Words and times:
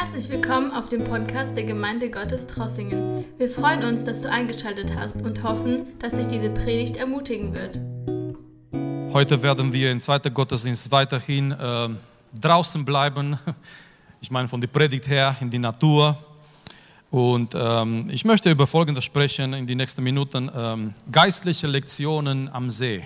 Herzlich 0.00 0.28
willkommen 0.28 0.70
auf 0.70 0.88
dem 0.88 1.02
Podcast 1.02 1.56
der 1.56 1.64
Gemeinde 1.64 2.08
Gottes 2.08 2.46
Trossingen. 2.46 3.24
Wir 3.36 3.50
freuen 3.50 3.82
uns, 3.82 4.04
dass 4.04 4.20
du 4.20 4.30
eingeschaltet 4.30 4.94
hast 4.94 5.22
und 5.22 5.42
hoffen, 5.42 5.86
dass 5.98 6.12
dich 6.12 6.28
diese 6.28 6.50
Predigt 6.50 6.98
ermutigen 6.98 7.52
wird. 7.52 7.80
Heute 9.12 9.42
werden 9.42 9.72
wir 9.72 9.90
im 9.90 10.00
zweiten 10.00 10.32
Gottesdienst 10.32 10.92
weiterhin 10.92 11.50
äh, 11.50 11.88
draußen 12.40 12.84
bleiben. 12.84 13.36
Ich 14.20 14.32
meine 14.32 14.46
von 14.48 14.60
der 14.60 14.66
Predigt 14.66 15.08
her 15.08 15.36
in 15.40 15.48
die 15.48 15.60
Natur. 15.60 16.16
Und 17.10 17.54
ähm, 17.56 18.08
ich 18.10 18.24
möchte 18.24 18.50
über 18.50 18.66
Folgendes 18.66 19.04
sprechen 19.04 19.52
in 19.52 19.66
den 19.66 19.78
nächsten 19.78 20.02
Minuten. 20.02 20.50
Ähm, 20.54 20.94
geistliche 21.10 21.66
Lektionen 21.68 22.48
am 22.48 22.68
See. 22.68 23.04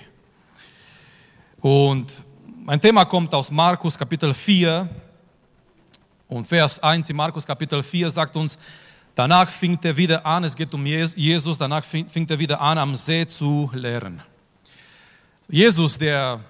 Und 1.60 2.12
mein 2.64 2.80
Thema 2.80 3.06
kommt 3.06 3.32
aus 3.34 3.50
Markus 3.50 3.98
Kapitel 3.98 4.34
4, 4.34 4.88
und 6.32 6.46
Vers 6.46 6.82
1 6.82 7.10
in 7.10 7.16
Markus 7.16 7.46
Kapitel 7.46 7.82
4 7.82 8.08
sagt 8.08 8.36
uns, 8.36 8.58
danach 9.14 9.48
fing 9.48 9.78
er 9.82 9.94
wieder 9.94 10.24
an, 10.24 10.44
es 10.44 10.56
geht 10.56 10.72
um 10.72 10.84
Jesus, 10.86 11.58
danach 11.58 11.84
fing, 11.84 12.06
er 12.28 12.38
wieder 12.38 12.58
an, 12.58 12.78
am 12.78 12.96
See 12.96 13.26
zu 13.26 13.70
lehren. 13.74 14.22
Jesus, 15.46 15.98
der, 15.98 16.40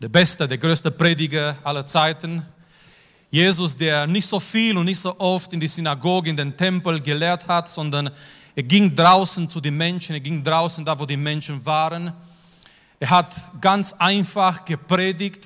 der 0.00 0.08
beste, 0.08 0.46
der 0.46 0.58
größte 0.58 0.92
Prediger 0.92 1.56
aller 1.64 1.84
Zeiten, 1.84 2.44
Jesus, 3.28 3.76
der 3.76 4.06
nicht 4.06 4.26
so 4.26 4.38
viel 4.38 4.76
und 4.76 4.84
nicht 4.84 5.00
so 5.00 5.18
oft 5.18 5.52
in 5.52 5.58
die 5.58 5.66
Synagoge, 5.66 6.30
in 6.30 6.36
den 6.36 6.56
Tempel 6.56 7.00
gelehrt 7.00 7.48
hat, 7.48 7.68
sondern 7.68 8.10
er 8.54 8.62
ging 8.62 8.94
draußen 8.94 9.48
zu 9.48 9.60
den 9.60 9.76
Menschen, 9.76 10.14
er 10.14 10.20
ging 10.20 10.44
draußen 10.44 10.84
da, 10.84 10.96
wo 10.96 11.04
die 11.04 11.16
Menschen 11.16 11.64
waren. 11.66 12.12
Er 13.00 13.10
hat 13.10 13.34
ganz 13.60 13.94
einfach 13.94 14.64
gepredigt, 14.64 15.44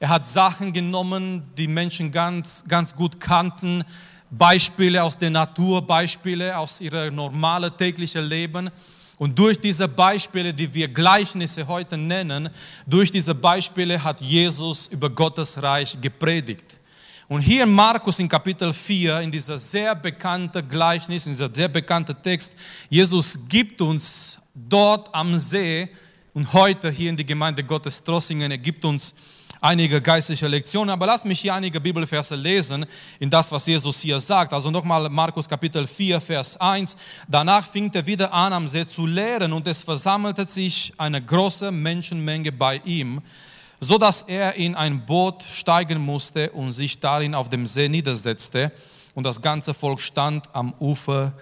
er 0.00 0.08
hat 0.08 0.26
Sachen 0.26 0.72
genommen, 0.72 1.42
die 1.58 1.68
Menschen 1.68 2.10
ganz, 2.10 2.64
ganz 2.66 2.96
gut 2.96 3.20
kannten, 3.20 3.84
Beispiele 4.30 5.04
aus 5.04 5.18
der 5.18 5.28
Natur, 5.28 5.86
Beispiele 5.86 6.56
aus 6.56 6.80
ihrem 6.80 7.14
normalen 7.14 7.70
täglichen 7.76 8.24
Leben. 8.24 8.70
Und 9.18 9.38
durch 9.38 9.60
diese 9.60 9.86
Beispiele, 9.86 10.54
die 10.54 10.72
wir 10.72 10.88
Gleichnisse 10.88 11.68
heute 11.68 11.98
nennen, 11.98 12.48
durch 12.86 13.12
diese 13.12 13.34
Beispiele 13.34 14.02
hat 14.02 14.22
Jesus 14.22 14.88
über 14.88 15.10
Gottes 15.10 15.62
Reich 15.62 16.00
gepredigt. 16.00 16.80
Und 17.28 17.42
hier 17.42 17.64
in 17.64 17.72
Markus 17.72 18.18
in 18.20 18.28
Kapitel 18.28 18.72
4, 18.72 19.20
in 19.20 19.30
dieser 19.30 19.58
sehr 19.58 19.94
bekannten 19.94 20.66
Gleichnis, 20.66 21.26
in 21.26 21.32
dieser 21.32 21.54
sehr 21.54 21.68
bekannten 21.68 22.16
Text, 22.22 22.56
Jesus 22.88 23.38
gibt 23.50 23.82
uns 23.82 24.40
dort 24.54 25.14
am 25.14 25.38
See 25.38 25.90
und 26.32 26.50
heute 26.54 26.90
hier 26.90 27.10
in 27.10 27.16
die 27.18 27.26
Gemeinde 27.26 27.62
Gottes 27.62 28.02
Trossingen, 28.02 28.50
er 28.50 28.58
gibt 28.58 28.82
uns 28.86 29.14
einige 29.60 30.00
geistliche 30.00 30.48
Lektionen, 30.48 30.90
aber 30.90 31.06
lass 31.06 31.24
mich 31.24 31.40
hier 31.40 31.54
einige 31.54 31.80
Bibelverse 31.80 32.34
lesen 32.34 32.86
in 33.18 33.28
das, 33.28 33.52
was 33.52 33.66
Jesus 33.66 34.00
hier 34.00 34.18
sagt. 34.18 34.52
Also 34.52 34.70
nochmal 34.70 35.08
Markus 35.10 35.48
Kapitel 35.48 35.86
4, 35.86 36.20
Vers 36.20 36.56
1. 36.58 36.96
Danach 37.28 37.64
fing 37.64 37.90
er 37.92 38.06
wieder 38.06 38.32
an, 38.32 38.52
am 38.52 38.66
See 38.66 38.86
zu 38.86 39.06
lehren 39.06 39.52
und 39.52 39.66
es 39.66 39.84
versammelte 39.84 40.46
sich 40.46 40.92
eine 40.96 41.22
große 41.22 41.70
Menschenmenge 41.70 42.52
bei 42.52 42.80
ihm, 42.84 43.20
so 43.80 43.98
dass 43.98 44.22
er 44.22 44.54
in 44.54 44.74
ein 44.74 45.04
Boot 45.04 45.42
steigen 45.42 46.00
musste 46.00 46.50
und 46.50 46.72
sich 46.72 46.98
darin 46.98 47.34
auf 47.34 47.48
dem 47.48 47.66
See 47.66 47.88
niedersetzte 47.88 48.72
und 49.14 49.24
das 49.24 49.40
ganze 49.40 49.74
Volk 49.74 50.00
stand 50.00 50.48
am 50.54 50.72
Ufer 50.78 51.32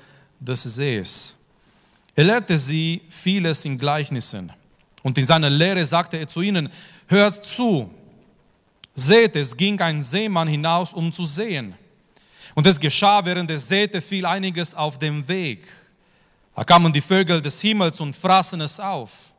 des 0.40 0.62
Sees. 0.62 1.34
Er 2.14 2.24
lehrte 2.24 2.58
sie 2.58 3.02
vieles 3.08 3.64
in 3.64 3.78
Gleichnissen. 3.78 4.52
Und 5.04 5.16
in 5.16 5.24
seiner 5.24 5.50
Lehre 5.50 5.84
sagte 5.84 6.16
er 6.16 6.26
zu 6.26 6.40
ihnen, 6.40 6.68
hört 7.06 7.44
zu, 7.44 7.88
Seht, 8.98 9.36
es 9.36 9.56
ging 9.56 9.80
ein 9.80 10.02
Seemann 10.02 10.48
hinaus, 10.48 10.92
um 10.92 11.12
zu 11.12 11.24
sehen. 11.24 11.72
Und 12.56 12.66
es 12.66 12.80
geschah, 12.80 13.24
während 13.24 13.48
er 13.48 13.58
säte, 13.58 14.00
fiel 14.00 14.26
einiges 14.26 14.74
auf 14.74 14.98
dem 14.98 15.26
Weg. 15.28 15.68
Da 16.56 16.64
kamen 16.64 16.92
die 16.92 17.00
Vögel 17.00 17.40
des 17.40 17.60
Himmels 17.60 18.00
und 18.00 18.12
fraßen 18.12 18.60
es 18.60 18.80
auf. 18.80 19.34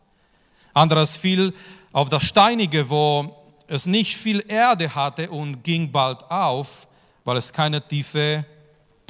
Anderes 0.74 1.18
fiel 1.18 1.54
auf 1.92 2.08
das 2.08 2.24
Steinige, 2.24 2.90
wo 2.90 3.36
es 3.68 3.86
nicht 3.86 4.16
viel 4.16 4.42
Erde 4.48 4.96
hatte 4.96 5.30
und 5.30 5.62
ging 5.62 5.92
bald 5.92 6.24
auf, 6.32 6.88
weil 7.26 7.36
es 7.36 7.52
keine 7.52 7.86
tiefe 7.86 8.46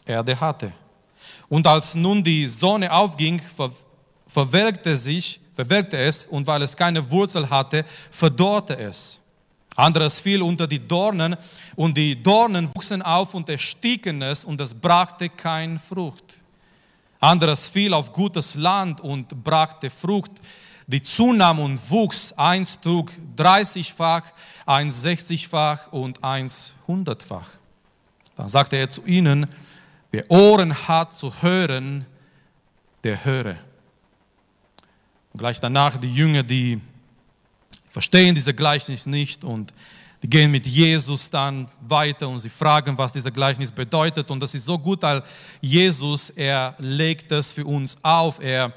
Erde 0.04 0.40
hatte. 0.40 0.72
Und 1.48 1.68
als 1.68 1.94
nun 1.94 2.24
die 2.24 2.48
Sonne 2.48 2.92
aufging, 2.92 3.40
ver 3.40 3.72
verwelkte 4.26 4.96
sich, 4.96 5.40
verwelkte 5.54 5.98
es, 5.98 6.26
und 6.26 6.48
weil 6.48 6.64
es 6.64 6.76
keine 6.76 7.08
Wurzel 7.12 7.48
hatte, 7.48 7.86
verdorrte 8.10 8.78
es. 8.80 9.22
Anderes 9.80 10.20
fiel 10.20 10.42
unter 10.42 10.68
die 10.68 10.86
Dornen 10.86 11.38
und 11.78 11.96
die 11.96 12.22
Dornen 12.22 12.68
wuchsen 12.76 13.02
auf 13.02 13.34
und 13.34 13.48
erstiegen 13.48 14.22
es 14.22 14.44
und 14.44 14.60
es 14.60 14.74
brachte 14.74 15.30
keine 15.30 15.80
Frucht. 15.80 16.40
Anderes 17.22 17.70
fiel 17.70 17.94
auf 17.94 18.12
gutes 18.12 18.56
Land 18.56 19.00
und 19.00 19.42
brachte 19.42 19.90
Frucht, 19.90 20.32
die 20.86 21.02
zunahm 21.02 21.60
und 21.60 21.90
wuchs. 21.90 22.34
Eins 22.34 22.80
trug 22.80 23.10
30-fach, 23.38 24.24
eins 24.66 25.06
60-fach 25.06 25.94
und 25.94 26.22
eins 26.24 26.76
100-fach. 26.86 27.48
Dann 28.36 28.50
sagte 28.50 28.76
er 28.76 28.90
zu 28.90 29.06
ihnen, 29.06 29.48
wer 30.12 30.30
Ohren 30.30 30.74
hat 30.90 31.14
zu 31.14 31.32
hören, 31.42 32.06
der 33.06 33.24
höre. 33.24 33.56
Und 35.32 35.40
gleich 35.40 35.62
danach 35.62 35.98
die 35.98 36.14
Jünger, 36.14 36.44
die 36.44 36.82
verstehen 37.90 38.36
diese 38.36 38.54
Gleichnis 38.54 39.06
nicht 39.06 39.44
und 39.44 39.74
die 40.22 40.30
gehen 40.30 40.52
mit 40.52 40.68
Jesus 40.68 41.30
dann 41.30 41.68
weiter 41.88 42.28
und 42.28 42.40
sie 42.40 42.50
fragen, 42.50 42.98
was 42.98 43.12
dieser 43.12 43.32
Gleichnis 43.32 43.72
bedeutet. 43.72 44.30
Und 44.30 44.42
das 44.42 44.54
ist 44.54 44.66
so 44.66 44.78
gut, 44.78 45.02
weil 45.02 45.24
Jesus, 45.62 46.30
er 46.32 46.76
legt 46.78 47.32
das 47.32 47.54
für 47.54 47.66
uns 47.66 47.98
auf. 48.02 48.42
Er, 48.42 48.74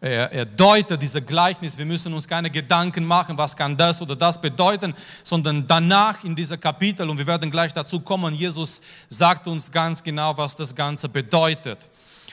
er, 0.00 0.30
er 0.30 0.46
deutet 0.46 1.02
diese 1.02 1.20
Gleichnis. 1.20 1.76
Wir 1.76 1.84
müssen 1.84 2.14
uns 2.14 2.28
keine 2.28 2.48
Gedanken 2.48 3.04
machen, 3.04 3.36
was 3.36 3.56
kann 3.56 3.76
das 3.76 4.00
oder 4.02 4.14
das 4.14 4.40
bedeuten, 4.40 4.94
sondern 5.24 5.66
danach 5.66 6.22
in 6.22 6.36
dieser 6.36 6.58
Kapitel, 6.58 7.10
und 7.10 7.18
wir 7.18 7.26
werden 7.26 7.50
gleich 7.50 7.72
dazu 7.72 7.98
kommen, 7.98 8.32
Jesus 8.32 8.80
sagt 9.08 9.48
uns 9.48 9.72
ganz 9.72 10.00
genau, 10.00 10.36
was 10.36 10.54
das 10.54 10.72
Ganze 10.72 11.08
bedeutet. 11.08 11.88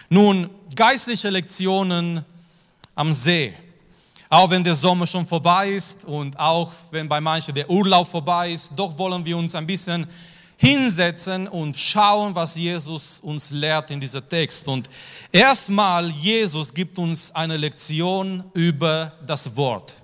Nun, 0.07 0.51
geistliche 0.75 1.29
Lektionen 1.29 2.23
am 2.93 3.11
See. 3.11 3.55
Auch 4.33 4.49
wenn 4.49 4.63
der 4.63 4.75
Sommer 4.75 5.05
schon 5.05 5.25
vorbei 5.25 5.71
ist 5.71 6.05
und 6.05 6.39
auch 6.39 6.71
wenn 6.91 7.09
bei 7.09 7.19
manchen 7.19 7.53
der 7.53 7.69
Urlaub 7.69 8.07
vorbei 8.07 8.53
ist, 8.53 8.71
doch 8.73 8.97
wollen 8.97 9.25
wir 9.25 9.35
uns 9.35 9.53
ein 9.55 9.67
bisschen 9.67 10.07
hinsetzen 10.55 11.49
und 11.49 11.75
schauen, 11.75 12.33
was 12.33 12.55
Jesus 12.55 13.19
uns 13.19 13.49
lehrt 13.49 13.91
in 13.91 13.99
diesem 13.99 14.27
Text. 14.29 14.65
Und 14.69 14.89
erstmal, 15.33 16.09
Jesus 16.11 16.73
gibt 16.73 16.97
uns 16.97 17.35
eine 17.35 17.57
Lektion 17.57 18.41
über 18.53 19.11
das 19.27 19.53
Wort. 19.53 19.95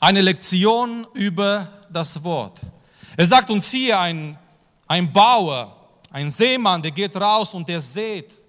Eine 0.00 0.20
Lektion 0.20 1.06
über 1.14 1.68
das 1.88 2.20
Wort. 2.24 2.62
Er 3.16 3.26
sagt 3.26 3.48
uns 3.48 3.70
hier, 3.70 3.96
ein, 4.00 4.36
ein 4.88 5.12
Bauer, 5.12 5.72
ein 6.10 6.28
Seemann, 6.28 6.82
der 6.82 6.90
geht 6.90 7.14
raus 7.14 7.54
und 7.54 7.68
der 7.68 7.80
sät 7.80 8.43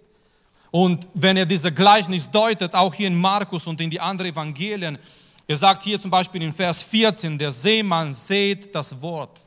und 0.76 1.08
wenn 1.14 1.38
er 1.38 1.46
diese 1.46 1.72
Gleichnis 1.72 2.30
deutet, 2.30 2.74
auch 2.74 2.94
hier 2.94 3.08
in 3.08 3.16
Markus 3.16 3.66
und 3.66 3.80
in 3.80 3.90
die 3.90 3.98
anderen 3.98 4.30
Evangelien, 4.30 4.98
er 5.48 5.56
sagt 5.56 5.84
hier 5.84 5.98
zum 5.98 6.12
Beispiel 6.12 6.42
in 6.42 6.52
Vers 6.52 6.84
14, 6.84 7.38
der 7.38 7.50
Seemann 7.50 8.12
sät 8.12 8.76
das 8.76 9.02
Wort. 9.02 9.40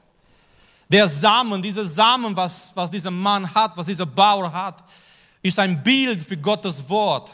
Der 0.89 1.06
Samen, 1.06 1.61
dieser 1.61 1.84
Samen, 1.84 2.34
was, 2.34 2.72
was 2.75 2.91
dieser 2.91 3.11
Mann 3.11 3.55
hat, 3.55 3.77
was 3.77 3.84
dieser 3.84 4.06
Bauer 4.06 4.50
hat, 4.50 4.83
ist 5.43 5.59
ein 5.59 5.83
Bild 5.83 6.22
für 6.22 6.39
Gottes 6.39 6.89
Wort. 6.89 7.31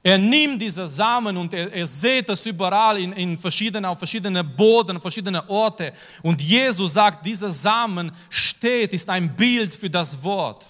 Er 0.00 0.16
nimmt 0.16 0.62
diese 0.62 0.86
Samen 0.86 1.36
und 1.36 1.52
er, 1.52 1.72
er 1.72 1.86
sät 1.86 2.28
es 2.28 2.46
überall 2.46 2.96
in, 2.98 3.12
in 3.14 3.36
verschiedene, 3.36 3.88
auf 3.88 3.98
verschiedene 3.98 4.44
Boden, 4.44 5.00
verschiedene 5.00 5.50
Orte. 5.50 5.92
Und 6.22 6.40
Jesus 6.40 6.92
sagt, 6.92 7.26
dieser 7.26 7.50
Samen 7.50 8.12
steht, 8.30 8.92
ist 8.92 9.10
ein 9.10 9.34
Bild 9.34 9.74
für 9.74 9.90
das 9.90 10.22
Wort. 10.22 10.64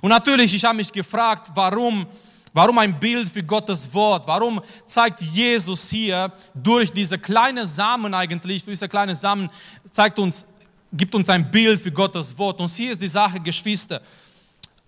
Und 0.00 0.10
natürlich, 0.10 0.54
ich 0.54 0.64
habe 0.64 0.76
mich 0.76 0.90
gefragt, 0.90 1.50
warum, 1.54 2.06
warum 2.52 2.78
ein 2.78 2.98
Bild 2.98 3.28
für 3.28 3.42
Gottes 3.42 3.92
Wort? 3.92 4.26
Warum 4.26 4.60
zeigt 4.84 5.20
Jesus 5.20 5.90
hier 5.90 6.32
durch 6.54 6.92
diese 6.92 7.18
kleine 7.18 7.66
Samen 7.66 8.14
eigentlich, 8.14 8.64
durch 8.64 8.78
diese 8.78 8.88
kleine 8.88 9.14
Samen, 9.14 9.50
zeigt 9.90 10.18
uns, 10.18 10.46
gibt 10.92 11.14
uns 11.14 11.28
ein 11.28 11.50
Bild 11.50 11.80
für 11.80 11.92
Gottes 11.92 12.36
Wort. 12.38 12.60
Und 12.60 12.70
hier 12.70 12.92
ist 12.92 13.00
die 13.00 13.08
Sache, 13.08 13.40
Geschwister. 13.40 14.00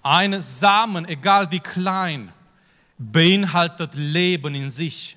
Ein 0.02 0.40
Samen, 0.40 1.06
egal 1.06 1.50
wie 1.50 1.60
klein, 1.60 2.32
beinhaltet 2.98 3.94
Leben 3.94 4.54
in 4.54 4.68
sich. 4.68 5.16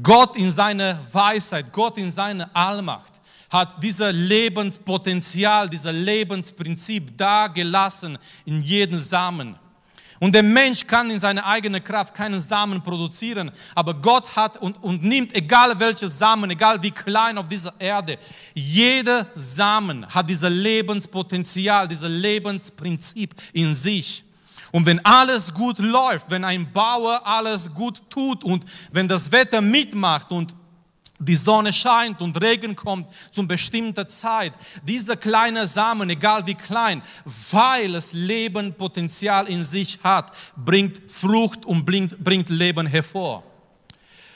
Gott 0.00 0.36
in 0.36 0.50
seiner 0.50 0.98
Weisheit, 1.12 1.72
Gott 1.72 1.98
in 1.98 2.10
seiner 2.10 2.48
Allmacht 2.54 3.19
hat 3.50 3.82
dieser 3.82 4.12
Lebenspotenzial, 4.12 5.68
dieser 5.68 5.92
Lebensprinzip 5.92 7.18
da 7.18 7.48
gelassen 7.48 8.16
in 8.44 8.62
jeden 8.62 8.98
Samen. 8.98 9.56
Und 10.20 10.34
der 10.34 10.42
Mensch 10.42 10.86
kann 10.86 11.10
in 11.10 11.18
seiner 11.18 11.46
eigenen 11.46 11.82
Kraft 11.82 12.14
keinen 12.14 12.40
Samen 12.40 12.82
produzieren, 12.82 13.50
aber 13.74 13.94
Gott 13.94 14.36
hat 14.36 14.58
und, 14.58 14.80
und 14.82 15.02
nimmt, 15.02 15.34
egal 15.34 15.80
welche 15.80 16.08
Samen, 16.08 16.50
egal 16.50 16.82
wie 16.82 16.90
klein 16.90 17.38
auf 17.38 17.48
dieser 17.48 17.72
Erde, 17.78 18.18
jeder 18.54 19.26
Samen 19.32 20.06
hat 20.06 20.28
dieses 20.28 20.50
Lebenspotenzial, 20.50 21.88
dieses 21.88 22.10
Lebensprinzip 22.10 23.34
in 23.54 23.74
sich. 23.74 24.22
Und 24.72 24.84
wenn 24.84 25.04
alles 25.04 25.52
gut 25.54 25.78
läuft, 25.78 26.30
wenn 26.30 26.44
ein 26.44 26.70
Bauer 26.70 27.26
alles 27.26 27.72
gut 27.74 28.02
tut 28.10 28.44
und 28.44 28.64
wenn 28.92 29.08
das 29.08 29.32
Wetter 29.32 29.62
mitmacht 29.62 30.30
und 30.30 30.54
die 31.20 31.36
Sonne 31.36 31.72
scheint 31.72 32.20
und 32.22 32.40
Regen 32.40 32.74
kommt 32.74 33.06
zu 33.30 33.46
bestimmter 33.46 34.06
Zeit. 34.06 34.52
Dieser 34.82 35.16
kleine 35.16 35.66
Samen, 35.66 36.08
egal 36.10 36.46
wie 36.46 36.54
klein, 36.54 37.02
weil 37.52 37.94
es 37.94 38.12
Lebenpotenzial 38.14 39.46
in 39.46 39.62
sich 39.62 39.98
hat, 40.02 40.32
bringt 40.56 41.10
Frucht 41.10 41.64
und 41.66 41.84
bringt, 41.84 42.18
bringt 42.24 42.48
Leben 42.48 42.86
hervor. 42.86 43.44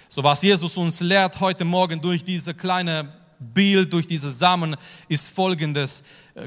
So 0.08 0.22
was 0.22 0.42
Jesus 0.42 0.76
uns 0.76 1.00
lehrt 1.00 1.40
heute 1.40 1.64
Morgen 1.64 2.00
durch 2.00 2.22
diese 2.22 2.54
kleine 2.54 3.12
Bild, 3.38 3.92
durch 3.92 4.06
diese 4.06 4.30
Samen, 4.30 4.76
ist 5.08 5.34
folgendes. 5.34 6.04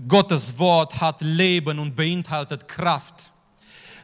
Gottes 0.07 0.57
Wort 0.57 1.01
hat 1.01 1.19
Leben 1.21 1.79
und 1.79 1.95
beinhaltet 1.95 2.67
Kraft. 2.67 3.33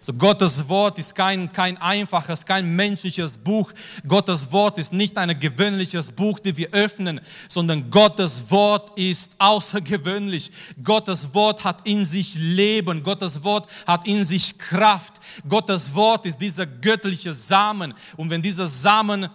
So 0.06 0.12
Gottes 0.12 0.68
Wort 0.68 1.00
ist 1.00 1.16
kein, 1.16 1.50
kein 1.50 1.78
einfaches, 1.78 2.46
kein 2.46 2.76
menschliches 2.76 3.38
Buch. 3.38 3.72
Gottes 4.06 4.52
Wort 4.52 4.78
ist 4.78 4.92
nicht 4.92 5.18
ein 5.18 5.40
gewöhnliches 5.40 6.12
Buch, 6.12 6.40
das 6.40 6.58
wir 6.58 6.74
öffnen, 6.74 7.22
sondern 7.48 7.90
Gottes 7.90 8.52
Wort 8.52 9.00
ist 9.00 9.32
außergewöhnlich. 9.38 10.52
Gottes 10.84 11.34
Wort 11.34 11.64
hat 11.64 11.88
in 11.88 12.04
sich 12.04 12.36
Leben. 12.36 13.02
Gottes 13.02 13.46
Wort 13.46 13.70
hat 13.88 14.06
in 14.06 14.26
sich 14.26 14.58
Kraft. 14.58 15.22
Gottes 15.48 15.96
Wort 15.96 16.26
ist 16.26 16.42
dieser 16.42 16.66
göttliche 16.66 17.34
Samen. 17.34 17.94
Und 18.18 18.30
wenn 18.30 18.42
dieser 18.42 18.68
Samen 18.68 19.30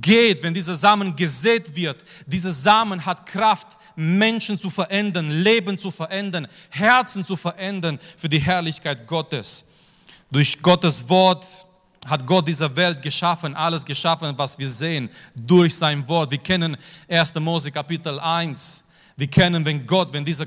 geht, 0.00 0.42
wenn 0.42 0.54
dieser 0.54 0.74
Samen 0.74 1.16
gesät 1.16 1.74
wird, 1.74 2.04
dieser 2.26 2.52
Samen 2.52 3.04
hat 3.04 3.26
Kraft, 3.26 3.78
Menschen 3.96 4.58
zu 4.58 4.70
verändern, 4.70 5.30
Leben 5.30 5.78
zu 5.78 5.90
verändern, 5.90 6.46
Herzen 6.70 7.24
zu 7.24 7.36
verändern 7.36 7.98
für 8.16 8.28
die 8.28 8.38
Herrlichkeit 8.38 9.06
Gottes. 9.06 9.64
Durch 10.30 10.62
Gottes 10.62 11.08
Wort 11.08 11.44
hat 12.06 12.26
Gott 12.26 12.46
diese 12.46 12.74
Welt 12.76 13.02
geschaffen, 13.02 13.54
alles 13.54 13.84
geschaffen, 13.84 14.32
was 14.36 14.58
wir 14.58 14.68
sehen, 14.68 15.10
durch 15.34 15.74
sein 15.74 16.06
Wort. 16.08 16.30
Wir 16.30 16.38
kennen 16.38 16.76
1. 17.08 17.34
Mose 17.34 17.70
Kapitel 17.70 18.18
1. 18.18 18.84
Wir 19.16 19.26
kennen, 19.26 19.64
wenn 19.64 19.84
Gott, 19.86 20.12
wenn 20.12 20.24
dieser 20.24 20.46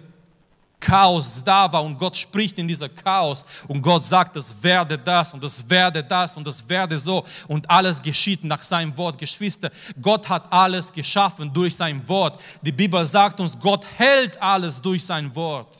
Chaos 0.83 1.41
da 1.43 1.71
war 1.71 1.81
und 1.83 1.97
Gott 1.97 2.17
spricht 2.17 2.59
in 2.59 2.67
dieser 2.67 2.89
Chaos 2.89 3.45
und 3.69 3.81
Gott 3.81 4.03
sagt, 4.03 4.35
es 4.35 4.61
werde 4.61 4.97
das 4.97 5.33
und 5.33 5.41
es 5.43 5.69
werde 5.69 6.03
das 6.03 6.35
und 6.35 6.45
es 6.45 6.67
werde 6.67 6.97
so 6.97 7.23
und 7.47 7.69
alles 7.69 8.01
geschieht 8.01 8.43
nach 8.43 8.61
seinem 8.61 8.95
Wort. 8.97 9.17
Geschwister, 9.17 9.71
Gott 10.01 10.27
hat 10.27 10.51
alles 10.51 10.91
geschaffen 10.91 11.51
durch 11.53 11.75
sein 11.75 12.05
Wort. 12.09 12.39
Die 12.61 12.73
Bibel 12.73 13.05
sagt 13.05 13.39
uns, 13.39 13.57
Gott 13.57 13.85
hält 13.97 14.41
alles 14.41 14.81
durch 14.81 15.05
sein 15.05 15.33
Wort. 15.33 15.73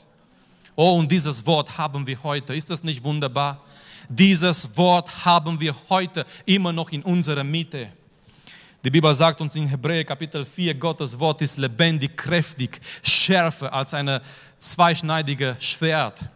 Oh, 0.74 0.98
und 0.98 1.12
dieses 1.12 1.44
Wort 1.46 1.76
haben 1.76 2.06
wir 2.06 2.20
heute. 2.22 2.54
Ist 2.54 2.70
das 2.70 2.82
nicht 2.82 3.04
wunderbar? 3.04 3.60
Dieses 4.08 4.76
Wort 4.76 5.24
haben 5.26 5.60
wir 5.60 5.74
heute 5.90 6.24
immer 6.46 6.72
noch 6.72 6.90
in 6.90 7.02
unserer 7.02 7.44
Mitte. 7.44 7.90
Die 8.84 8.90
Bibel 8.90 9.14
sagt 9.14 9.40
uns 9.40 9.56
in 9.56 9.66
Hebräer 9.66 10.04
Kapitel 10.04 10.44
4, 10.44 10.74
Gottes 10.74 11.18
Wort 11.18 11.40
ist 11.40 11.56
lebendig, 11.56 12.18
kräftig, 12.18 12.78
schärfer 13.02 13.72
als 13.72 13.94
ein 13.94 14.20
zweischneidiges 14.58 15.64
Schwert. 15.64 16.28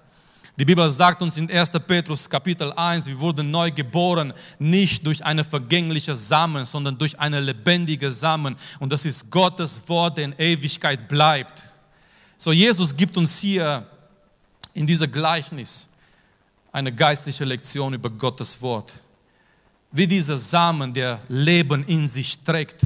Die 0.58 0.64
Bibel 0.64 0.88
sagt 0.88 1.20
uns 1.20 1.36
in 1.36 1.50
1. 1.50 1.70
Petrus 1.86 2.28
Kapitel 2.28 2.72
1, 2.72 3.06
wir 3.06 3.20
wurden 3.20 3.50
neu 3.50 3.70
geboren, 3.70 4.32
nicht 4.58 5.04
durch 5.04 5.22
eine 5.22 5.44
vergängliche 5.44 6.16
Samen, 6.16 6.64
sondern 6.64 6.96
durch 6.96 7.20
eine 7.20 7.38
lebendige 7.38 8.10
Samen. 8.10 8.56
Und 8.80 8.92
das 8.92 9.04
ist 9.04 9.30
Gottes 9.30 9.86
Wort, 9.86 10.16
der 10.16 10.24
in 10.24 10.34
Ewigkeit 10.38 11.06
bleibt. 11.06 11.62
So, 12.38 12.50
Jesus 12.50 12.96
gibt 12.96 13.18
uns 13.18 13.38
hier 13.38 13.86
in 14.72 14.86
dieser 14.86 15.06
Gleichnis 15.06 15.90
eine 16.72 16.94
geistliche 16.94 17.44
Lektion 17.44 17.92
über 17.92 18.08
Gottes 18.08 18.62
Wort. 18.62 19.02
Wie 19.90 20.06
dieser 20.06 20.36
Samen, 20.36 20.92
der 20.92 21.20
Leben 21.28 21.84
in 21.84 22.06
sich 22.06 22.38
trägt. 22.40 22.82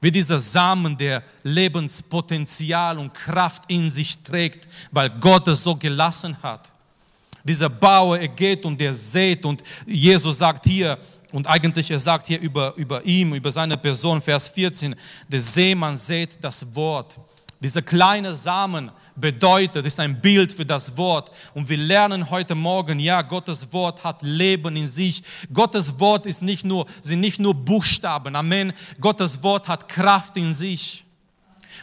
Wie 0.00 0.10
dieser 0.10 0.38
Samen, 0.38 0.96
der 0.96 1.22
Lebenspotenzial 1.42 2.98
und 2.98 3.12
Kraft 3.12 3.64
in 3.68 3.90
sich 3.90 4.18
trägt, 4.22 4.68
weil 4.92 5.10
Gott 5.10 5.48
es 5.48 5.64
so 5.64 5.74
gelassen 5.74 6.36
hat. 6.42 6.70
Dieser 7.42 7.68
Bauer, 7.68 8.18
er 8.18 8.28
geht 8.28 8.64
und 8.64 8.80
er 8.80 8.94
sät 8.94 9.44
und 9.44 9.62
Jesus 9.86 10.38
sagt 10.38 10.66
hier, 10.66 10.98
und 11.32 11.46
eigentlich 11.46 11.90
er 11.90 11.98
sagt 11.98 12.26
hier 12.26 12.40
über, 12.40 12.74
über 12.76 13.04
ihm, 13.04 13.34
über 13.34 13.50
seine 13.50 13.76
Person, 13.76 14.20
Vers 14.20 14.48
14, 14.48 14.94
der 15.28 15.42
Seemann 15.42 15.96
sät 15.96 16.38
das 16.40 16.74
Wort. 16.74 17.18
Dieser 17.60 17.82
kleine 17.82 18.34
Samen 18.34 18.92
bedeutet, 19.16 19.84
ist 19.84 19.98
ein 19.98 20.20
Bild 20.20 20.52
für 20.52 20.64
das 20.64 20.96
Wort. 20.96 21.32
Und 21.54 21.68
wir 21.68 21.76
lernen 21.76 22.30
heute 22.30 22.54
Morgen, 22.54 23.00
ja, 23.00 23.20
Gottes 23.22 23.72
Wort 23.72 24.04
hat 24.04 24.22
Leben 24.22 24.76
in 24.76 24.86
sich. 24.86 25.22
Gottes 25.52 25.98
Wort 25.98 26.26
ist 26.26 26.40
nicht 26.40 26.64
nur, 26.64 26.86
sind 27.02 27.20
nicht 27.20 27.40
nur 27.40 27.54
Buchstaben. 27.54 28.36
Amen. 28.36 28.72
Gottes 29.00 29.42
Wort 29.42 29.66
hat 29.66 29.88
Kraft 29.88 30.36
in 30.36 30.54
sich. 30.54 31.04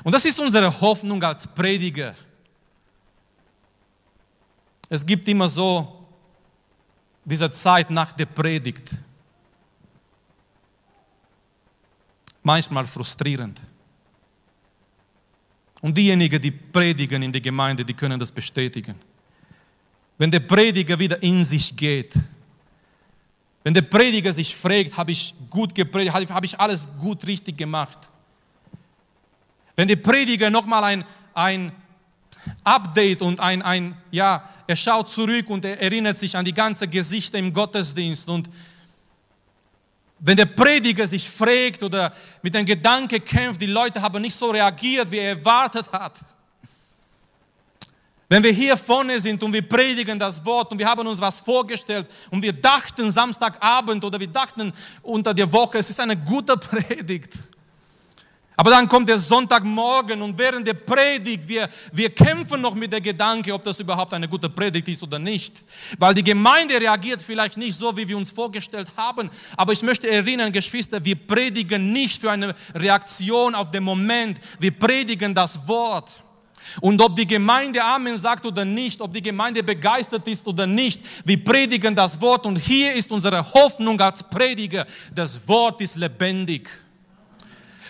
Und 0.03 0.13
das 0.13 0.23
ist 0.23 0.39
unsere 0.39 0.79
Hoffnung 0.79 1.21
als 1.21 1.45
Prediger. 1.45 2.15
Es 4.87 5.05
gibt 5.05 5.27
immer 5.27 5.49
so 5.49 6.05
diese 7.25 7.51
Zeit 7.51 7.89
nach 7.89 8.13
der 8.13 8.27
Predigt. 8.27 8.91
Manchmal 12.43 12.85
frustrierend. 12.85 13.59
Und 15.85 15.95
diejenigen, 15.95 16.41
die 16.41 16.49
predigen 16.49 17.21
in 17.21 17.31
der 17.31 17.41
Gemeinde, 17.41 17.85
die 17.85 17.93
können 17.93 18.17
das 18.17 18.31
bestätigen. 18.31 18.95
Wenn 20.17 20.31
der 20.31 20.39
Prediger 20.39 20.97
wieder 20.97 21.21
in 21.21 21.43
sich 21.43 21.77
geht, 21.77 22.11
wenn 23.63 23.71
der 23.71 23.83
Prediger 23.83 24.33
sich 24.33 24.55
fragt, 24.55 24.97
habe 24.97 25.11
ich 25.11 25.35
gut 25.47 25.75
gepredigt, 25.75 26.11
habe 26.11 26.43
ich 26.47 26.59
alles 26.59 26.89
gut 26.97 27.27
richtig 27.27 27.55
gemacht. 27.59 28.09
Wenn 29.75 29.87
der 29.87 29.97
Prediger 29.97 30.49
nochmal 30.49 30.83
ein, 30.85 31.05
ein 31.35 31.71
Update 32.63 33.21
und 33.21 33.39
ein, 33.39 33.61
ein, 33.61 33.95
ja, 34.09 34.43
er 34.65 34.75
schaut 34.75 35.11
zurück 35.11 35.51
und 35.51 35.65
er 35.65 35.79
erinnert 35.79 36.17
sich 36.17 36.35
an 36.35 36.45
die 36.45 36.53
ganzen 36.55 36.89
Gesichter 36.89 37.37
im 37.37 37.53
Gottesdienst 37.53 38.27
und 38.27 38.49
wenn 40.19 40.37
der 40.37 40.45
Prediger 40.45 41.05
sich 41.05 41.29
fragt 41.29 41.83
oder 41.83 42.13
mit 42.41 42.53
dem 42.53 42.65
Gedanke 42.65 43.19
kämpft, 43.19 43.61
die 43.61 43.65
Leute 43.67 44.01
haben 44.01 44.21
nicht 44.21 44.35
so 44.35 44.49
reagiert, 44.49 45.11
wie 45.11 45.17
er 45.17 45.29
erwartet 45.29 45.91
hat. 45.91 46.19
Wenn 48.27 48.41
wir 48.41 48.51
hier 48.51 48.75
vorne 48.75 49.19
sind 49.19 49.43
und 49.43 49.53
wir 49.53 49.61
predigen 49.61 50.17
das 50.17 50.43
Wort 50.43 50.71
und 50.71 50.79
wir 50.79 50.87
haben 50.87 51.05
uns 51.05 51.21
was 51.21 51.39
vorgestellt 51.39 52.09
und 52.31 52.41
wir 52.41 52.53
dachten 52.53 53.11
Samstagabend 53.11 54.03
oder 54.03 54.19
wir 54.19 54.27
dachten 54.27 54.73
unter 55.03 55.33
der 55.33 55.51
Woche, 55.51 55.77
es 55.77 55.91
ist 55.91 55.99
eine 55.99 56.17
gute 56.17 56.57
Predigt. 56.57 57.33
Aber 58.57 58.69
dann 58.69 58.87
kommt 58.87 59.09
der 59.09 59.17
Sonntagmorgen 59.17 60.21
und 60.21 60.37
während 60.37 60.65
der 60.65 60.75
Predigt, 60.75 61.47
wir, 61.47 61.67
wir 61.91 62.09
kämpfen 62.09 62.61
noch 62.61 62.73
mit 62.73 62.91
der 62.91 63.01
Gedanke, 63.01 63.53
ob 63.53 63.63
das 63.63 63.79
überhaupt 63.79 64.13
eine 64.13 64.29
gute 64.29 64.49
Predigt 64.49 64.87
ist 64.87 65.03
oder 65.03 65.19
nicht. 65.19 65.63
Weil 65.99 66.13
die 66.13 66.23
Gemeinde 66.23 66.79
reagiert 66.79 67.21
vielleicht 67.21 67.57
nicht 67.57 67.77
so, 67.77 67.95
wie 67.97 68.07
wir 68.07 68.17
uns 68.17 68.31
vorgestellt 68.31 68.87
haben. 68.95 69.29
Aber 69.57 69.73
ich 69.73 69.81
möchte 69.81 70.09
erinnern, 70.09 70.51
Geschwister, 70.51 71.03
wir 71.03 71.15
predigen 71.15 71.91
nicht 71.91 72.21
für 72.21 72.31
eine 72.31 72.55
Reaktion 72.73 73.55
auf 73.55 73.71
den 73.71 73.83
Moment. 73.83 74.39
Wir 74.59 74.71
predigen 74.71 75.35
das 75.35 75.67
Wort. 75.67 76.09
Und 76.81 77.01
ob 77.01 77.15
die 77.15 77.27
Gemeinde 77.27 77.83
Amen 77.83 78.17
sagt 78.17 78.45
oder 78.45 78.65
nicht, 78.65 78.99
ob 79.01 79.13
die 79.13 79.21
Gemeinde 79.21 79.63
begeistert 79.63 80.27
ist 80.27 80.47
oder 80.47 80.65
nicht, 80.65 81.01
wir 81.25 81.43
predigen 81.43 81.93
das 81.93 82.19
Wort. 82.21 82.45
Und 82.45 82.57
hier 82.57 82.93
ist 82.93 83.11
unsere 83.11 83.53
Hoffnung 83.53 83.99
als 83.99 84.23
Prediger. 84.23 84.85
Das 85.13 85.47
Wort 85.47 85.81
ist 85.81 85.95
lebendig. 85.95 86.69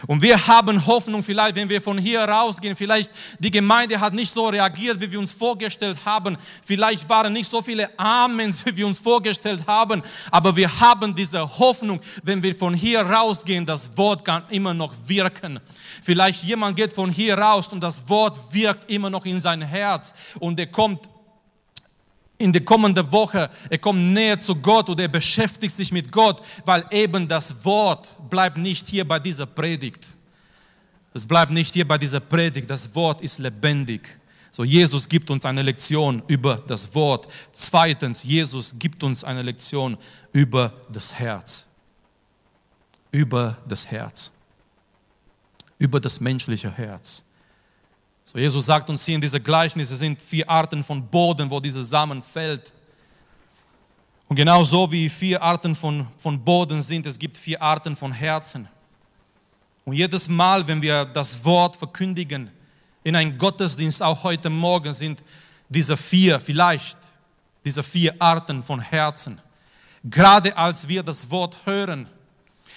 Und 0.08 0.22
wir 0.22 0.48
haben 0.48 0.86
Hoffnung, 0.86 1.24
vielleicht, 1.24 1.56
wenn 1.56 1.70
wir 1.70 1.82
von 1.82 1.98
hier 1.98 2.22
rausgehen, 2.22 2.76
vielleicht 2.76 3.12
die 3.40 3.52
Gemeinde 3.52 4.00
hat 4.00 4.14
nicht 4.14 4.32
so 4.32 4.48
reagiert, 4.48 5.00
wie 5.00 5.12
wir 5.12 5.20
uns 5.20 5.32
vorgestellt 5.32 5.98
haben. 6.06 6.38
Vielleicht 6.66 7.08
waren 7.10 7.34
nicht 7.34 7.50
so 7.50 7.62
viele 7.62 7.98
Amens, 7.98 8.66
wie 8.66 8.76
wir 8.76 8.88
uns 8.88 9.00
vorgestellt 9.00 9.62
haben. 9.66 10.02
Aber 10.32 10.56
wir 10.56 10.80
haben 10.80 11.16
diese 11.16 11.42
Hoffnung, 11.60 12.00
wenn 12.24 12.42
wir 12.44 12.56
von 12.56 12.74
hier 12.74 13.02
rausgehen, 13.02 13.66
das 13.66 13.98
Wort 13.98 14.26
kann 14.26 14.44
immer 14.50 14.74
noch 14.74 14.94
wirken. 15.08 15.60
Vielleicht 16.04 16.44
jemand 16.44 16.76
geht 16.76 16.94
von 16.94 17.10
hier 17.10 17.38
raus 17.38 17.68
und 17.70 17.82
das 17.82 18.08
Wort 18.10 18.38
wirkt 18.54 18.90
immer 18.92 19.10
noch 19.10 19.26
in 19.26 19.40
sein 19.40 19.62
Herz 19.62 20.14
und 20.40 20.60
er 20.60 20.68
kommt 20.68 21.10
in 22.38 22.52
der 22.52 22.64
kommenden 22.66 23.12
Woche, 23.12 23.50
er 23.70 23.78
kommt 23.78 24.00
näher 24.00 24.40
zu 24.40 24.56
Gott 24.56 24.90
oder 24.90 25.04
er 25.04 25.10
beschäftigt 25.10 25.74
sich 25.74 25.92
mit 25.92 26.12
Gott, 26.12 26.42
weil 26.66 26.86
eben 26.92 27.28
das 27.28 27.64
Wort 27.64 28.20
bleibt 28.30 28.58
nicht 28.58 28.88
hier 28.88 29.08
bei 29.08 29.20
dieser 29.20 29.46
Predigt. 29.46 30.06
Es 31.14 31.26
bleibt 31.26 31.52
nicht 31.52 31.74
hier 31.74 31.88
bei 31.88 31.98
dieser 31.98 32.20
Predigt, 32.20 32.70
das 32.70 32.94
Wort 32.94 33.22
ist 33.22 33.40
lebendig. 33.40 34.20
So, 34.56 34.64
Jesus 34.64 35.10
gibt 35.10 35.30
uns 35.30 35.46
eine 35.46 35.64
Lektion 35.64 36.24
über 36.28 36.56
das 36.56 36.96
Wort. 36.96 37.28
Zweitens, 37.52 38.24
Jesus 38.24 38.74
gibt 38.80 39.04
uns 39.04 39.26
eine 39.26 39.42
Lektion 39.42 39.98
über 40.32 40.74
das 40.90 41.14
Herz. 41.14 41.66
Über 43.12 43.58
das 43.68 43.92
Herz. 43.92 44.32
Über 45.78 46.00
das 46.00 46.22
menschliche 46.22 46.72
Herz. 46.72 47.25
So, 48.28 48.40
Jesus 48.40 48.66
sagt 48.66 48.90
uns 48.90 49.06
hier 49.06 49.14
in 49.14 49.22
dieser 49.22 49.40
Gleichnis, 49.40 49.92
es 49.92 50.00
sind 50.00 50.20
vier 50.20 50.50
Arten 50.50 50.84
von 50.84 51.08
Boden, 51.08 51.48
wo 51.48 51.60
dieser 51.60 51.84
Samen 51.84 52.24
fällt. 52.24 52.74
Und 54.28 54.36
genauso 54.36 54.92
wie 54.92 55.08
vier 55.12 55.44
Arten 55.44 55.76
von, 55.76 56.08
von 56.18 56.44
Boden 56.44 56.82
sind, 56.82 57.06
es 57.06 57.20
gibt 57.20 57.38
vier 57.38 57.62
Arten 57.62 57.96
von 57.96 58.12
Herzen. 58.12 58.68
Und 59.86 59.94
jedes 59.94 60.28
Mal, 60.28 60.68
wenn 60.68 60.82
wir 60.82 61.06
das 61.06 61.46
Wort 61.46 61.76
verkündigen, 61.76 62.50
in 63.04 63.16
einem 63.16 63.38
Gottesdienst, 63.38 64.02
auch 64.02 64.24
heute 64.24 64.50
Morgen, 64.50 64.92
sind 64.96 65.24
diese 65.70 65.96
vier, 65.96 66.40
vielleicht 66.40 66.98
diese 67.64 67.84
vier 67.84 68.16
Arten 68.18 68.64
von 68.64 68.80
Herzen. 68.80 69.40
Gerade 70.04 70.58
als 70.58 70.88
wir 70.88 71.04
das 71.04 71.30
Wort 71.30 71.58
hören, 71.68 72.10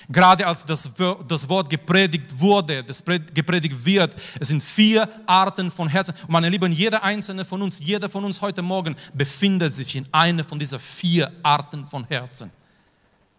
gerade 0.08 0.46
als 0.46 0.64
das, 0.64 0.90
das 1.26 1.48
Wort 1.48 1.68
gepredigt 1.68 2.38
wurde, 2.38 2.82
das 2.82 3.04
gepredigt 3.04 3.84
wird, 3.84 4.16
es 4.40 4.48
sind 4.48 4.62
vier 4.62 5.08
Arten 5.26 5.70
von 5.70 5.88
Herzen. 5.88 6.14
Und 6.22 6.30
meine 6.30 6.48
Lieben, 6.48 6.72
jeder 6.72 7.02
einzelne 7.02 7.44
von 7.44 7.60
uns, 7.62 7.78
jeder 7.80 8.08
von 8.08 8.24
uns 8.24 8.40
heute 8.40 8.62
Morgen 8.62 8.96
befindet 9.12 9.74
sich 9.74 9.96
in 9.96 10.06
einer 10.12 10.44
von 10.44 10.58
diesen 10.58 10.78
vier 10.78 11.30
Arten 11.42 11.86
von 11.86 12.04
Herzen. 12.04 12.50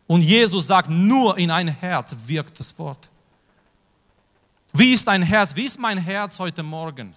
Und 0.08 0.22
Jesus 0.22 0.68
sagt, 0.68 0.90
nur 0.90 1.38
in 1.38 1.52
ein 1.52 1.68
Herz 1.68 2.16
wirkt 2.26 2.60
das 2.60 2.78
Wort. 2.78 3.10
Wie 4.74 4.94
ist 4.94 5.08
dein 5.08 5.24
Herz? 5.24 5.56
Wie 5.56 5.66
ist 5.66 5.80
mein 5.80 5.98
Herz 5.98 6.40
heute 6.40 6.62
Morgen? 6.64 7.16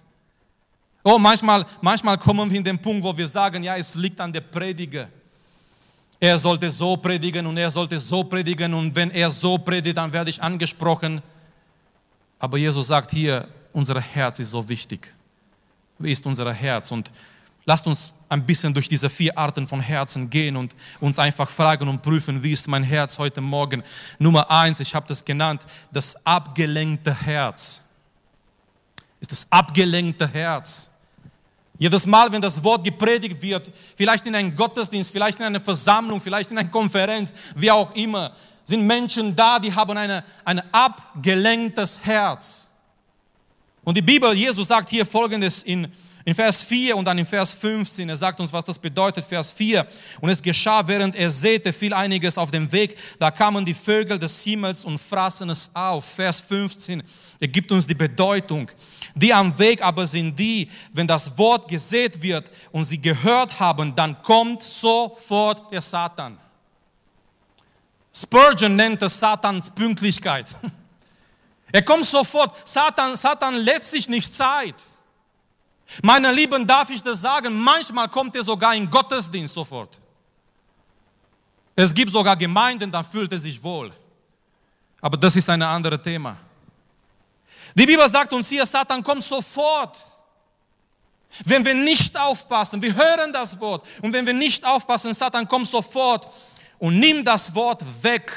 Oh, 1.03 1.19
manchmal, 1.19 1.65
manchmal 1.81 2.17
kommen 2.17 2.49
wir 2.49 2.57
in 2.57 2.63
den 2.63 2.79
Punkt, 2.79 3.03
wo 3.03 3.15
wir 3.15 3.27
sagen, 3.27 3.61
ja, 3.61 3.75
es 3.75 3.95
liegt 3.95 4.19
an 4.21 4.31
der 4.31 4.41
Prediger. 4.41 5.09
Er 6.23 6.37
sollte 6.37 6.71
so 6.71 6.95
predigen 6.95 7.45
und 7.45 7.57
er 7.57 7.69
sollte 7.69 7.99
so 7.99 8.23
predigen 8.23 8.73
und 8.73 8.95
wenn 8.95 9.11
er 9.11 9.29
so 9.29 9.57
predigt, 9.57 9.97
dann 9.97 10.13
werde 10.13 10.29
ich 10.29 10.41
angesprochen. 10.41 11.21
Aber 12.39 12.57
Jesus 12.57 12.87
sagt 12.87 13.11
hier, 13.11 13.45
unser 13.73 13.99
Herz 13.99 14.39
ist 14.39 14.51
so 14.51 14.69
wichtig. 14.69 15.13
Wie 15.99 16.13
ist 16.13 16.25
unser 16.25 16.53
Herz? 16.53 16.93
Und 16.93 17.11
Lasst 17.65 17.87
uns 17.87 18.13
ein 18.29 18.45
bisschen 18.45 18.73
durch 18.73 18.87
diese 18.87 19.09
vier 19.09 19.37
Arten 19.37 19.67
von 19.67 19.81
Herzen 19.81 20.29
gehen 20.29 20.55
und 20.55 20.73
uns 21.01 21.19
einfach 21.19 21.49
fragen 21.49 21.89
und 21.89 22.01
prüfen, 22.01 22.41
wie 22.41 22.53
ist 22.53 22.69
mein 22.69 22.83
Herz 22.83 23.19
heute 23.19 23.41
Morgen. 23.41 23.83
Nummer 24.17 24.49
eins, 24.49 24.79
ich 24.79 24.95
habe 24.95 25.07
das 25.07 25.23
genannt, 25.23 25.65
das 25.91 26.15
abgelenkte 26.25 27.13
Herz. 27.13 27.81
Ist 29.19 29.31
das 29.33 29.47
abgelenkte 29.49 30.27
Herz. 30.27 30.89
Jedes 31.77 32.05
Mal, 32.05 32.31
wenn 32.31 32.41
das 32.41 32.63
Wort 32.63 32.83
gepredigt 32.83 33.41
wird, 33.41 33.69
vielleicht 33.95 34.25
in 34.25 34.35
einem 34.35 34.55
Gottesdienst, 34.55 35.11
vielleicht 35.11 35.39
in 35.39 35.45
einer 35.45 35.59
Versammlung, 35.59 36.19
vielleicht 36.19 36.51
in 36.51 36.57
einer 36.57 36.69
Konferenz, 36.69 37.33
wie 37.55 37.71
auch 37.71 37.93
immer, 37.95 38.31
sind 38.63 38.85
Menschen 38.85 39.35
da, 39.35 39.59
die 39.59 39.73
haben 39.73 39.97
eine, 39.97 40.23
ein 40.45 40.61
abgelenktes 40.71 41.99
Herz. 42.01 42.67
Und 43.83 43.97
die 43.97 44.01
Bibel, 44.01 44.33
Jesus 44.33 44.67
sagt 44.67 44.89
hier 44.89 45.05
Folgendes 45.05 45.63
in 45.63 45.91
in 46.25 46.33
Vers 46.33 46.63
4 46.63 46.95
und 46.95 47.05
dann 47.05 47.17
in 47.17 47.25
Vers 47.25 47.53
15, 47.53 48.07
er 48.07 48.15
sagt 48.15 48.39
uns, 48.39 48.53
was 48.53 48.63
das 48.63 48.79
bedeutet, 48.79 49.25
Vers 49.25 49.51
4. 49.51 49.85
Und 50.21 50.29
es 50.29 50.41
geschah, 50.41 50.87
während 50.87 51.15
er 51.15 51.29
säte, 51.29 51.73
viel 51.73 51.93
einiges 51.93 52.37
auf 52.37 52.49
dem 52.49 52.71
Weg. 52.71 52.95
Da 53.19 53.29
kamen 53.29 53.65
die 53.65 53.73
Vögel 53.73 54.17
des 54.17 54.41
Himmels 54.43 54.85
und 54.85 54.97
fraßen 54.97 55.49
es 55.49 55.69
auf. 55.73 56.05
Vers 56.05 56.41
15, 56.41 57.03
er 57.41 57.47
gibt 57.47 57.71
uns 57.71 57.87
die 57.87 57.95
Bedeutung. 57.95 58.69
Die 59.15 59.33
am 59.33 59.57
Weg 59.59 59.81
aber 59.83 60.07
sind 60.07 60.37
die, 60.37 60.69
wenn 60.91 61.07
das 61.07 61.37
Wort 61.37 61.67
gesät 61.67 62.21
wird 62.21 62.49
und 62.71 62.85
sie 62.85 62.99
gehört 62.99 63.59
haben, 63.59 63.93
dann 63.95 64.21
kommt 64.23 64.63
sofort 64.63 65.71
der 65.71 65.81
Satan. 65.81 66.37
Spurgeon 68.13 68.75
nennt 68.75 69.01
es 69.01 69.19
Satans 69.19 69.69
Pünktlichkeit. 69.69 70.45
Er 71.75 71.81
kommt 71.81 72.05
sofort. 72.05 72.55
Satan, 72.69 73.15
Satan 73.15 73.55
lässt 73.55 73.89
sich 73.89 74.07
nicht 74.07 74.31
Zeit. 74.31 74.75
Meine 76.03 76.31
Lieben, 76.31 76.67
darf 76.67 76.91
ich 76.91 77.01
das 77.01 77.21
sagen? 77.21 77.59
Manchmal 77.59 78.07
kommt 78.09 78.35
er 78.35 78.43
sogar 78.43 78.75
in 78.75 78.87
Gottesdienst 78.87 79.55
sofort. 79.55 79.99
Es 81.75 81.91
gibt 81.91 82.11
sogar 82.11 82.37
Gemeinden, 82.37 82.91
dann 82.91 83.03
fühlt 83.03 83.31
er 83.31 83.39
sich 83.39 83.61
wohl. 83.63 83.91
Aber 85.01 85.17
das 85.17 85.35
ist 85.35 85.49
ein 85.49 85.63
anderes 85.63 85.99
Thema. 86.03 86.37
Die 87.75 87.85
Bibel 87.85 88.07
sagt 88.07 88.31
uns 88.33 88.49
hier, 88.49 88.65
Satan 88.65 89.03
kommt 89.03 89.23
sofort. 89.23 89.97
Wenn 91.45 91.65
wir 91.65 91.73
nicht 91.73 92.15
aufpassen, 92.15 92.81
wir 92.81 92.93
hören 92.93 93.33
das 93.33 93.59
Wort 93.59 93.83
und 94.01 94.13
wenn 94.13 94.25
wir 94.25 94.33
nicht 94.33 94.63
aufpassen, 94.63 95.13
Satan 95.13 95.47
kommt 95.47 95.67
sofort 95.67 96.27
und 96.77 96.99
nimmt 96.99 97.25
das 97.25 97.53
Wort 97.55 97.83
weg, 98.03 98.31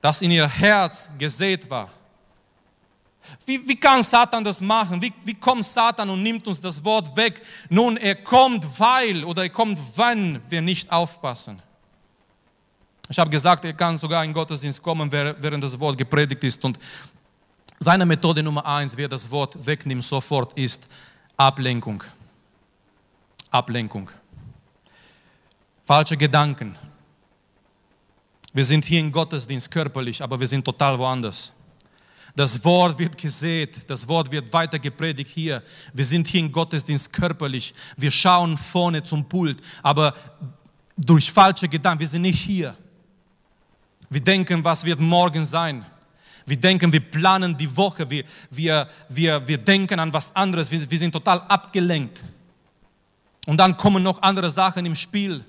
das 0.00 0.22
in 0.22 0.32
ihr 0.32 0.48
Herz 0.48 1.08
gesät 1.16 1.70
war. 1.70 1.88
Wie, 3.46 3.66
wie 3.68 3.76
kann 3.76 4.02
Satan 4.02 4.42
das 4.42 4.60
machen? 4.60 5.00
Wie, 5.00 5.12
wie 5.24 5.34
kommt 5.34 5.64
Satan 5.64 6.10
und 6.10 6.22
nimmt 6.22 6.46
uns 6.46 6.60
das 6.60 6.84
Wort 6.84 7.16
weg? 7.16 7.40
Nun, 7.68 7.96
er 7.96 8.16
kommt, 8.16 8.64
weil 8.80 9.22
oder 9.24 9.42
er 9.42 9.50
kommt, 9.50 9.78
wenn 9.96 10.40
wir 10.50 10.62
nicht 10.62 10.90
aufpassen. 10.90 11.62
Ich 13.10 13.18
habe 13.18 13.30
gesagt, 13.30 13.64
er 13.64 13.72
kann 13.72 13.96
sogar 13.96 14.24
in 14.24 14.32
Gottesdienst 14.32 14.82
kommen, 14.82 15.10
während 15.10 15.62
das 15.62 15.78
Wort 15.80 15.96
gepredigt 15.96 16.44
ist. 16.44 16.62
Und 16.64 16.78
seine 17.80 18.04
Methode 18.06 18.42
Nummer 18.42 18.64
eins, 18.66 18.96
wer 18.96 19.08
das 19.08 19.30
Wort 19.30 19.66
wegnimmt 19.66 20.04
sofort, 20.04 20.52
ist 20.54 20.88
Ablenkung. 21.36 22.02
Ablenkung. 23.50 24.10
Falsche 25.84 26.16
Gedanken. 26.16 26.76
Wir 28.52 28.64
sind 28.64 28.84
hier 28.84 29.00
im 29.00 29.12
Gottesdienst 29.12 29.70
körperlich, 29.70 30.22
aber 30.22 30.38
wir 30.38 30.46
sind 30.46 30.64
total 30.64 30.98
woanders. 30.98 31.52
Das 32.34 32.64
Wort 32.64 32.98
wird 32.98 33.16
gesät, 33.16 33.88
das 33.90 34.06
Wort 34.06 34.30
wird 34.30 34.52
weiter 34.52 34.78
gepredigt 34.78 35.30
hier. 35.32 35.62
Wir 35.92 36.04
sind 36.04 36.26
hier 36.26 36.40
im 36.40 36.52
Gottesdienst 36.52 37.12
körperlich. 37.12 37.74
Wir 37.96 38.10
schauen 38.10 38.56
vorne 38.56 39.02
zum 39.02 39.28
Pult, 39.28 39.60
aber 39.82 40.14
durch 40.96 41.32
falsche 41.32 41.68
Gedanken, 41.68 42.00
wir 42.00 42.08
sind 42.08 42.22
nicht 42.22 42.40
hier. 42.40 42.76
Wir 44.10 44.20
denken, 44.20 44.62
was 44.64 44.84
wird 44.84 45.00
morgen 45.00 45.44
sein. 45.44 45.84
Wir 46.48 46.58
denken, 46.58 46.92
wir 46.92 47.00
planen 47.00 47.56
die 47.56 47.76
Woche, 47.76 48.08
wir, 48.08 48.24
wir, 48.50 48.88
wir, 49.08 49.46
wir 49.46 49.58
denken 49.58 50.00
an 50.00 50.12
was 50.12 50.34
anderes, 50.34 50.70
wir, 50.70 50.90
wir 50.90 50.98
sind 50.98 51.12
total 51.12 51.40
abgelenkt. 51.42 52.22
Und 53.46 53.58
dann 53.58 53.76
kommen 53.76 54.02
noch 54.02 54.20
andere 54.22 54.50
Sachen 54.50 54.84
im 54.86 54.94
Spiel. 54.94 55.44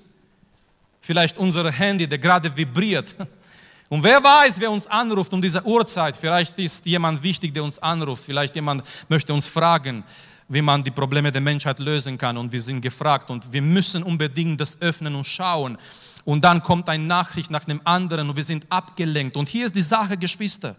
Vielleicht 1.00 1.38
unser 1.38 1.70
Handy, 1.70 2.06
der 2.06 2.18
gerade 2.18 2.54
vibriert. 2.54 3.14
Und 3.90 4.04
wer 4.04 4.22
weiß, 4.22 4.60
wer 4.60 4.70
uns 4.70 4.86
anruft 4.86 5.32
um 5.32 5.40
diese 5.40 5.64
Uhrzeit. 5.66 6.14
Vielleicht 6.16 6.58
ist 6.60 6.86
jemand 6.86 7.20
wichtig, 7.22 7.52
der 7.52 7.64
uns 7.64 7.78
anruft. 7.80 8.24
Vielleicht 8.24 8.54
jemand 8.54 8.84
möchte 9.08 9.34
uns 9.34 9.48
fragen, 9.48 10.04
wie 10.48 10.62
man 10.62 10.84
die 10.84 10.92
Probleme 10.92 11.32
der 11.32 11.40
Menschheit 11.40 11.80
lösen 11.80 12.16
kann. 12.16 12.36
Und 12.36 12.52
wir 12.52 12.62
sind 12.62 12.80
gefragt. 12.80 13.30
Und 13.30 13.52
wir 13.52 13.62
müssen 13.62 14.04
unbedingt 14.04 14.60
das 14.60 14.80
öffnen 14.80 15.16
und 15.16 15.26
schauen. 15.26 15.76
Und 16.24 16.44
dann 16.44 16.62
kommt 16.62 16.88
eine 16.88 17.04
Nachricht 17.04 17.50
nach 17.50 17.64
dem 17.64 17.80
anderen 17.84 18.28
und 18.28 18.36
wir 18.36 18.44
sind 18.44 18.66
abgelenkt. 18.70 19.36
Und 19.36 19.48
hier 19.48 19.66
ist 19.66 19.74
die 19.74 19.82
Sache, 19.82 20.16
Geschwister. 20.16 20.76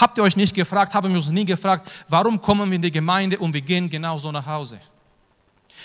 Habt 0.00 0.16
ihr 0.18 0.24
euch 0.24 0.36
nicht 0.36 0.54
gefragt, 0.54 0.94
haben 0.94 1.10
wir 1.10 1.16
uns 1.16 1.30
nie 1.30 1.44
gefragt, 1.44 1.90
warum 2.08 2.40
kommen 2.40 2.70
wir 2.70 2.76
in 2.76 2.82
die 2.82 2.90
Gemeinde 2.90 3.38
und 3.38 3.52
wir 3.52 3.60
gehen 3.60 3.88
genauso 3.90 4.32
nach 4.32 4.46
Hause? 4.46 4.80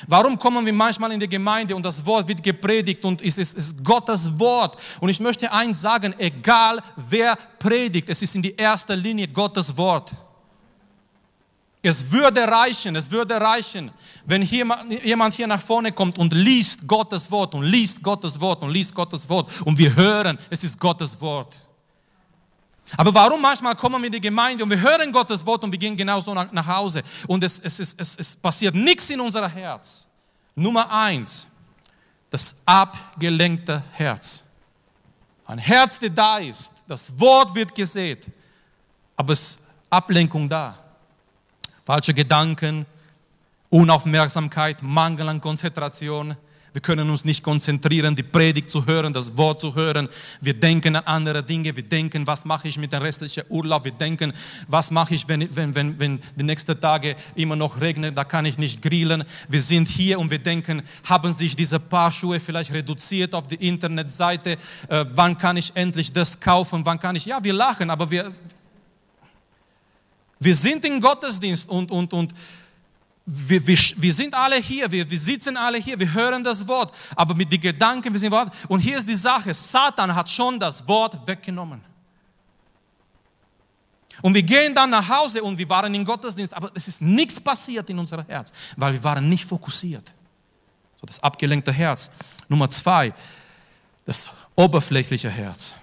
Warum 0.08 0.38
kommen 0.38 0.65
wir 0.65 0.74
manchmal 0.74 1.12
in 1.12 1.20
die 1.20 1.27
Gemeinde 1.27 1.75
und 1.75 1.84
das 1.84 2.06
Wort 2.06 2.27
wird 2.27 2.44
gepredigt 2.44 3.03
und 3.03 3.22
es 3.22 3.38
ist, 3.38 3.56
ist 3.56 3.84
Gottes 3.84 4.38
Wort? 4.39 4.77
Und 5.00 5.10
ich 5.10 5.20
möchte 5.20 5.51
eins 5.51 5.82
sagen, 5.82 6.13
egal 6.20 6.79
wer 6.96 7.36
predigt, 7.58 8.10
es 8.10 8.22
ist 8.22 8.36
in 8.36 8.41
die 8.41 8.56
erste 8.56 8.94
Linie 8.94 9.27
Gottes 9.27 9.75
Wort. 9.75 10.12
Es 11.84 12.12
würde 12.12 12.41
reichen, 12.41 12.96
es 12.96 13.12
würde 13.12 13.39
reichen, 13.39 13.91
wenn 14.25 14.41
hier, 14.41 14.65
jemand 15.03 15.36
hier 15.36 15.48
nach 15.48 15.62
vorne 15.62 15.91
kommt 15.91 16.17
und 16.17 16.34
liest 16.34 16.88
Gottes 16.88 17.29
Wort 17.29 17.53
und 17.53 17.63
liest 17.63 18.01
Gottes 18.01 18.39
Wort 18.41 18.63
und 18.63 18.72
liest 18.72 18.93
Gottes 18.93 19.29
Wort 19.29 19.50
und 19.63 19.77
wir 19.77 19.96
hören, 19.96 20.38
es 20.50 20.63
ist 20.63 20.79
Gottes 20.79 21.19
Wort. 21.22 21.62
Aber 22.96 23.13
warum 23.13 23.41
manchmal 23.41 23.75
kommen 23.75 24.01
wir 24.01 24.07
in 24.07 24.13
die 24.13 24.22
Gemeinde 24.22 24.63
und 24.63 24.69
wir 24.69 24.79
hören 24.79 25.12
Gottes 25.12 25.46
Wort 25.46 25.63
und 25.63 25.72
wir 25.72 25.79
gehen 25.79 25.96
genauso 25.96 26.34
nach, 26.34 26.51
nach 26.51 26.65
Hause 26.65 27.03
und 27.27 27.43
es, 27.43 27.60
es, 27.60 27.79
es, 27.79 28.15
es, 28.17 28.36
passiert 28.36 28.74
nichts 28.75 29.10
in 29.10 29.19
unser 29.19 29.48
Herz? 29.48 30.07
Nummer 30.55 30.89
eins, 30.89 31.48
das 32.29 32.55
abgelenkte 32.65 33.84
Herz. 33.91 34.43
Ein 35.46 35.60
Herz, 35.60 36.00
der 36.00 36.10
da 36.10 36.39
ist, 36.39 36.74
das 36.88 37.17
Wort 37.19 37.53
wird 37.53 37.75
gesät, 37.75 38.31
aber 39.15 39.34
es 39.34 39.39
ist 39.41 39.60
Ablenkung 39.89 40.50
da. 40.50 40.87
Falsche 41.88 42.13
Gedanken, 42.13 42.86
Unaufmerksamkeit, 43.70 44.84
Mangel 44.84 45.29
an 45.29 45.39
Konzentration, 45.39 46.36
Wir 46.77 46.82
können 46.82 47.10
uns 47.10 47.25
nicht 47.25 47.44
konzentrieren, 47.44 48.15
die 48.15 48.22
Predigt 48.22 48.70
zu 48.70 48.86
hören, 48.86 49.12
das 49.12 49.36
Wort 49.36 49.60
zu 49.60 49.74
hören. 49.74 50.08
Wir 50.41 50.53
denken 50.53 50.96
an 50.96 51.06
andere 51.06 51.41
Dinge. 51.41 51.75
Wir 51.75 51.82
denken, 51.82 52.27
was 52.27 52.46
mache 52.46 52.67
ich 52.67 52.77
mit 52.77 52.94
dem 52.94 53.01
restlichen 53.01 53.44
Urlaub? 53.50 53.84
Wir 53.86 53.94
denken, 53.94 54.32
was 54.67 54.91
mache 54.91 55.15
ich, 55.15 55.27
wenn, 55.27 55.56
wenn, 55.56 55.74
wenn, 55.74 56.00
wenn 56.00 56.20
die 56.36 56.44
nächsten 56.44 56.79
Tage 56.79 57.15
immer 57.34 57.56
noch 57.56 57.82
regnet, 57.82 58.15
da 58.15 58.24
kann 58.24 58.46
ich 58.46 58.60
nicht 58.60 58.84
grillen. 58.84 59.24
Wir 59.50 59.62
sind 59.62 59.88
hier 59.88 60.20
und 60.20 60.29
wir 60.29 60.38
denken, 60.38 60.84
haben 61.06 61.34
sich 61.34 61.56
diese 61.56 61.79
Paar 61.79 62.12
Schuhe 62.12 62.39
vielleicht 62.39 62.72
reduziert 62.72 63.34
auf 63.34 63.48
die 63.48 63.67
Internetseite? 63.67 64.51
Äh, 64.89 65.06
wann 65.15 65.36
kann 65.36 65.58
ich 65.58 65.72
endlich 65.75 66.13
das 66.13 66.39
kaufen? 66.39 66.86
Wann 66.86 67.00
kann 67.00 67.15
ich? 67.15 67.25
Ja, 67.25 67.44
wir 67.44 67.53
lachen, 67.53 67.89
aber 67.89 68.12
wir, 68.12 68.32
wir 70.39 70.56
sind 70.56 70.86
im 70.86 71.01
Gottesdienst 71.01 71.70
und, 71.70 71.91
und, 71.91 72.13
und 72.13 72.34
wir, 73.25 73.67
wir, 73.67 73.77
wir 73.98 74.13
sind 74.13 74.34
alle 74.34 74.56
hier, 74.56 74.89
wir, 74.89 75.10
wir 75.10 75.20
sitzen 75.20 75.58
alle 75.58 75.77
hier, 75.77 76.00
wir 76.00 76.13
hören 76.13 76.44
das 76.44 76.65
Wort, 76.67 76.94
aber 77.15 77.36
mit 77.36 77.51
den 77.51 77.60
Gedanken, 77.60 78.13
wir 78.13 78.20
sind 78.20 78.32
Wort. 78.32 78.53
Und 78.70 78.79
hier 78.79 78.98
ist 78.98 79.08
die 79.08 79.15
Sache, 79.15 79.53
Satan 79.53 80.15
hat 80.15 80.29
schon 80.29 80.60
das 80.60 80.88
Wort 80.88 81.27
weggenommen. 81.27 81.84
Und 84.22 84.34
wir 84.34 84.44
gehen 84.44 84.74
dann 84.74 84.89
nach 84.89 85.08
Hause 85.08 85.44
und 85.44 85.58
wir 85.58 85.70
waren 85.70 85.94
im 85.94 86.06
Gottesdienst, 86.06 86.53
aber 86.53 86.72
es 86.74 86.88
ist 86.88 87.01
nichts 87.01 87.39
passiert 87.39 87.89
in 87.89 88.00
unserem 88.00 88.25
Herz, 88.25 88.51
weil 88.75 88.94
wir 88.94 89.03
waren 89.03 89.27
nicht 89.29 89.46
fokussiert. 89.46 90.13
So 90.96 91.06
das 91.06 91.22
abgelenkte 91.22 91.72
Herz. 91.72 92.10
Nummer 92.48 92.70
zwei, 92.70 93.13
das 94.06 94.29
oberflächliche 94.56 95.29
Herz. 95.29 95.75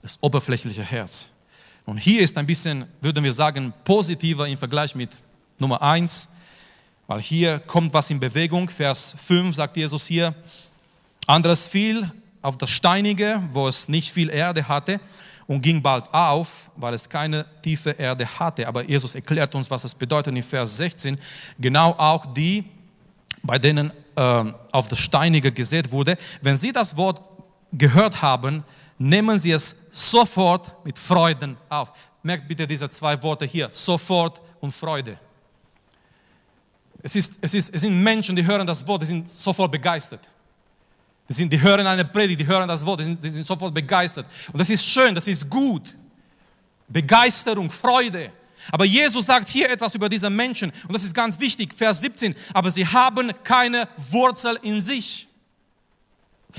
Das 0.00 0.18
oberflächliche 0.22 0.84
Herz. 0.84 1.28
Und 1.86 1.98
hier 1.98 2.20
ist 2.20 2.36
ein 2.36 2.46
bisschen, 2.46 2.84
würden 3.00 3.22
wir 3.22 3.32
sagen, 3.32 3.72
positiver 3.84 4.48
im 4.48 4.58
Vergleich 4.58 4.96
mit 4.96 5.10
Nummer 5.56 5.80
eins, 5.80 6.28
weil 7.06 7.20
hier 7.20 7.60
kommt 7.60 7.94
was 7.94 8.10
in 8.10 8.18
Bewegung. 8.18 8.68
Vers 8.68 9.14
5 9.16 9.54
sagt 9.54 9.76
Jesus 9.76 10.04
hier, 10.04 10.34
anderes 11.28 11.68
fiel 11.68 12.10
auf 12.42 12.58
das 12.58 12.70
Steinige, 12.70 13.40
wo 13.52 13.68
es 13.68 13.88
nicht 13.88 14.10
viel 14.10 14.30
Erde 14.30 14.66
hatte 14.66 14.98
und 15.46 15.62
ging 15.62 15.80
bald 15.80 16.12
auf, 16.12 16.72
weil 16.74 16.92
es 16.92 17.08
keine 17.08 17.46
tiefe 17.62 17.90
Erde 17.90 18.26
hatte. 18.36 18.66
Aber 18.66 18.82
Jesus 18.82 19.14
erklärt 19.14 19.54
uns, 19.54 19.70
was 19.70 19.84
es 19.84 19.94
bedeutet 19.94 20.34
in 20.34 20.42
Vers 20.42 20.78
16. 20.78 21.16
Genau 21.60 21.90
auch 21.98 22.26
die, 22.26 22.64
bei 23.44 23.60
denen 23.60 23.92
äh, 24.16 24.44
auf 24.72 24.88
das 24.88 24.98
Steinige 24.98 25.52
gesät 25.52 25.92
wurde, 25.92 26.18
wenn 26.42 26.56
sie 26.56 26.72
das 26.72 26.96
Wort 26.96 27.22
gehört 27.72 28.22
haben, 28.22 28.64
nehmen 28.98 29.38
sie 29.38 29.52
es 29.52 29.76
sofort 29.96 30.84
mit 30.84 30.98
Freuden 30.98 31.56
auf. 31.68 31.92
Merkt 32.22 32.46
bitte 32.46 32.66
diese 32.66 32.88
zwei 32.90 33.20
Worte 33.22 33.46
hier, 33.46 33.70
sofort 33.72 34.42
und 34.60 34.72
Freude. 34.72 35.18
Es, 37.02 37.16
ist, 37.16 37.38
es, 37.40 37.54
ist, 37.54 37.74
es 37.74 37.80
sind 37.80 38.02
Menschen, 38.02 38.36
die 38.36 38.44
hören 38.44 38.66
das 38.66 38.86
Wort, 38.86 39.02
die 39.02 39.06
sind 39.06 39.30
sofort 39.30 39.72
begeistert. 39.72 40.28
Die, 41.28 41.32
sind, 41.32 41.52
die 41.52 41.60
hören 41.60 41.86
eine 41.86 42.04
Predigt, 42.04 42.40
die 42.40 42.46
hören 42.46 42.68
das 42.68 42.84
Wort, 42.84 43.00
die 43.00 43.04
sind, 43.04 43.22
die 43.22 43.28
sind 43.28 43.46
sofort 43.46 43.72
begeistert. 43.72 44.26
Und 44.52 44.58
das 44.58 44.68
ist 44.70 44.84
schön, 44.84 45.14
das 45.14 45.26
ist 45.28 45.48
gut. 45.48 45.94
Begeisterung, 46.88 47.70
Freude. 47.70 48.30
Aber 48.72 48.84
Jesus 48.84 49.26
sagt 49.26 49.48
hier 49.48 49.70
etwas 49.70 49.94
über 49.94 50.08
diese 50.08 50.28
Menschen 50.28 50.72
und 50.86 50.92
das 50.92 51.04
ist 51.04 51.14
ganz 51.14 51.38
wichtig, 51.38 51.72
Vers 51.72 52.00
17, 52.00 52.34
aber 52.52 52.70
sie 52.70 52.86
haben 52.86 53.32
keine 53.44 53.88
Wurzel 54.10 54.58
in 54.62 54.80
sich. 54.80 55.28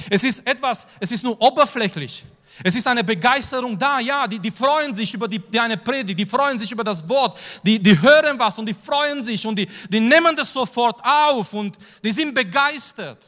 Es 0.10 0.24
ist 0.24 0.46
etwas, 0.46 0.88
es 1.00 1.12
ist 1.12 1.24
nur 1.24 1.39
oberflächlich. 1.42 2.25
Es 2.63 2.75
ist 2.75 2.88
eine 2.88 3.04
Begeisterung 3.04 3.77
da, 3.77 4.00
ja, 4.00 4.27
die, 4.27 4.39
die 4.39 4.50
freuen 4.50 4.94
sich 4.94 5.13
über 5.13 5.27
die, 5.27 5.39
die 5.39 5.60
eine 5.60 5.77
Predigt, 5.77 6.18
die 6.18 6.25
freuen 6.25 6.58
sich 6.58 6.72
über 6.72 6.84
das 6.84 7.08
Wort, 7.08 7.38
die, 7.63 7.77
die 7.77 8.00
hören 8.01 8.39
was 8.39 8.58
und 8.58 8.66
die 8.66 8.74
freuen 8.74 9.24
sich 9.24 9.46
und 9.46 9.58
die, 9.58 9.68
die 9.89 10.00
nehmen 10.00 10.36
das 10.36 10.51
sofort 10.51 11.00
auf 11.04 11.54
und 11.54 11.77
die 12.04 12.12
sind 12.12 12.34
begeistert. 12.34 13.24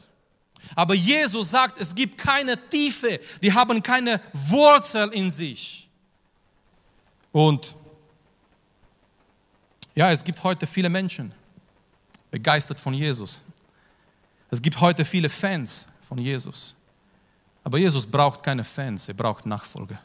Aber 0.74 0.94
Jesus 0.94 1.50
sagt, 1.50 1.78
es 1.78 1.94
gibt 1.94 2.18
keine 2.18 2.56
Tiefe, 2.68 3.20
die 3.40 3.52
haben 3.52 3.82
keine 3.82 4.20
Wurzel 4.32 5.08
in 5.12 5.30
sich. 5.30 5.88
Und 7.32 7.74
ja, 9.94 10.10
es 10.10 10.24
gibt 10.24 10.42
heute 10.42 10.66
viele 10.66 10.88
Menschen 10.88 11.32
begeistert 12.30 12.80
von 12.80 12.94
Jesus. 12.94 13.42
Es 14.50 14.60
gibt 14.60 14.80
heute 14.80 15.04
viele 15.04 15.28
Fans 15.28 15.88
von 16.10 16.18
Jesus. 16.18 16.76
Aber 17.62 17.78
Jesus 17.78 18.04
braucht 18.04 18.42
keine 18.42 18.64
Fans, 18.64 19.06
er 19.08 19.14
braucht 19.14 19.46
Nachfolger. 19.46 19.98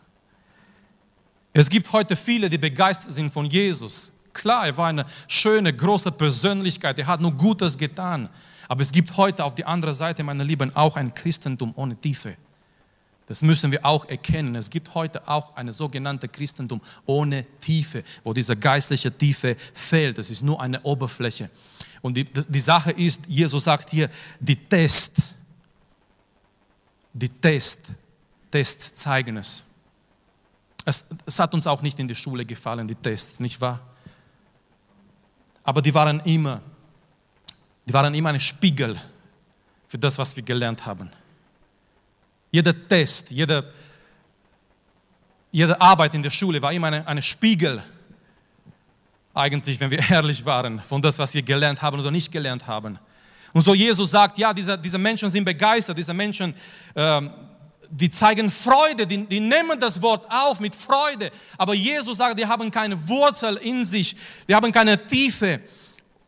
Es 1.52 1.68
gibt 1.68 1.92
heute 1.92 2.16
viele, 2.16 2.48
die 2.48 2.60
begeistert 2.60 3.12
sind 3.12 3.32
von 3.34 3.46
Jesus. 3.46 4.14
Klar, 4.34 4.68
er 4.68 4.78
war 4.78 4.90
eine 4.90 5.06
schöne, 5.28 5.74
große 5.74 6.12
Persönlichkeit, 6.12 7.00
er 7.00 7.08
hat 7.08 7.22
nur 7.22 7.32
Gutes 7.32 7.76
getan. 7.76 8.30
Aber 8.68 8.82
es 8.82 8.92
gibt 8.92 9.18
heute 9.18 9.44
auf 9.44 9.56
die 9.56 9.66
andere 9.66 9.96
Seite, 9.96 10.24
meine 10.24 10.44
Lieben, 10.44 10.76
auch 10.76 10.96
ein 10.96 11.12
Christentum 11.14 11.74
ohne 11.76 11.98
Tiefe. 11.98 12.36
Das 13.26 13.42
müssen 13.42 13.72
wir 13.72 13.84
auch 13.84 14.06
erkennen. 14.06 14.54
Es 14.56 14.70
gibt 14.70 14.94
heute 14.94 15.28
auch 15.28 15.56
eine 15.56 15.74
sogenannte 15.74 16.28
Christentum 16.28 16.82
ohne 17.08 17.46
Tiefe, 17.60 18.04
wo 18.24 18.34
diese 18.34 18.56
geistliche 18.56 19.12
Tiefe 19.12 19.58
fehlt. 19.74 20.20
Es 20.20 20.30
ist 20.30 20.44
nur 20.44 20.62
eine 20.62 20.80
Oberfläche. 20.82 21.50
Und 22.04 22.16
die, 22.16 22.26
die 22.26 22.60
Sache 22.60 22.92
ist, 22.92 23.26
Jesus 23.26 23.64
sagt 23.64 23.90
hier, 23.90 24.12
die 24.40 24.56
Test, 24.56 25.36
die 27.16 27.30
Test, 27.30 27.94
Tests 28.52 28.94
zeigen 28.94 29.38
es. 29.38 29.64
es. 30.84 31.06
Es 31.26 31.40
hat 31.40 31.54
uns 31.54 31.66
auch 31.66 31.82
nicht 31.82 31.98
in 31.98 32.08
die 32.08 32.16
Schule 32.16 32.46
gefallen, 32.46 32.88
die 32.88 32.96
Tests, 32.96 33.40
nicht 33.40 33.60
wahr? 33.62 33.80
Aber 35.64 35.82
die 35.82 35.94
waren 35.94 36.20
immer, 36.22 36.62
die 37.88 37.94
waren 37.94 38.14
immer 38.14 38.30
ein 38.30 38.40
Spiegel 38.40 39.00
für 39.88 39.98
das, 39.98 40.18
was 40.18 40.36
wir 40.36 40.44
gelernt 40.44 40.86
haben. 40.86 41.10
Jeder 42.52 42.88
Test, 42.88 43.32
jede, 43.32 43.74
jede 45.52 45.80
Arbeit 45.80 46.14
in 46.16 46.22
der 46.22 46.30
Schule 46.30 46.62
war 46.62 46.74
immer 46.74 46.92
ein 46.92 47.24
Spiegel, 47.24 47.82
eigentlich, 49.34 49.80
wenn 49.80 49.90
wir 49.90 50.00
ehrlich 50.10 50.46
waren, 50.46 50.84
von 50.84 51.02
das, 51.02 51.18
was 51.18 51.34
wir 51.34 51.44
gelernt 51.44 51.82
haben 51.82 51.98
oder 51.98 52.12
nicht 52.12 52.30
gelernt 52.30 52.68
haben. 52.68 53.00
Und 53.56 53.62
so 53.62 53.74
Jesus 53.74 54.12
sagt, 54.12 54.38
ja, 54.38 54.54
diese, 54.54 54.78
diese 54.78 54.98
Menschen 54.98 55.30
sind 55.30 55.46
begeistert, 55.46 55.98
diese 55.98 56.14
Menschen, 56.14 56.54
ähm, 56.94 57.32
die 57.90 58.10
zeigen 58.10 58.52
Freude, 58.52 59.08
die, 59.08 59.26
die 59.26 59.40
nehmen 59.40 59.80
das 59.80 60.02
Wort 60.02 60.30
auf 60.30 60.60
mit 60.60 60.76
Freude. 60.76 61.32
Aber 61.58 61.74
Jesus 61.74 62.18
sagt, 62.18 62.38
die 62.38 62.46
haben 62.46 62.70
keine 62.70 63.08
Wurzel 63.08 63.56
in 63.56 63.86
sich, 63.86 64.14
die 64.46 64.54
haben 64.54 64.74
keine 64.74 65.08
Tiefe. 65.08 65.62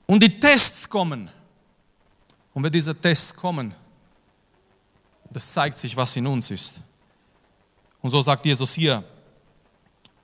Und 0.05 0.23
die 0.23 0.39
Tests 0.39 0.87
kommen. 0.87 1.29
Und 2.53 2.63
wenn 2.63 2.71
diese 2.71 2.95
Tests 2.95 3.35
kommen, 3.35 3.75
das 5.29 5.51
zeigt 5.51 5.77
sich, 5.77 5.97
was 5.97 6.15
in 6.15 6.27
uns 6.27 6.49
ist. 6.49 6.79
Und 8.01 8.09
so 8.09 8.21
sagt 8.21 8.45
Jesus 8.45 8.73
hier, 8.73 9.03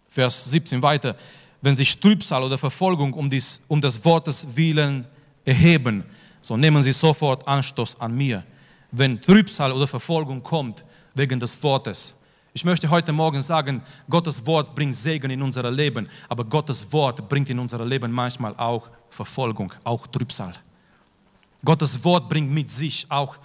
Vers 0.07 0.45
17 0.51 0.81
weiter, 0.81 1.17
wenn 1.61 1.75
sich 1.75 1.99
Trübsal 1.99 2.43
oder 2.43 2.57
Verfolgung 2.57 3.11
um, 3.11 3.29
dies, 3.29 3.61
um 3.67 3.81
des 3.81 4.05
Wortes 4.05 4.55
willen 4.55 5.05
erheben, 5.43 6.05
so 6.43 6.57
nehmen 6.57 6.83
Sie 6.83 6.91
sofort 6.91 7.47
Anstoß 7.47 8.01
an 8.01 8.15
mir, 8.15 8.43
wenn 8.91 9.19
Trübsal 9.19 9.71
oder 9.71 9.87
Verfolgung 9.87 10.43
kommt 10.43 10.83
wegen 11.15 11.39
des 11.39 11.61
Wortes. 11.63 12.15
Ich 12.53 12.65
möchte 12.65 12.89
heute 12.89 13.13
Morgen 13.13 13.41
sagen, 13.41 13.81
Gottes 14.09 14.45
Wort 14.45 14.75
bringt 14.75 14.95
Segen 14.95 15.31
in 15.31 15.41
unser 15.41 15.71
Leben, 15.71 16.07
aber 16.27 16.43
Gottes 16.43 16.91
Wort 16.91 17.27
bringt 17.29 17.49
in 17.49 17.57
unser 17.59 17.83
Leben 17.85 18.11
manchmal 18.11 18.53
auch 18.57 18.89
Verfolgung, 19.09 19.73
auch 19.85 20.05
Trübsal. 20.05 20.53
Gottes 21.63 22.03
Wort 22.03 22.27
bringt 22.27 22.51
mit 22.51 22.69
sich 22.69 23.05
auch 23.09 23.37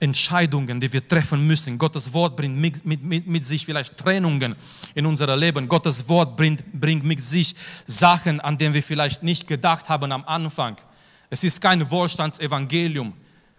Entscheidungen, 0.00 0.80
die 0.80 0.90
wir 0.90 1.06
treffen 1.06 1.46
müssen. 1.46 1.76
Gottes 1.76 2.12
Wort 2.14 2.34
bringt 2.34 2.56
mit, 2.56 2.84
mit, 2.86 3.26
mit, 3.26 3.44
sich 3.44 3.66
vielleicht 3.66 3.96
Trennungen 3.96 4.56
in 4.94 5.04
unser 5.04 5.36
Leben. 5.36 5.68
Gottes 5.68 6.08
Wort 6.08 6.34
bringt, 6.34 6.64
bringt 6.72 7.04
mit 7.04 7.22
sich 7.22 7.54
Sachen, 7.86 8.40
an 8.40 8.56
denen 8.56 8.72
wir 8.72 8.82
vielleicht 8.82 9.22
nicht 9.22 9.46
gedacht 9.46 9.88
haben 9.90 10.12
am 10.12 10.24
Anfang. 10.24 10.78
Es 11.30 11.44
ist 11.44 11.60
kein 11.60 11.88
Wohlstandsevangelium. 11.90 13.12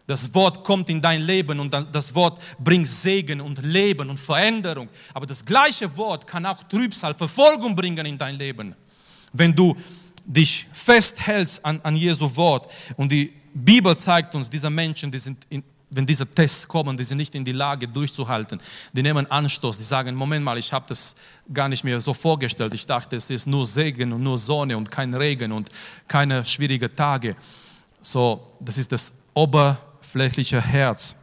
Das 0.07 0.33
Wort 0.33 0.63
kommt 0.63 0.89
in 0.89 0.99
dein 0.99 1.21
Leben 1.21 1.59
und 1.59 1.71
das 1.71 2.15
Wort 2.15 2.41
bringt 2.59 2.87
Segen 2.87 3.39
und 3.41 3.61
Leben 3.61 4.09
und 4.09 4.17
Veränderung. 4.17 4.89
Aber 5.13 5.27
das 5.27 5.45
gleiche 5.45 5.95
Wort 5.97 6.25
kann 6.25 6.47
auch 6.47 6.63
Trübsal, 6.63 7.13
Verfolgung 7.13 7.75
bringen 7.75 8.05
in 8.07 8.17
dein 8.17 8.35
Leben. 8.35 8.75
Wenn 9.33 9.53
du 9.53 9.75
dich 10.25 10.65
festhältst 10.71 11.63
an, 11.63 11.79
an 11.83 11.95
Jesu 11.95 12.35
Wort 12.35 12.71
und 12.97 13.11
die 13.11 13.31
Bibel 13.53 13.95
zeigt 13.97 14.33
uns, 14.33 14.49
diese 14.49 14.69
Menschen, 14.69 15.11
die 15.11 15.19
sind 15.19 15.45
in, 15.49 15.63
wenn 15.91 16.05
diese 16.05 16.27
Tests 16.27 16.67
kommen, 16.67 16.95
die 16.95 17.03
sind 17.03 17.17
nicht 17.17 17.33
in 17.35 17.43
die 17.43 17.51
Lage 17.51 17.87
durchzuhalten. 17.87 18.61
Die 18.93 19.01
nehmen 19.01 19.29
Anstoß, 19.29 19.77
die 19.77 19.83
sagen, 19.83 20.15
Moment 20.15 20.45
mal, 20.45 20.57
ich 20.57 20.71
habe 20.71 20.85
das 20.87 21.15
gar 21.51 21.67
nicht 21.67 21.83
mehr 21.83 21.99
so 21.99 22.13
vorgestellt. 22.13 22.73
Ich 22.73 22.85
dachte, 22.85 23.15
es 23.15 23.29
ist 23.29 23.47
nur 23.47 23.65
Segen 23.65 24.13
und 24.13 24.21
nur 24.21 24.37
Sonne 24.37 24.77
und 24.77 24.89
kein 24.91 25.13
Regen 25.13 25.51
und 25.51 25.69
keine 26.07 26.45
schwierigen 26.45 26.95
Tage. 26.95 27.35
So, 28.01 28.45
das 28.59 28.77
ist 28.77 28.91
das 28.91 29.13
oberflächliche 29.33 30.61
Herz. 30.61 31.15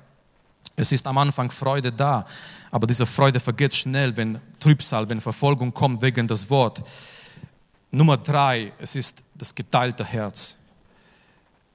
Es 0.75 0.93
ist 0.93 1.07
am 1.07 1.17
Anfang 1.17 1.51
Freude 1.51 1.91
da, 1.93 2.27
aber 2.71 2.87
diese 2.87 3.07
Freude 3.07 3.41
vergeht 3.41 3.75
schnell, 3.75 4.15
wenn 4.17 4.39
Trübsal, 4.59 5.09
wenn 5.09 5.21
Verfolgung 5.21 5.73
kommt 5.73 6.03
wegen 6.03 6.27
des 6.27 6.51
Wort. 6.51 6.83
Nummer 7.91 8.17
drei, 8.19 8.73
es 8.79 8.95
ist 8.97 9.23
das 9.35 9.55
geteilte 9.55 10.05
Herz. 10.05 10.57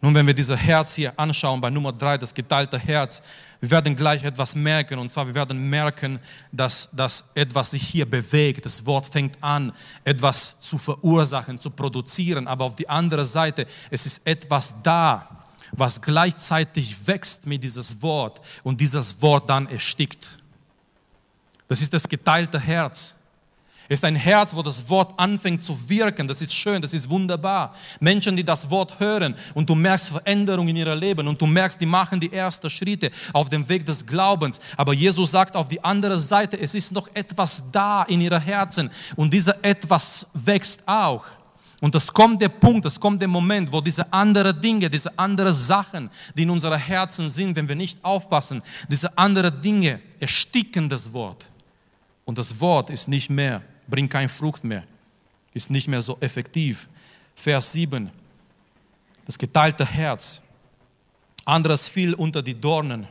Nun, 0.04 0.16
wenn 0.16 0.26
wir 0.26 0.34
dieses 0.34 0.60
Herz 0.60 0.96
hier 0.96 1.18
anschauen, 1.18 1.62
bei 1.62 1.70
Nummer 1.70 1.94
drei, 1.94 2.18
das 2.18 2.34
geteilte 2.34 2.80
Herz, 2.80 3.22
wir 3.60 3.70
werden 3.70 3.96
gleich 3.96 4.24
etwas 4.24 4.56
merken. 4.56 4.98
Und 4.98 5.10
zwar, 5.10 5.28
wir 5.28 5.36
werden 5.36 5.70
merken, 5.70 6.20
dass, 6.52 6.90
dass 6.92 7.24
etwas 7.36 7.70
sich 7.72 7.88
hier 7.88 8.10
bewegt. 8.10 8.66
Das 8.66 8.84
Wort 8.88 9.06
fängt 9.06 9.42
an, 9.44 9.72
etwas 10.04 10.60
zu 10.60 10.80
verursachen, 10.80 11.62
zu 11.62 11.70
produzieren. 11.70 12.48
Aber 12.48 12.66
auf 12.66 12.74
die 12.74 12.90
andere 12.90 13.24
Seite, 13.24 13.68
es 13.92 14.08
ist 14.08 14.26
etwas 14.26 14.76
da, 14.82 15.46
was 15.72 16.02
gleichzeitig 16.02 17.08
wächst 17.08 17.46
mit 17.46 17.64
dieses 17.64 18.02
Wort 18.02 18.42
und 18.64 18.82
dieses 18.82 19.22
Wort 19.22 19.48
dann 19.52 19.68
erstickt. 19.68 20.38
Das 21.68 21.80
ist 21.80 21.94
das 21.94 22.10
geteilte 22.10 22.60
Herz. 22.60 23.16
Ist 23.91 24.06
ein 24.06 24.15
Herz, 24.15 24.56
wo 24.56 24.62
das 24.62 24.88
Wort 24.88 25.19
anfängt 25.19 25.62
zu 25.62 25.77
wirken. 25.89 26.25
Das 26.25 26.41
ist 26.41 26.54
schön, 26.54 26.82
das 26.82 26.93
ist 26.93 27.10
wunderbar. 27.10 27.75
Menschen, 27.99 28.38
die 28.38 28.43
das 28.43 28.69
Wort 28.69 28.97
hören 29.01 29.36
und 29.54 29.69
du 29.69 29.75
merkst 29.75 30.12
Veränderung 30.12 30.65
in 30.69 30.77
ihrem 30.77 30.97
Leben 30.97 31.27
und 31.27 31.41
du 31.41 31.45
merkst, 31.45 31.82
die 31.82 31.86
machen 31.86 32.17
die 32.17 32.32
ersten 32.32 32.69
Schritte 32.69 33.12
auf 33.34 33.49
dem 33.49 33.67
Weg 33.67 33.86
des 33.86 34.06
Glaubens. 34.06 34.62
Aber 34.77 34.93
Jesus 34.93 35.32
sagt 35.32 35.58
auf 35.58 35.67
die 35.67 35.84
andere 35.84 36.17
Seite, 36.17 36.58
es 36.58 36.73
ist 36.73 36.93
noch 36.93 37.10
etwas 37.13 37.65
da 37.69 38.04
in 38.04 38.21
ihren 38.21 38.41
Herzen 38.41 38.89
und 39.17 39.34
dieser 39.34 39.62
etwas 39.62 40.25
wächst 40.34 40.88
auch. 40.88 41.25
Und 41.82 41.93
es 41.93 42.13
kommt 42.13 42.41
der 42.41 42.47
Punkt, 42.47 42.86
es 42.86 42.97
kommt 42.97 43.19
der 43.19 43.27
Moment, 43.27 43.73
wo 43.73 43.82
diese 43.82 44.13
anderen 44.13 44.62
Dinge, 44.62 44.89
diese 44.89 45.19
anderen 45.19 45.51
Sachen, 45.51 46.10
die 46.38 46.43
in 46.43 46.49
unseren 46.49 46.80
Herzen 46.80 47.27
sind, 47.27 47.58
wenn 47.58 47.67
wir 47.67 47.75
nicht 47.75 48.06
aufpassen, 48.06 48.63
diese 48.89 49.17
anderen 49.17 49.62
Dinge 49.62 49.99
ersticken 50.17 50.88
das 50.88 51.12
Wort. 51.12 51.49
Und 52.23 52.38
das 52.38 52.62
Wort 52.62 52.89
ist 52.89 53.10
nicht 53.10 53.30
mehr 53.30 53.62
bringt 53.91 54.10
keine 54.10 54.30
Frucht 54.30 54.63
mehr, 54.63 54.84
ist 55.54 55.69
nicht 55.69 55.88
mehr 55.88 56.01
so 56.01 56.17
effektiv. 56.19 56.89
Vers 57.36 57.73
7, 57.73 58.10
das 59.25 59.38
geteilte 59.38 59.86
Herz. 59.86 60.41
Anderes 61.45 61.88
fiel 61.88 62.13
unter 62.15 62.41
die 62.41 62.60
Dornen. 62.60 63.08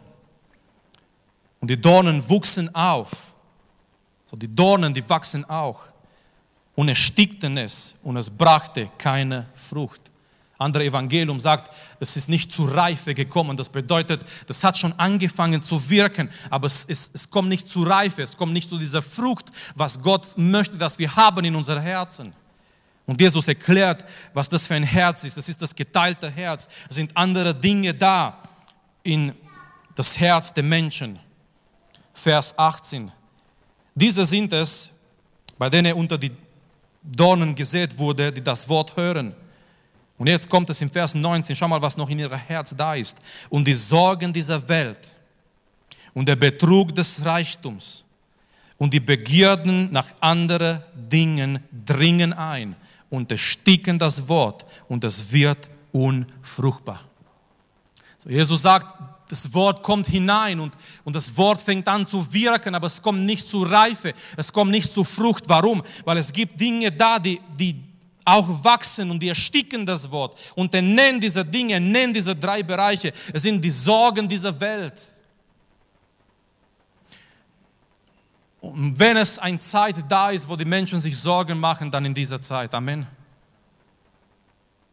Und 1.61 1.69
die 1.71 1.81
Dornen 1.81 2.29
wuchsen 2.29 2.75
auf. 2.75 3.35
So 4.27 4.37
die 4.37 4.53
Dornen, 4.53 4.93
die 4.93 5.09
wachsen 5.09 5.45
auch. 5.45 5.83
Und 6.75 6.89
erstickten 6.89 7.57
es 7.59 7.95
und 8.03 8.17
es 8.17 8.31
brachte 8.31 8.91
keine 8.97 9.47
Frucht 9.55 10.10
andere 10.61 10.85
Evangelium 10.85 11.41
sagt, 11.41 11.75
es 12.01 12.17
ist 12.17 12.29
nicht 12.29 12.53
zur 12.53 12.75
Reife 12.75 13.15
gekommen. 13.15 13.57
Das 13.57 13.71
bedeutet, 13.71 14.25
das 14.47 14.63
hat 14.63 14.77
schon 14.77 14.93
angefangen 14.99 15.63
zu 15.63 15.89
wirken, 15.89 16.29
aber 16.51 16.67
es, 16.67 16.85
es, 16.87 17.11
es 17.15 17.31
kommt 17.31 17.49
nicht 17.49 17.71
zur 17.71 17.89
Reife, 17.89 18.23
es 18.23 18.37
kommt 18.37 18.53
nicht 18.53 18.69
zu 18.69 18.77
dieser 18.77 19.01
Frucht, 19.01 19.47
was 19.75 20.03
Gott 20.03 20.37
möchte, 20.37 20.77
dass 20.77 20.99
wir 20.99 21.17
haben 21.17 21.45
in 21.45 21.57
unser 21.57 21.81
Herzen. 21.81 22.35
Und 23.07 23.21
Jesus 23.21 23.49
erklärt, 23.49 24.05
was 24.35 24.49
das 24.49 24.67
für 24.67 24.75
ein 24.75 24.85
Herz 24.85 25.25
ist. 25.25 25.37
Das 25.37 25.49
ist 25.49 25.61
das 25.63 25.75
geteilte 25.75 26.31
Herz. 26.31 26.69
Es 26.89 26.97
sind 26.97 27.17
andere 27.17 27.55
Dinge 27.55 27.95
da 27.95 28.39
in 29.03 29.33
das 29.95 30.21
Herz 30.21 30.53
der 30.53 30.63
Menschen. 30.63 31.19
Vers 32.13 32.57
18. 32.57 33.11
Diese 33.95 34.25
sind 34.27 34.53
es, 34.53 34.91
bei 35.59 35.71
denen 35.71 35.95
unter 35.95 36.19
die 36.19 36.31
Dornen 37.03 37.55
gesät 37.55 37.97
wurde, 37.99 38.31
die 38.31 38.43
das 38.43 38.69
Wort 38.69 38.97
hören 38.97 39.35
und 40.21 40.27
jetzt 40.27 40.51
kommt 40.51 40.69
es 40.69 40.83
im 40.83 40.91
Vers 40.91 41.15
19, 41.15 41.57
schau 41.57 41.67
mal, 41.67 41.81
was 41.81 41.97
noch 41.97 42.11
in 42.11 42.19
ihrem 42.19 42.39
Herz 42.39 42.75
da 42.77 42.95
ist. 42.95 43.17
Und 43.49 43.67
die 43.67 43.73
Sorgen 43.73 44.31
dieser 44.31 44.69
Welt 44.69 45.01
und 46.13 46.29
der 46.29 46.37
Betrug 46.37 46.95
des 46.95 47.25
Reichtums 47.25 48.05
und 48.77 48.93
die 48.93 49.01
Begierden 49.01 49.91
nach 49.91 50.05
anderen 50.21 50.83
Dingen 50.95 51.59
dringen 51.87 52.35
ein 52.35 52.77
und 53.09 53.33
ersticken 53.33 53.99
das 53.99 54.29
Wort 54.29 54.67
und 54.89 55.05
es 55.05 55.33
wird 55.33 55.71
unfruchtbar. 55.91 57.01
So, 58.19 58.29
Jesus 58.29 58.61
sagt, 58.61 58.95
das 59.27 59.55
Wort 59.55 59.83
kommt 59.83 60.07
hinein 60.07 60.61
und, 60.61 60.77
und 61.03 61.17
das 61.17 61.35
Wort 61.39 61.63
fängt 61.63 61.89
an 61.89 62.07
zu 62.07 62.31
wirken, 62.31 62.75
aber 62.75 62.89
es 62.89 63.01
kommt 63.01 63.25
nicht 63.25 63.49
zu 63.49 63.63
Reife, 63.63 64.13
es 64.37 64.53
kommt 64.53 64.71
nicht 64.71 64.93
zu 64.93 65.03
Frucht. 65.03 65.49
Warum? 65.49 65.83
Weil 66.05 66.19
es 66.19 66.31
gibt 66.31 66.61
Dinge 66.61 66.93
da, 66.93 67.19
die, 67.19 67.41
die 67.59 67.90
auch 68.31 68.65
wachsen 68.65 69.11
und 69.11 69.21
die 69.21 69.29
ersticken 69.29 69.85
das 69.85 70.11
Wort. 70.11 70.39
Und 70.55 70.75
er 70.75 70.83
nennt 70.83 71.23
diese 71.23 71.45
Dinge, 71.45 71.81
nennt 71.81 72.15
diese 72.15 72.35
drei 72.37 72.63
Bereiche. 72.63 73.13
Es 73.33 73.43
sind 73.43 73.63
die 73.63 73.71
Sorgen 73.71 74.29
dieser 74.29 74.59
Welt. 74.61 74.95
Und 78.61 78.99
wenn 78.99 79.17
es 79.17 79.39
eine 79.39 79.59
Zeit 79.59 79.97
da 80.09 80.31
ist, 80.31 80.49
wo 80.49 80.55
die 80.55 80.65
Menschen 80.65 81.01
sich 81.01 81.19
Sorgen 81.19 81.59
machen, 81.59 81.91
dann 81.91 82.05
in 82.05 82.15
dieser 82.15 82.41
Zeit. 82.41 82.75
Amen. 82.75 83.07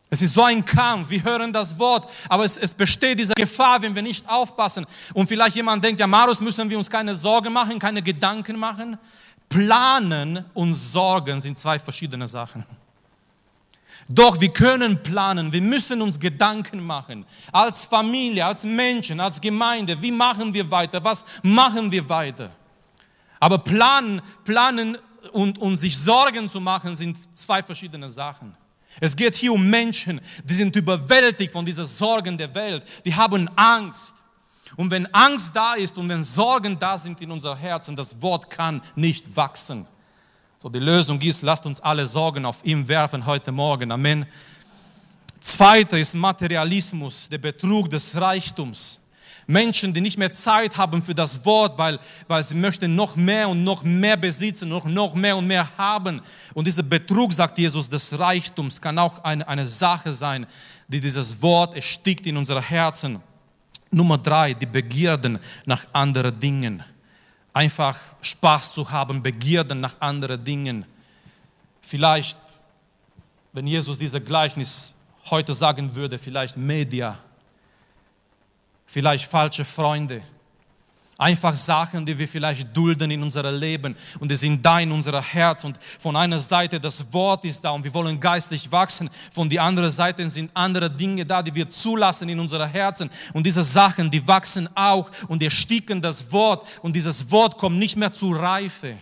Es 0.09 0.21
ist 0.21 0.33
so 0.33 0.43
ein 0.43 0.63
Kampf, 0.63 1.09
wir 1.09 1.21
hören 1.21 1.51
das 1.51 1.77
Wort, 1.77 2.09
aber 2.29 2.45
es, 2.45 2.57
es, 2.57 2.73
besteht 2.73 3.19
diese 3.19 3.33
Gefahr, 3.33 3.81
wenn 3.81 3.93
wir 3.93 4.01
nicht 4.01 4.27
aufpassen. 4.29 4.85
Und 5.13 5.27
vielleicht 5.27 5.57
jemand 5.57 5.83
denkt, 5.83 5.99
ja, 5.99 6.07
Marus, 6.07 6.39
müssen 6.39 6.69
wir 6.69 6.77
uns 6.77 6.89
keine 6.89 7.13
Sorgen 7.13 7.51
machen, 7.51 7.77
keine 7.77 8.01
Gedanken 8.01 8.57
machen. 8.57 8.97
Planen 9.49 10.45
und 10.53 10.73
Sorgen 10.73 11.41
sind 11.41 11.59
zwei 11.59 11.77
verschiedene 11.77 12.25
Sachen. 12.25 12.65
Doch 14.09 14.39
wir 14.39 14.49
können 14.49 15.03
planen, 15.03 15.51
wir 15.51 15.61
müssen 15.61 16.01
uns 16.01 16.19
Gedanken 16.19 16.81
machen. 16.81 17.25
Als 17.51 17.85
Familie, 17.85 18.45
als 18.45 18.63
Menschen, 18.63 19.19
als 19.19 19.41
Gemeinde, 19.41 20.01
wie 20.01 20.11
machen 20.11 20.53
wir 20.53 20.69
weiter? 20.71 21.03
Was 21.03 21.25
machen 21.43 21.91
wir 21.91 22.07
weiter? 22.07 22.51
Aber 23.39 23.57
planen, 23.57 24.21
planen 24.45 24.97
und, 25.33 25.59
und 25.59 25.75
sich 25.75 25.97
Sorgen 25.97 26.47
zu 26.47 26.61
machen 26.61 26.95
sind 26.95 27.17
zwei 27.37 27.61
verschiedene 27.61 28.09
Sachen. 28.09 28.55
Es 28.99 29.15
geht 29.15 29.35
hier 29.35 29.53
um 29.53 29.69
Menschen, 29.69 30.21
die 30.43 30.53
sind 30.53 30.75
überwältigt 30.75 31.51
von 31.51 31.65
diesen 31.65 31.85
Sorgen 31.85 32.37
der 32.37 32.53
Welt. 32.55 32.83
Die 33.05 33.13
haben 33.13 33.49
Angst. 33.55 34.15
Und 34.75 34.89
wenn 34.89 35.05
Angst 35.13 35.55
da 35.55 35.73
ist 35.73 35.97
und 35.97 36.09
wenn 36.09 36.23
Sorgen 36.23 36.79
da 36.79 36.97
sind 36.97 37.21
in 37.21 37.31
unser 37.31 37.55
Herzen, 37.55 37.95
das 37.95 38.21
Wort 38.21 38.49
kann 38.49 38.81
nicht 38.95 39.35
wachsen. 39.35 39.85
So, 40.59 40.69
die 40.69 40.79
Lösung 40.79 41.21
ist, 41.21 41.43
lasst 41.43 41.67
uns 41.67 41.79
alle 41.81 42.03
Sorgen 42.03 42.43
auf 42.43 42.65
ihm 42.65 42.87
werfen 42.87 43.23
heute 43.27 43.51
Morgen. 43.51 43.91
Amen. 43.91 44.25
Zweiter 45.39 45.99
ist 45.99 46.15
Materialismus, 46.15 47.29
der 47.29 47.37
Betrug 47.37 47.91
des 47.91 48.19
Reichtums. 48.19 48.99
Menschen, 49.45 49.93
die 49.93 50.01
nicht 50.01 50.17
mehr 50.17 50.33
Zeit 50.33 50.75
haben 50.75 50.99
für 50.99 51.13
das 51.13 51.45
Wort, 51.45 51.77
weil, 51.77 51.99
weil 52.27 52.43
sie 52.43 52.55
möchten 52.55 52.95
noch 52.95 53.15
mehr 53.15 53.47
und 53.47 53.63
noch 53.63 53.83
mehr 53.83 54.17
besitzen, 54.17 54.67
noch, 54.69 54.85
noch 54.85 55.13
mehr 55.13 55.37
und 55.37 55.45
mehr 55.45 55.69
haben. 55.77 56.21
Und 56.55 56.65
dieser 56.65 56.81
Betrug, 56.81 57.31
sagt 57.33 57.59
Jesus, 57.59 57.87
des 57.87 58.17
Reichtums 58.17 58.81
kann 58.81 58.97
auch 58.97 59.23
eine, 59.23 59.47
eine 59.47 59.65
Sache 59.67 60.11
sein, 60.11 60.47
die 60.87 60.99
dieses 60.99 61.39
Wort 61.39 61.75
erstickt 61.75 62.25
in 62.25 62.35
unsere 62.35 62.63
Herzen. 62.63 63.21
Nummer 63.91 64.17
drei, 64.17 64.55
die 64.55 64.65
Begierden 64.65 65.37
nach 65.65 65.85
anderen 65.93 66.39
Dingen 66.39 66.83
einfach 67.57 67.97
Spaß 68.21 68.73
zu 68.75 68.89
haben, 68.91 69.23
Begierden 69.23 69.79
nach 69.79 69.95
anderen 69.99 70.43
Dingen. 70.43 70.85
Vielleicht, 71.81 72.37
wenn 73.51 73.65
Jesus 73.65 73.97
dieses 73.97 74.23
Gleichnis 74.23 74.95
heute 75.31 75.53
sagen 75.53 75.95
würde, 75.95 76.19
vielleicht 76.19 76.55
Media, 76.55 77.17
vielleicht 78.85 79.25
falsche 79.25 79.65
Freunde, 79.65 80.21
Einfach 81.19 81.55
Sachen, 81.55 82.05
die 82.05 82.17
wir 82.17 82.27
vielleicht 82.27 82.75
dulden 82.77 83.09
in 83.09 83.23
unserem 83.23 83.59
Leben 83.59 83.95
und 84.19 84.29
die 84.29 84.35
sind 84.35 84.63
da 84.63 84.79
in 84.79 84.91
unser 84.91 85.19
Herz. 85.19 85.63
Und 85.63 85.79
von 85.99 86.15
einer 86.15 86.37
Seite 86.37 86.79
das 86.79 87.11
Wort 87.11 87.43
ist 87.43 87.63
da 87.63 87.71
und 87.71 87.83
wir 87.83 87.93
wollen 87.95 88.19
geistlich 88.19 88.71
wachsen. 88.71 89.09
Von 89.31 89.49
der 89.49 89.63
anderen 89.63 89.89
Seite 89.89 90.29
sind 90.29 90.51
andere 90.53 90.91
Dinge 90.91 91.25
da, 91.25 91.41
die 91.41 91.55
wir 91.55 91.67
zulassen 91.67 92.29
in 92.29 92.39
unser 92.39 92.67
Herzen. 92.67 93.09
Und 93.33 93.47
diese 93.47 93.63
Sachen, 93.63 94.11
die 94.11 94.27
wachsen 94.27 94.69
auch 94.75 95.09
und 95.27 95.41
ersticken 95.41 95.99
das 95.99 96.31
Wort. 96.31 96.67
Und 96.83 96.95
dieses 96.95 97.31
Wort 97.31 97.57
kommt 97.57 97.79
nicht 97.79 97.97
mehr 97.97 98.11
zur 98.11 98.37
Reife. 98.37 98.95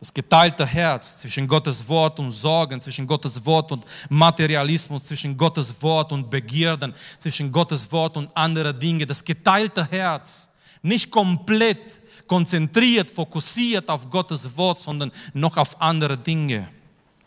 Das 0.00 0.12
geteilte 0.12 0.66
Herz 0.66 1.20
zwischen 1.20 1.46
Gottes 1.46 1.86
Wort 1.88 2.18
und 2.18 2.32
Sorgen, 2.32 2.80
zwischen 2.80 3.06
Gottes 3.06 3.44
Wort 3.46 3.70
und 3.70 3.84
Materialismus, 4.08 5.04
zwischen 5.04 5.36
Gottes 5.36 5.80
Wort 5.80 6.10
und 6.10 6.28
Begierden, 6.28 6.92
zwischen 7.18 7.52
Gottes 7.52 7.90
Wort 7.92 8.16
und 8.16 8.36
andere 8.36 8.74
Dinge. 8.74 9.06
Das 9.06 9.24
geteilte 9.24 9.86
Herz 9.88 10.48
nicht 10.86 11.10
komplett 11.10 12.02
konzentriert, 12.26 13.10
fokussiert 13.10 13.88
auf 13.88 14.08
Gottes 14.10 14.56
Wort, 14.56 14.78
sondern 14.78 15.12
noch 15.34 15.56
auf 15.56 15.80
andere 15.80 16.16
Dinge. 16.16 16.68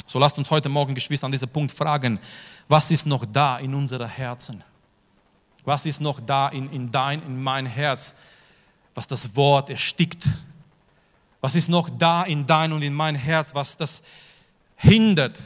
So 0.07 0.17
lasst 0.19 0.37
uns 0.37 0.49
heute 0.49 0.69
Morgen, 0.69 0.95
Geschwister, 0.95 1.25
an 1.25 1.31
diesem 1.31 1.49
Punkt 1.49 1.71
fragen, 1.71 2.19
was 2.67 2.91
ist 2.91 3.05
noch 3.05 3.25
da 3.25 3.59
in 3.59 3.73
unseren 3.73 4.09
Herzen? 4.09 4.63
Was 5.65 5.85
ist 5.85 6.01
noch 6.01 6.19
da 6.19 6.49
in, 6.49 6.67
in 6.71 6.91
dein, 6.91 7.21
in 7.23 7.41
mein 7.41 7.65
Herz, 7.65 8.15
was 8.95 9.07
das 9.07 9.35
Wort 9.35 9.69
erstickt? 9.69 10.23
Was 11.41 11.55
ist 11.55 11.69
noch 11.69 11.89
da 11.89 12.23
in 12.23 12.45
dein 12.45 12.73
und 12.73 12.81
in 12.81 12.93
mein 12.93 13.15
Herz, 13.15 13.53
was 13.53 13.77
das 13.77 14.03
hindert, 14.75 15.39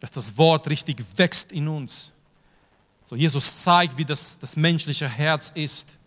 dass 0.00 0.10
das 0.10 0.38
Wort 0.38 0.68
richtig 0.68 1.02
wächst 1.16 1.52
in 1.52 1.68
uns? 1.68 2.12
So 3.02 3.16
Jesus 3.16 3.62
zeigt, 3.62 3.98
wie 3.98 4.04
das, 4.04 4.38
das 4.38 4.56
menschliche 4.56 5.08
Herz 5.08 5.52
ist 5.54 5.98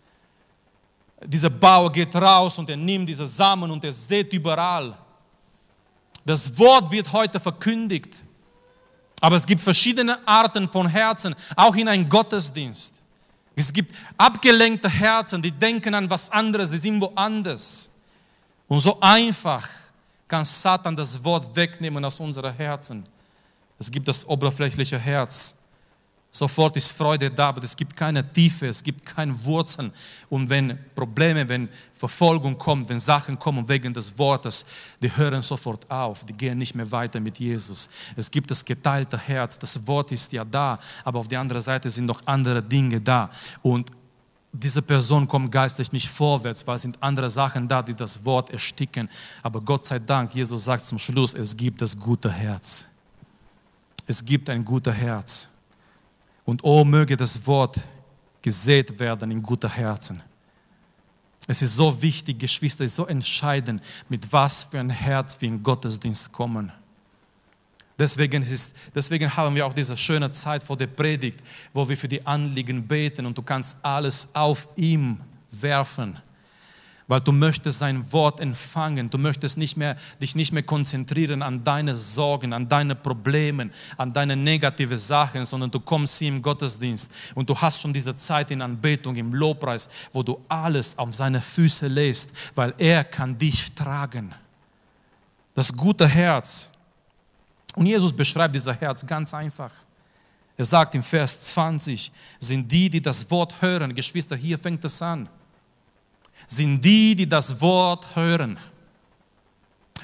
dieser 1.24 1.50
Bauer 1.50 1.92
geht 1.92 2.14
raus 2.16 2.58
und 2.58 2.70
er 2.70 2.76
nimmt 2.76 3.08
diese 3.08 3.26
Samen 3.26 3.70
und 3.70 3.84
er 3.84 3.92
sät 3.92 4.32
überall. 4.32 4.96
Das 6.24 6.58
Wort 6.58 6.90
wird 6.90 7.12
heute 7.12 7.38
verkündigt. 7.38 8.24
Aber 9.20 9.36
es 9.36 9.46
gibt 9.46 9.60
verschiedene 9.60 10.26
Arten 10.26 10.68
von 10.68 10.88
Herzen, 10.88 11.34
auch 11.54 11.74
in 11.74 11.88
einem 11.88 12.08
Gottesdienst. 12.08 13.02
Es 13.54 13.72
gibt 13.72 13.94
abgelenkte 14.16 14.88
Herzen, 14.88 15.42
die 15.42 15.52
denken 15.52 15.94
an 15.94 16.08
was 16.08 16.30
anderes, 16.30 16.70
die 16.70 16.78
sind 16.78 17.00
woanders. 17.00 17.90
Und 18.66 18.80
so 18.80 18.98
einfach 19.00 19.68
kann 20.26 20.44
Satan 20.44 20.96
das 20.96 21.22
Wort 21.22 21.54
wegnehmen 21.54 22.02
aus 22.04 22.18
unseren 22.20 22.54
Herzen. 22.54 23.04
Es 23.78 23.90
gibt 23.90 24.08
das 24.08 24.26
oberflächliche 24.26 24.98
Herz. 24.98 25.56
Sofort 26.32 26.76
ist 26.76 26.92
Freude 26.92 27.28
da, 27.28 27.48
aber 27.48 27.64
es 27.64 27.76
gibt 27.76 27.96
keine 27.96 28.32
Tiefe, 28.32 28.68
es 28.68 28.84
gibt 28.84 29.04
keine 29.04 29.44
Wurzeln. 29.44 29.92
Und 30.28 30.48
wenn 30.48 30.78
Probleme, 30.94 31.48
wenn 31.48 31.68
Verfolgung 31.92 32.56
kommt, 32.56 32.88
wenn 32.88 33.00
Sachen 33.00 33.36
kommen 33.36 33.68
wegen 33.68 33.92
des 33.92 34.16
Wortes, 34.16 34.64
die 35.02 35.14
hören 35.16 35.42
sofort 35.42 35.90
auf, 35.90 36.24
die 36.24 36.32
gehen 36.32 36.58
nicht 36.58 36.76
mehr 36.76 36.90
weiter 36.92 37.18
mit 37.18 37.40
Jesus. 37.40 37.90
Es 38.14 38.30
gibt 38.30 38.48
das 38.48 38.64
geteilte 38.64 39.18
Herz, 39.18 39.58
das 39.58 39.84
Wort 39.88 40.12
ist 40.12 40.32
ja 40.32 40.44
da, 40.44 40.78
aber 41.04 41.18
auf 41.18 41.26
der 41.26 41.40
anderen 41.40 41.62
Seite 41.62 41.90
sind 41.90 42.06
noch 42.06 42.22
andere 42.26 42.62
Dinge 42.62 43.00
da. 43.00 43.28
Und 43.62 43.90
diese 44.52 44.82
Person 44.82 45.26
kommt 45.26 45.50
geistlich 45.50 45.90
nicht 45.90 46.08
vorwärts, 46.08 46.64
weil 46.64 46.76
es 46.76 46.82
sind 46.82 47.00
andere 47.02 47.28
Sachen 47.28 47.66
da, 47.66 47.82
die 47.82 47.94
das 47.94 48.24
Wort 48.24 48.50
ersticken. 48.50 49.10
Aber 49.42 49.60
Gott 49.60 49.86
sei 49.86 49.98
Dank, 49.98 50.32
Jesus 50.34 50.64
sagt 50.64 50.84
zum 50.84 50.98
Schluss, 50.98 51.34
es 51.34 51.56
gibt 51.56 51.82
das 51.82 51.98
gute 51.98 52.30
Herz. 52.30 52.88
Es 54.06 54.24
gibt 54.24 54.48
ein 54.48 54.64
gutes 54.64 54.94
Herz. 54.94 55.48
Und 56.50 56.64
oh, 56.64 56.84
möge 56.84 57.16
das 57.16 57.46
Wort 57.46 57.78
gesät 58.42 58.98
werden 58.98 59.30
in 59.30 59.40
gute 59.40 59.68
Herzen. 59.68 60.20
Es 61.46 61.62
ist 61.62 61.76
so 61.76 62.02
wichtig, 62.02 62.40
Geschwister, 62.40 62.82
es 62.82 62.90
ist 62.90 62.96
so 62.96 63.06
entscheidend, 63.06 63.80
mit 64.08 64.32
was 64.32 64.64
für 64.64 64.80
ein 64.80 64.90
Herz 64.90 65.40
wir 65.40 65.48
in 65.48 65.62
Gottesdienst 65.62 66.32
kommen. 66.32 66.72
Deswegen, 67.96 68.42
ist, 68.42 68.74
deswegen 68.92 69.36
haben 69.36 69.54
wir 69.54 69.64
auch 69.64 69.74
diese 69.74 69.96
schöne 69.96 70.28
Zeit 70.32 70.64
vor 70.64 70.76
der 70.76 70.88
Predigt, 70.88 71.38
wo 71.72 71.88
wir 71.88 71.96
für 71.96 72.08
die 72.08 72.26
Anliegen 72.26 72.84
beten 72.84 73.26
und 73.26 73.38
du 73.38 73.42
kannst 73.42 73.78
alles 73.84 74.26
auf 74.34 74.66
ihm 74.74 75.20
werfen 75.52 76.18
weil 77.10 77.20
du 77.20 77.32
möchtest 77.32 77.80
sein 77.80 78.12
Wort 78.12 78.38
empfangen. 78.38 79.10
Du 79.10 79.18
möchtest 79.18 79.58
nicht 79.58 79.76
mehr, 79.76 79.96
dich 80.22 80.36
nicht 80.36 80.52
mehr 80.52 80.62
konzentrieren 80.62 81.42
an 81.42 81.64
deine 81.64 81.92
Sorgen, 81.92 82.52
an 82.52 82.68
deine 82.68 82.94
Probleme, 82.94 83.70
an 83.96 84.12
deine 84.12 84.36
negative 84.36 84.96
Sachen, 84.96 85.44
sondern 85.44 85.72
du 85.72 85.80
kommst 85.80 86.20
hier 86.20 86.28
im 86.28 86.40
Gottesdienst 86.40 87.10
und 87.34 87.50
du 87.50 87.60
hast 87.60 87.80
schon 87.80 87.92
diese 87.92 88.14
Zeit 88.14 88.52
in 88.52 88.62
Anbetung, 88.62 89.16
im 89.16 89.34
Lobpreis, 89.34 89.88
wo 90.12 90.22
du 90.22 90.40
alles 90.48 90.96
auf 90.96 91.12
seine 91.12 91.40
Füße 91.40 91.88
lässt, 91.88 92.32
weil 92.54 92.72
er 92.78 93.02
kann 93.02 93.36
dich 93.36 93.74
tragen. 93.74 94.32
Das 95.56 95.76
gute 95.76 96.06
Herz. 96.06 96.70
Und 97.74 97.86
Jesus 97.86 98.12
beschreibt 98.12 98.54
dieser 98.54 98.74
Herz 98.74 99.04
ganz 99.04 99.34
einfach. 99.34 99.72
Er 100.56 100.64
sagt 100.64 100.94
im 100.94 101.02
Vers 101.02 101.40
20, 101.40 102.12
sind 102.38 102.70
die, 102.70 102.88
die 102.88 103.02
das 103.02 103.28
Wort 103.32 103.60
hören, 103.60 103.96
Geschwister, 103.96 104.36
hier 104.36 104.60
fängt 104.60 104.84
es 104.84 105.02
an 105.02 105.28
sind 106.46 106.84
die, 106.84 107.14
die 107.14 107.28
das 107.28 107.60
Wort 107.60 108.14
hören. 108.14 108.58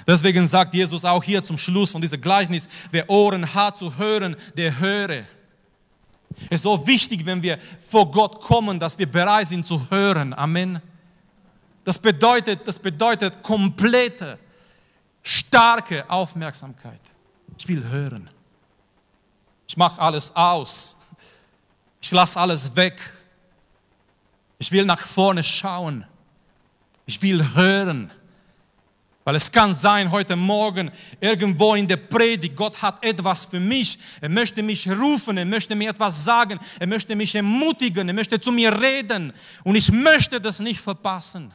Deswegen 0.07 0.47
sagt 0.47 0.75
Jesus 0.75 1.05
auch 1.05 1.23
hier 1.25 1.43
zum 1.43 1.59
Schluss 1.59 1.91
von 1.91 2.01
diesem 2.01 2.21
Gleichnis, 2.21 2.69
wer 2.91 3.11
Ohren 3.11 3.53
hat 3.55 3.79
zu 3.79 3.97
hören, 3.99 4.37
der 4.57 4.79
höre. 4.79 5.25
Es 6.45 6.61
ist 6.61 6.63
so 6.63 6.87
wichtig, 6.87 7.25
wenn 7.27 7.43
wir 7.43 7.59
vor 7.85 8.11
Gott 8.11 8.41
kommen, 8.41 8.79
dass 8.79 8.99
wir 8.99 9.11
bereit 9.11 9.49
sind 9.49 9.67
zu 9.67 9.91
hören. 9.91 10.33
Amen. 10.35 10.81
Das 11.83 11.99
bedeutet, 11.99 12.67
das 12.67 12.79
bedeutet 12.79 13.43
komplette, 13.43 14.39
starke 15.23 16.09
Aufmerksamkeit. 16.09 17.01
Ich 17.59 17.67
will 17.67 17.83
hören. 17.89 18.29
Ich 19.67 19.77
mache 19.77 20.01
alles 20.01 20.35
aus. 20.37 20.97
Ich 22.01 22.13
lasse 22.13 22.39
alles 22.39 22.77
weg. 22.77 23.01
Ich 24.59 24.71
will 24.71 24.85
nach 24.85 25.01
vorne 25.01 25.43
schauen. 25.43 26.07
Ich 27.07 27.23
will 27.23 27.43
hören. 27.55 28.11
Weil 29.25 29.35
es 29.35 29.51
kann 29.51 29.75
sein, 29.75 30.13
heute 30.13 30.37
Morgen 30.37 30.91
irgendwo 31.21 31.75
in 31.75 31.89
der 31.89 31.97
Predigt, 31.97 32.55
Gott 32.55 32.81
hat 32.81 33.03
etwas 33.03 33.47
für 33.47 33.59
mich. 33.59 33.99
Er 34.21 34.29
möchte 34.29 34.63
mich 34.63 34.89
rufen, 34.89 35.37
er 35.37 35.45
möchte 35.45 35.75
mir 35.75 35.91
etwas 35.91 36.25
sagen, 36.25 36.61
er 36.79 36.87
möchte 36.87 37.17
mich 37.17 37.35
ermutigen, 37.35 38.07
er 38.07 38.15
möchte 38.15 38.39
zu 38.39 38.53
mir 38.53 38.81
reden. 38.81 39.33
Und 39.65 39.75
ich 39.75 39.91
möchte 39.91 40.41
das 40.41 40.61
nicht 40.61 40.81
verpassen. 40.81 41.53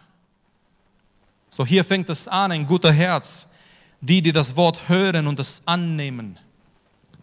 So 1.48 1.66
hier 1.66 1.86
fängt 1.86 2.10
es 2.10 2.28
an, 2.28 2.52
ein 2.52 2.66
guter 2.66 2.92
Herz. 2.92 3.48
Die, 4.02 4.22
die 4.22 4.32
das 4.32 4.56
Wort 4.56 4.90
hören 4.90 5.28
und 5.28 5.38
das 5.38 5.62
annehmen, 5.66 6.40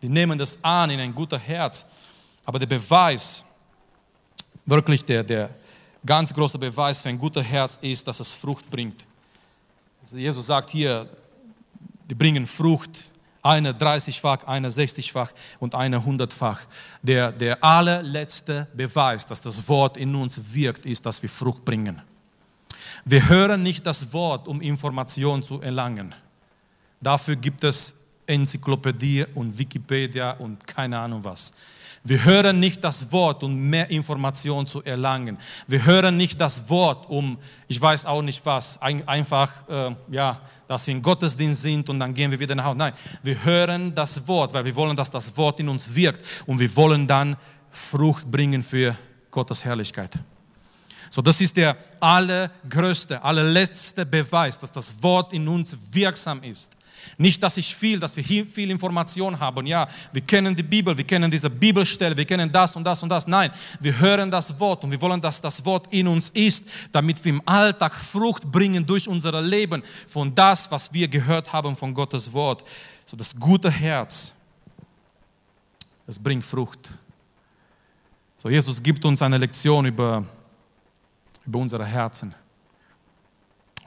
die 0.01 0.09
nehmen 0.09 0.39
das 0.39 0.63
an 0.63 0.91
in 0.91 1.01
ein 1.01 1.15
guter 1.15 1.39
Herz. 1.39 1.85
Aber 2.45 2.59
der 2.59 2.67
Beweis, 2.67 3.45
wirklich 4.65 5.05
der, 5.05 5.25
der, 5.25 5.51
ganz 6.05 6.33
großer 6.33 6.59
Beweis 6.59 7.03
für 7.03 7.09
ein 7.09 7.19
gutes 7.19 7.45
Herz 7.45 7.79
ist, 7.83 8.07
dass 8.07 8.21
es 8.21 8.35
Frucht 8.35 8.71
bringt. 8.71 9.07
Jesus 10.13 10.47
sagt 10.47 10.71
hier, 10.71 11.09
die 12.09 12.15
bringen 12.15 12.47
Frucht, 12.47 13.13
eine 13.43 13.73
30-fach, 13.73 14.45
eine 14.47 14.69
60-fach 14.69 15.33
und 15.59 15.75
eine 15.75 15.99
100-fach. 15.99 16.61
Der, 17.03 17.33
der 17.33 17.63
allerletzte 17.63 18.69
Beweis, 18.75 19.27
dass 19.27 19.41
das 19.41 19.69
Wort 19.69 19.97
in 19.97 20.15
uns 20.15 20.41
wirkt, 20.53 20.87
ist, 20.87 21.05
dass 21.07 21.23
wir 21.23 21.29
Frucht 21.29 21.65
bringen. 21.65 22.01
Wir 23.05 23.29
hören 23.29 23.63
nicht 23.63 23.87
das 23.87 24.13
Wort, 24.13 24.49
um 24.49 24.61
Informationen 24.61 25.43
zu 25.43 25.61
erlangen. 25.61 26.15
Dafür 27.01 27.37
gibt 27.37 27.65
es 27.65 27.95
Enzyklopädie 28.27 29.25
und 29.35 29.57
Wikipedia 29.57 30.33
und 30.33 30.67
keine 30.67 30.99
Ahnung 30.99 31.25
was. 31.25 31.53
Wir 32.09 32.25
hören 32.25 32.59
nicht 32.59 32.83
das 32.83 33.13
Wort, 33.13 33.43
um 33.43 33.55
mehr 33.55 33.91
Informationen 33.91 34.67
zu 34.67 34.83
erlangen. 34.83 35.37
Wir 35.67 35.85
hören 35.85 36.17
nicht 36.17 36.41
das 36.41 36.71
Wort, 36.71 37.09
um, 37.11 37.37
ich 37.67 37.79
weiß 37.79 38.07
auch 38.07 38.23
nicht 38.23 38.45
was, 38.47 38.81
ein, 38.81 39.07
einfach, 39.07 39.51
äh, 39.69 39.95
ja, 40.11 40.41
dass 40.67 40.87
wir 40.87 40.95
in 40.95 41.03
Gottesdienst 41.03 41.61
sind 41.61 41.91
und 41.91 42.01
dann 42.01 42.15
gehen 42.15 42.31
wir 42.31 42.39
wieder 42.39 42.55
nach 42.55 42.65
Hause. 42.65 42.79
Nein, 42.79 42.93
wir 43.23 43.45
hören 43.45 43.95
das 43.95 44.27
Wort, 44.27 44.55
weil 44.55 44.65
wir 44.65 44.75
wollen, 44.75 44.97
dass 44.97 45.11
das 45.11 45.37
Wort 45.37 45.61
in 45.61 45.69
uns 45.69 45.95
wirkt 45.95 46.25
und 46.47 46.59
wir 46.59 46.75
wollen 46.77 47.07
dann 47.07 47.37
Frucht 47.71 48.31
bringen 48.31 48.63
für 48.63 48.97
Gottes 49.31 49.67
Herrlichkeit. 49.67 50.19
So, 51.11 51.21
das 51.21 51.41
ist 51.43 51.59
der 51.59 51.77
allergrößte, 52.01 53.23
allerletzte 53.23 54.07
Beweis, 54.07 54.59
dass 54.59 54.73
das 54.73 55.03
Wort 55.03 55.35
in 55.35 55.47
uns 55.47 55.77
wirksam 55.93 56.43
ist. 56.43 56.75
Nicht, 57.17 57.43
dass 57.43 57.57
ich 57.57 57.75
viel, 57.75 57.99
dass 57.99 58.17
wir 58.17 58.25
viel 58.47 58.71
Information 58.71 59.39
haben. 59.39 59.67
Ja, 59.67 59.89
wir 60.13 60.23
kennen 60.23 60.55
die 60.55 60.63
Bibel, 60.63 60.97
wir 60.97 61.05
kennen 61.05 61.31
diese 61.31 61.51
Bibelstelle, 61.51 62.17
wir 62.17 62.25
kennen 62.25 62.51
das 62.51 62.77
und 62.77 62.85
das 62.85 63.03
und 63.03 63.09
das. 63.09 63.27
Nein, 63.27 63.51
wir 63.81 63.99
hören 63.99 64.31
das 64.31 64.59
Wort 64.61 64.85
und 64.85 64.91
wir 64.91 65.01
wollen, 65.01 65.21
dass 65.21 65.41
das 65.41 65.65
Wort 65.65 65.87
in 65.91 66.09
uns 66.09 66.31
ist, 66.31 66.67
damit 66.93 67.25
wir 67.25 67.33
im 67.33 67.43
Alltag 67.47 67.95
Frucht 67.95 68.51
bringen 68.51 68.85
durch 68.87 69.09
unser 69.09 69.41
Leben 69.43 69.83
von 70.07 70.35
das, 70.35 70.71
was 70.71 70.93
wir 70.93 71.09
gehört 71.09 71.53
haben 71.53 71.77
von 71.77 71.95
Gottes 71.95 72.33
Wort. 72.33 72.65
So 73.05 73.17
das 73.17 73.35
gute 73.35 73.71
Herz, 73.71 74.35
es 76.07 76.19
bringt 76.19 76.45
Frucht. 76.45 76.91
So 78.37 78.49
Jesus 78.49 78.83
gibt 78.83 79.05
uns 79.05 79.21
eine 79.21 79.37
Lektion 79.37 79.85
über, 79.87 80.25
über 81.45 81.59
unsere 81.59 81.85
Herzen. 81.85 82.35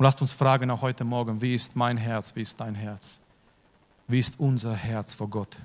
Und 0.02 0.06
lasst 0.06 0.20
uns 0.20 0.34
fragen 0.34 0.72
auch 0.72 0.82
heute 0.82 1.04
Morgen, 1.04 1.40
wie 1.44 1.54
ist 1.54 1.76
mein 1.76 1.96
Herz, 1.96 2.36
wie 2.36 2.42
ist 2.42 2.60
dein 2.60 2.74
Herz? 2.74 3.20
Wie 4.08 4.18
ist 4.18 4.40
unser 4.40 4.76
Herz 4.76 5.14
vor 5.14 5.30
Gott? 5.30 5.56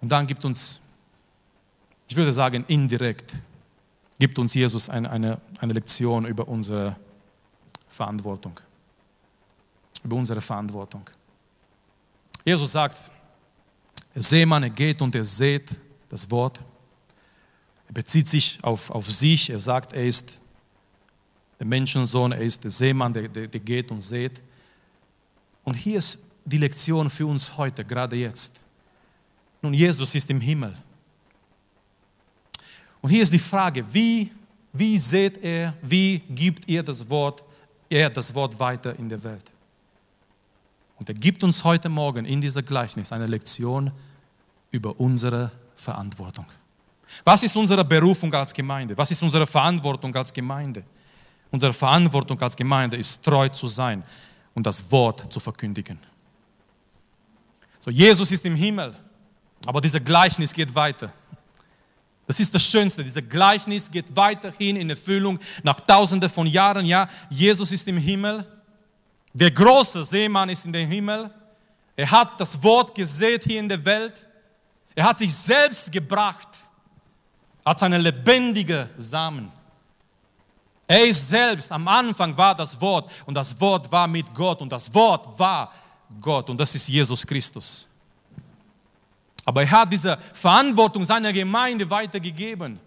Und 0.00 0.10
dann 0.10 0.26
gibt 0.26 0.44
uns, 0.44 0.82
ich 2.08 2.16
würde 2.16 2.32
sagen 2.32 2.64
indirekt, 2.66 3.32
gibt 4.18 4.40
uns 4.40 4.54
Jesus 4.54 4.88
eine, 4.88 5.08
eine, 5.08 5.40
eine 5.60 5.72
Lektion 5.72 6.26
über 6.26 6.48
unsere 6.48 6.96
Verantwortung. 7.86 8.58
Über 10.02 10.16
unsere 10.16 10.40
Verantwortung. 10.40 11.08
Jesus 12.44 12.72
sagt, 12.72 13.12
der 14.16 14.22
Seemann, 14.22 14.64
er 14.64 14.70
geht 14.70 15.00
und 15.00 15.14
er 15.14 15.22
sät 15.22 15.70
das 16.08 16.28
Wort. 16.28 16.58
Er 17.86 17.94
bezieht 17.94 18.26
sich 18.26 18.58
auf, 18.62 18.90
auf 18.90 19.06
sich. 19.06 19.50
Er 19.50 19.60
sagt, 19.60 19.92
er 19.92 20.04
ist 20.04 20.40
der 21.58 21.66
Menschensohn, 21.66 22.32
er 22.32 22.40
ist 22.40 22.62
der 22.62 22.70
Seemann, 22.70 23.12
der, 23.12 23.28
der, 23.28 23.48
der 23.48 23.60
geht 23.60 23.90
und 23.90 24.00
sät. 24.00 24.42
Und 25.64 25.74
hier 25.74 25.98
ist 25.98 26.20
die 26.44 26.58
Lektion 26.58 27.10
für 27.10 27.26
uns 27.26 27.56
heute, 27.56 27.84
gerade 27.84 28.16
jetzt. 28.16 28.60
Nun, 29.60 29.74
Jesus 29.74 30.14
ist 30.14 30.30
im 30.30 30.40
Himmel. 30.40 30.74
Und 33.00 33.10
hier 33.10 33.22
ist 33.22 33.32
die 33.32 33.38
Frage, 33.38 33.84
wie, 33.92 34.30
wie 34.72 34.98
seht 34.98 35.42
er, 35.42 35.74
wie 35.82 36.18
gibt 36.30 36.68
ihr 36.68 36.82
das 36.82 37.08
Wort, 37.08 37.44
er 37.90 38.10
das 38.10 38.34
Wort 38.34 38.58
weiter 38.58 38.96
in 38.98 39.08
der 39.08 39.22
Welt? 39.22 39.52
Und 40.98 41.08
er 41.08 41.14
gibt 41.14 41.44
uns 41.44 41.62
heute 41.62 41.88
Morgen 41.88 42.24
in 42.24 42.40
dieser 42.40 42.62
Gleichnis 42.62 43.12
eine 43.12 43.26
Lektion 43.26 43.92
über 44.70 44.98
unsere 44.98 45.50
Verantwortung. 45.74 46.46
Was 47.24 47.42
ist 47.42 47.56
unsere 47.56 47.84
Berufung 47.84 48.32
als 48.34 48.52
Gemeinde? 48.52 48.96
Was 48.96 49.10
ist 49.10 49.22
unsere 49.22 49.46
Verantwortung 49.46 50.14
als 50.14 50.32
Gemeinde? 50.32 50.84
Unsere 51.50 51.72
Verantwortung 51.72 52.40
als 52.40 52.56
Gemeinde 52.56 52.96
ist 52.96 53.22
treu 53.24 53.48
zu 53.48 53.68
sein 53.68 54.04
und 54.54 54.66
das 54.66 54.90
Wort 54.90 55.32
zu 55.32 55.40
verkündigen. 55.40 55.98
So, 57.80 57.90
Jesus 57.90 58.32
ist 58.32 58.44
im 58.44 58.54
Himmel, 58.54 58.94
aber 59.64 59.80
dieser 59.80 60.00
Gleichnis 60.00 60.52
geht 60.52 60.74
weiter. 60.74 61.12
Das 62.26 62.38
ist 62.40 62.54
das 62.54 62.62
Schönste. 62.62 63.02
Dieser 63.02 63.22
Gleichnis 63.22 63.90
geht 63.90 64.14
weiterhin 64.14 64.76
in 64.76 64.90
Erfüllung 64.90 65.38
nach 65.62 65.80
Tausenden 65.80 66.28
von 66.28 66.46
Jahren. 66.46 66.84
Ja, 66.84 67.08
Jesus 67.30 67.72
ist 67.72 67.88
im 67.88 67.96
Himmel. 67.96 68.46
Der 69.32 69.50
große 69.50 70.04
Seemann 70.04 70.50
ist 70.50 70.66
in 70.66 70.72
dem 70.72 70.88
Himmel. 70.90 71.30
Er 71.96 72.10
hat 72.10 72.38
das 72.38 72.62
Wort 72.62 72.94
gesät 72.94 73.44
hier 73.44 73.58
in 73.58 73.68
der 73.68 73.82
Welt. 73.82 74.28
Er 74.94 75.04
hat 75.04 75.18
sich 75.18 75.34
selbst 75.34 75.90
gebracht 75.90 76.48
als 77.64 77.82
einen 77.82 78.02
lebendigen 78.02 78.90
Samen. 78.96 79.50
Er 80.90 81.04
ist 81.04 81.28
selbst, 81.28 81.70
am 81.70 81.86
Anfang 81.86 82.34
war 82.34 82.54
das 82.54 82.80
Wort 82.80 83.10
und 83.26 83.34
das 83.34 83.60
Wort 83.60 83.92
war 83.92 84.08
mit 84.08 84.34
Gott 84.34 84.62
und 84.62 84.72
das 84.72 84.92
Wort 84.94 85.38
war 85.38 85.70
Gott 86.18 86.48
und 86.48 86.58
das 86.58 86.74
ist 86.74 86.88
Jesus 86.88 87.26
Christus. 87.26 87.86
Aber 89.44 89.62
er 89.62 89.70
hat 89.70 89.92
diese 89.92 90.16
Verantwortung 90.32 91.04
seiner 91.04 91.30
Gemeinde 91.30 91.88
weitergegeben. 91.90 92.80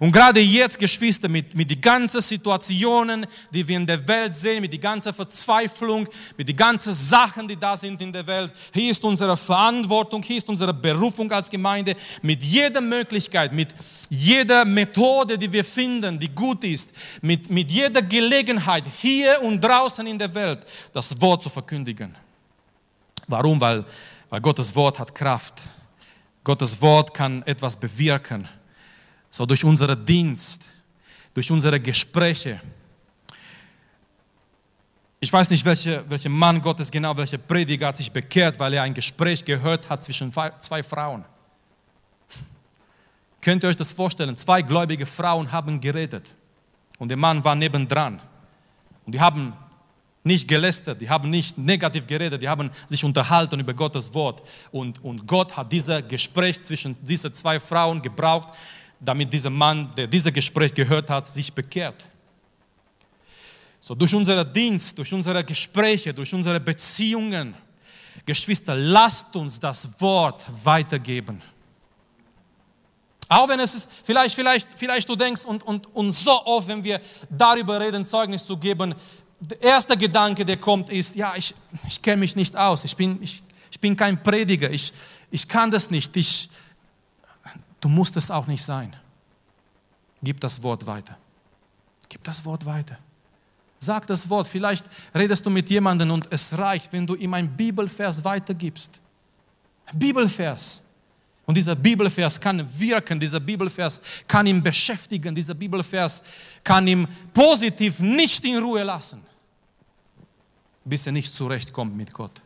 Und 0.00 0.12
gerade 0.12 0.40
jetzt, 0.40 0.78
Geschwister, 0.78 1.28
mit, 1.28 1.54
mit 1.54 1.70
den 1.70 1.80
ganzen 1.80 2.20
Situationen, 2.20 3.26
die 3.52 3.66
wir 3.66 3.76
in 3.76 3.86
der 3.86 4.06
Welt 4.06 4.34
sehen, 4.34 4.60
mit 4.60 4.72
der 4.72 4.80
ganzen 4.80 5.12
Verzweiflung, 5.12 6.08
mit 6.36 6.48
den 6.48 6.56
ganzen 6.56 6.94
Sachen, 6.94 7.46
die 7.46 7.56
da 7.56 7.76
sind 7.76 8.00
in 8.00 8.12
der 8.12 8.26
Welt, 8.26 8.52
hier 8.72 8.90
ist 8.90 9.04
unsere 9.04 9.36
Verantwortung, 9.36 10.22
hier 10.22 10.38
ist 10.38 10.48
unsere 10.48 10.72
Berufung 10.72 11.30
als 11.30 11.50
Gemeinde, 11.50 11.94
mit 12.22 12.42
jeder 12.42 12.80
Möglichkeit, 12.80 13.52
mit 13.52 13.74
jeder 14.08 14.64
Methode, 14.64 15.36
die 15.36 15.52
wir 15.52 15.64
finden, 15.64 16.18
die 16.18 16.28
gut 16.28 16.64
ist, 16.64 16.92
mit, 17.22 17.50
mit 17.50 17.70
jeder 17.70 18.02
Gelegenheit, 18.02 18.84
hier 19.00 19.40
und 19.42 19.60
draußen 19.60 20.06
in 20.06 20.18
der 20.18 20.34
Welt, 20.34 20.60
das 20.92 21.20
Wort 21.20 21.42
zu 21.42 21.48
verkündigen. 21.48 22.14
Warum? 23.28 23.60
Weil, 23.60 23.84
weil 24.30 24.40
Gottes 24.40 24.74
Wort 24.74 24.98
hat 24.98 25.14
Kraft. 25.14 25.62
Gottes 26.44 26.80
Wort 26.82 27.14
kann 27.14 27.42
etwas 27.42 27.76
bewirken 27.76 28.48
so 29.32 29.46
durch 29.46 29.64
unseren 29.64 30.04
Dienst, 30.04 30.72
durch 31.34 31.50
unsere 31.50 31.80
Gespräche. 31.80 32.60
Ich 35.18 35.32
weiß 35.32 35.48
nicht, 35.50 35.64
welcher 35.64 36.08
welche 36.08 36.28
Mann 36.28 36.60
Gottes 36.60 36.90
genau, 36.90 37.16
welcher 37.16 37.38
Prediger 37.38 37.88
hat 37.88 37.96
sich 37.96 38.12
bekehrt, 38.12 38.60
weil 38.60 38.74
er 38.74 38.82
ein 38.82 38.92
Gespräch 38.92 39.42
gehört 39.44 39.88
hat 39.88 40.04
zwischen 40.04 40.30
zwei 40.30 40.82
Frauen. 40.82 41.24
Könnt 43.40 43.64
ihr 43.64 43.70
euch 43.70 43.76
das 43.76 43.92
vorstellen? 43.92 44.36
Zwei 44.36 44.60
gläubige 44.60 45.06
Frauen 45.06 45.50
haben 45.50 45.80
geredet 45.80 46.34
und 46.98 47.08
der 47.08 47.16
Mann 47.16 47.42
war 47.42 47.54
nebendran. 47.54 48.20
Und 49.06 49.14
die 49.14 49.20
haben 49.20 49.54
nicht 50.24 50.46
gelästert, 50.46 51.00
die 51.00 51.08
haben 51.08 51.30
nicht 51.30 51.56
negativ 51.56 52.06
geredet, 52.06 52.42
die 52.42 52.48
haben 52.48 52.70
sich 52.86 53.02
unterhalten 53.02 53.58
über 53.58 53.72
Gottes 53.72 54.12
Wort. 54.12 54.42
Und, 54.70 55.02
und 55.02 55.26
Gott 55.26 55.56
hat 55.56 55.72
dieses 55.72 56.06
Gespräch 56.06 56.62
zwischen 56.62 57.02
diesen 57.02 57.32
zwei 57.32 57.58
Frauen 57.58 58.02
gebraucht, 58.02 58.52
damit 59.04 59.32
dieser 59.32 59.50
Mann, 59.50 59.92
der 59.96 60.06
dieses 60.06 60.32
Gespräch 60.32 60.72
gehört 60.72 61.10
hat, 61.10 61.28
sich 61.28 61.52
bekehrt. 61.52 62.04
So 63.80 63.94
durch 63.94 64.14
unseren 64.14 64.50
Dienst, 64.52 64.96
durch 64.96 65.12
unsere 65.12 65.42
Gespräche, 65.42 66.14
durch 66.14 66.32
unsere 66.32 66.60
Beziehungen, 66.60 67.54
Geschwister, 68.24 68.76
lasst 68.76 69.34
uns 69.34 69.58
das 69.58 70.00
Wort 70.00 70.48
weitergeben. 70.64 71.42
Auch 73.28 73.48
wenn 73.48 73.58
es 73.60 73.74
ist, 73.74 73.90
vielleicht, 74.04 74.34
vielleicht, 74.34 74.72
vielleicht 74.74 75.08
du 75.08 75.16
denkst 75.16 75.46
und, 75.46 75.62
und, 75.64 75.86
und 75.94 76.12
so 76.12 76.44
oft, 76.44 76.68
wenn 76.68 76.84
wir 76.84 77.00
darüber 77.30 77.80
reden, 77.80 78.04
Zeugnis 78.04 78.44
zu 78.44 78.56
geben, 78.56 78.94
der 79.40 79.60
erste 79.60 79.96
Gedanke, 79.96 80.44
der 80.44 80.58
kommt, 80.58 80.90
ist, 80.90 81.16
ja, 81.16 81.34
ich, 81.34 81.54
ich 81.88 82.00
kenne 82.00 82.18
mich 82.18 82.36
nicht 82.36 82.54
aus, 82.54 82.84
ich 82.84 82.94
bin, 82.94 83.20
ich, 83.22 83.42
ich 83.70 83.80
bin 83.80 83.96
kein 83.96 84.22
Prediger, 84.22 84.70
ich, 84.70 84.92
ich 85.30 85.48
kann 85.48 85.70
das 85.70 85.90
nicht, 85.90 86.16
ich, 86.16 86.48
Du 87.82 87.88
musst 87.88 88.16
es 88.16 88.30
auch 88.30 88.46
nicht 88.46 88.62
sein. 88.64 88.94
Gib 90.22 90.40
das 90.40 90.62
Wort 90.62 90.86
weiter. 90.86 91.18
Gib 92.08 92.22
das 92.22 92.44
Wort 92.44 92.64
weiter. 92.64 92.96
Sag 93.80 94.06
das 94.06 94.30
Wort. 94.30 94.46
Vielleicht 94.46 94.86
redest 95.12 95.44
du 95.44 95.50
mit 95.50 95.68
jemandem 95.68 96.12
und 96.12 96.28
es 96.30 96.56
reicht, 96.56 96.92
wenn 96.92 97.04
du 97.04 97.16
ihm 97.16 97.34
ein 97.34 97.54
Bibelvers 97.54 98.22
weitergibst. 98.22 99.00
Ein 99.86 99.98
Bibelvers. 99.98 100.84
Und 101.44 101.56
dieser 101.56 101.74
Bibelvers 101.74 102.40
kann 102.40 102.64
wirken, 102.78 103.18
dieser 103.18 103.40
Bibelvers 103.40 104.00
kann 104.28 104.46
ihn 104.46 104.62
beschäftigen, 104.62 105.34
dieser 105.34 105.54
Bibelvers 105.54 106.22
kann 106.62 106.86
ihn 106.86 107.08
positiv 107.34 107.98
nicht 107.98 108.44
in 108.44 108.58
Ruhe 108.58 108.84
lassen, 108.84 109.26
bis 110.84 111.04
er 111.06 111.12
nicht 111.12 111.34
zurechtkommt 111.34 111.96
mit 111.96 112.12
Gott. 112.12 112.40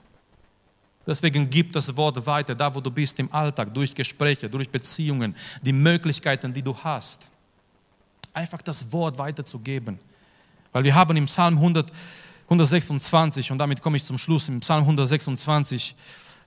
Deswegen 1.07 1.49
gib 1.49 1.73
das 1.73 1.97
Wort 1.97 2.27
weiter, 2.27 2.55
da 2.55 2.75
wo 2.75 2.81
du 2.81 2.91
bist 2.91 3.19
im 3.21 3.33
Alltag, 3.33 3.73
durch 3.73 3.95
Gespräche, 3.95 4.51
durch 4.51 4.69
Beziehungen, 4.69 5.37
die 5.63 5.73
Möglichkeiten, 5.73 6.53
die 6.53 6.63
du 6.63 6.77
hast. 6.77 7.29
Einfach 8.33 8.61
das 8.61 8.91
Wort 8.93 9.17
weiterzugeben. 9.17 10.01
Weil 10.73 10.83
wir 10.83 10.95
haben 10.95 11.17
im 11.17 11.27
Psalm 11.27 11.55
100, 11.55 11.91
126, 12.45 13.53
und 13.53 13.59
damit 13.59 13.81
komme 13.81 13.97
ich 13.97 14.05
zum 14.05 14.19
Schluss, 14.19 14.49
im 14.49 14.61
Psalm 14.61 14.83
126, 14.83 15.95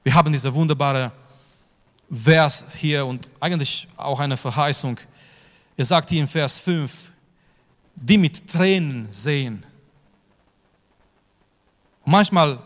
wir 0.04 0.14
haben 0.14 0.32
diese 0.32 0.54
wunderbare 0.54 1.12
Vers 2.12 2.66
hier 2.78 3.06
und 3.06 3.28
eigentlich 3.40 3.88
auch 3.96 4.20
eine 4.20 4.36
Verheißung. 4.36 5.00
Er 5.78 5.86
sagt 5.86 6.10
hier 6.10 6.22
im 6.22 6.28
Vers 6.28 6.60
5, 6.60 7.12
die 7.96 8.18
mit 8.18 8.48
Tränen 8.48 9.10
sehen. 9.10 9.66
manchmal 12.06 12.60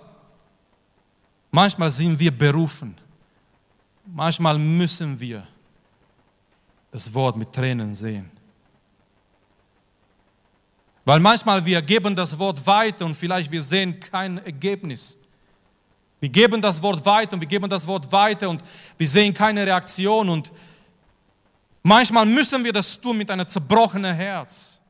Manchmal 1.56 1.92
sind 1.92 2.20
wir 2.20 2.36
berufen. 2.36 2.96
Manchmal 4.08 4.58
müssen 4.58 5.20
wir 5.20 5.48
das 6.90 7.14
Wort 7.14 7.38
mit 7.38 7.54
Tränen 7.54 7.94
sehen. 7.94 8.32
Weil 11.06 11.20
manchmal 11.20 11.64
wir 11.64 11.80
geben 11.84 12.16
das 12.16 12.40
Wort 12.40 12.66
weiter 12.66 13.06
und 13.06 13.14
vielleicht 13.14 13.52
wir 13.52 13.62
sehen 13.62 14.00
kein 14.00 14.40
Ergebnis. 14.40 15.16
Wir 16.20 16.30
geben 16.30 16.60
das 16.60 16.82
Wort 16.82 17.06
weiter 17.06 17.36
und 17.36 17.42
wir 17.42 17.48
geben 17.48 17.70
das 17.70 17.86
Wort 17.86 18.12
weiter 18.12 18.50
und 18.50 18.64
wir 18.98 19.08
sehen 19.08 19.32
keine 19.32 19.64
Reaktion 19.64 20.30
und 20.30 20.52
manchmal 21.84 22.26
müssen 22.26 22.64
wir 22.64 22.74
das 22.74 23.00
tun 23.00 23.16
mit 23.16 23.30
einem 23.30 23.48
zerbrochenen 23.48 24.16
Herz. 24.16 24.82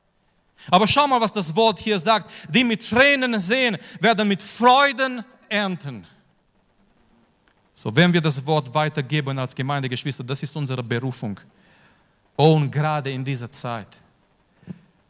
Aber 0.71 0.87
schau 0.87 1.07
mal, 1.09 1.19
was 1.19 1.33
das 1.33 1.53
Wort 1.57 1.79
hier 1.79 1.99
sagt. 1.99 2.31
Die 2.47 2.63
mit 2.63 2.89
Tränen 2.89 3.37
sehen, 3.41 3.77
werden 3.99 4.29
mit 4.29 4.41
Freuden 4.41 5.25
ernten. 5.49 6.07
So, 7.75 7.95
wenn 7.95 8.13
wir 8.13 8.21
das 8.21 8.45
Wort 8.45 8.73
weitergeben 8.73 9.37
als 9.39 9.55
Gemeindegeschwister, 9.55 10.23
das 10.23 10.43
ist 10.43 10.55
unsere 10.55 10.83
Berufung. 10.83 11.39
Und 12.35 12.71
gerade 12.71 13.11
in 13.11 13.23
dieser 13.23 13.49
Zeit. 13.49 13.87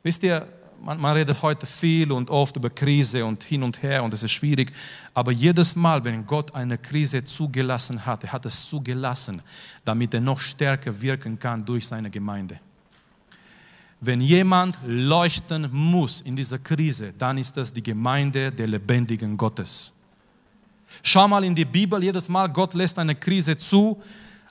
Wisst 0.01 0.23
ihr, 0.23 0.47
man, 0.81 0.99
man, 0.99 1.15
redet 1.15 1.41
heute 1.41 1.65
viel 1.65 2.11
und 2.11 2.29
oft 2.29 2.55
über 2.55 2.69
Krise 2.69 3.25
und 3.25 3.43
hin 3.43 3.63
und 3.63 3.81
her 3.81 4.03
und 4.03 4.13
es 4.13 4.23
ist 4.23 4.31
schwierig. 4.31 4.71
Aber 5.13 5.31
jedes 5.31 5.75
Mal, 5.75 6.03
wenn 6.03 6.25
Gott 6.25 6.53
eine 6.53 6.77
Krise 6.77 7.23
zugelassen 7.23 8.05
hat, 8.05 8.23
er 8.25 8.33
hat 8.33 8.45
es 8.45 8.67
zugelassen, 8.67 9.41
damit 9.85 10.13
er 10.13 10.21
noch 10.21 10.39
stärker 10.39 11.01
wirken 11.01 11.39
kann 11.39 11.63
durch 11.63 11.87
seine 11.87 12.09
Gemeinde. 12.09 12.59
Wenn 14.01 14.19
jemand 14.19 14.77
leuchten 14.85 15.69
muss 15.71 16.19
in 16.19 16.35
dieser 16.35 16.59
Krise, 16.59 17.13
dann 17.17 17.37
ist 17.37 17.55
das 17.55 17.71
die 17.71 17.83
Gemeinde 17.83 18.51
der 18.51 18.67
lebendigen 18.67 19.37
Gottes. 19.37 19.93
Schau 21.05 21.27
mal 21.27 21.43
in 21.43 21.53
die 21.53 21.65
Bibel, 21.65 22.01
jedes 22.01 22.29
Mal, 22.29 22.47
Gott 22.47 22.73
lässt 22.73 22.97
eine 22.97 23.13
Krise 23.13 23.57
zu, 23.57 24.01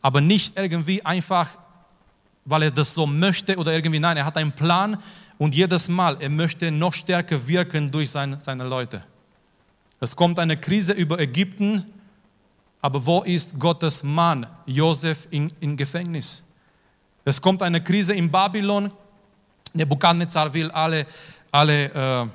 aber 0.03 0.21
nicht 0.21 0.59
irgendwie 0.59 1.03
einfach, 1.03 1.49
weil 2.45 2.65
er 2.65 2.71
das 2.71 2.93
so 2.93 3.07
möchte 3.07 3.57
oder 3.57 3.73
irgendwie, 3.73 3.99
nein, 3.99 4.19
er 4.19 4.27
hat 4.27 4.37
einen 4.37 4.53
Plan 4.53 4.99
und 5.39 5.55
jedes 5.55 5.89
Mal, 5.89 6.19
er 6.21 6.29
möchte 6.29 6.71
noch 6.71 6.93
stärker 6.93 7.49
wirken 7.49 7.91
durch 7.91 8.11
seine, 8.11 8.39
seine 8.39 8.65
Leute. 8.65 9.01
Es 9.99 10.15
kommt 10.15 10.39
eine 10.39 10.59
Krise 10.59 10.93
über 10.93 11.19
Ägypten, 11.19 11.85
aber 12.83 13.05
wo 13.07 13.23
ist 13.23 13.59
Gottes 13.59 14.03
Mann, 14.03 14.47
Josef, 14.67 15.29
in, 15.31 15.51
in 15.61 15.75
Gefängnis? 15.75 16.45
Es 17.25 17.41
kommt 17.41 17.63
eine 17.63 17.83
Krise 17.83 18.13
in 18.13 18.31
Babylon, 18.31 18.93
Nebukadnezar 19.73 20.53
will 20.53 20.71
alle, 20.71 21.07
alle 21.51 21.85
äh, 21.85 22.27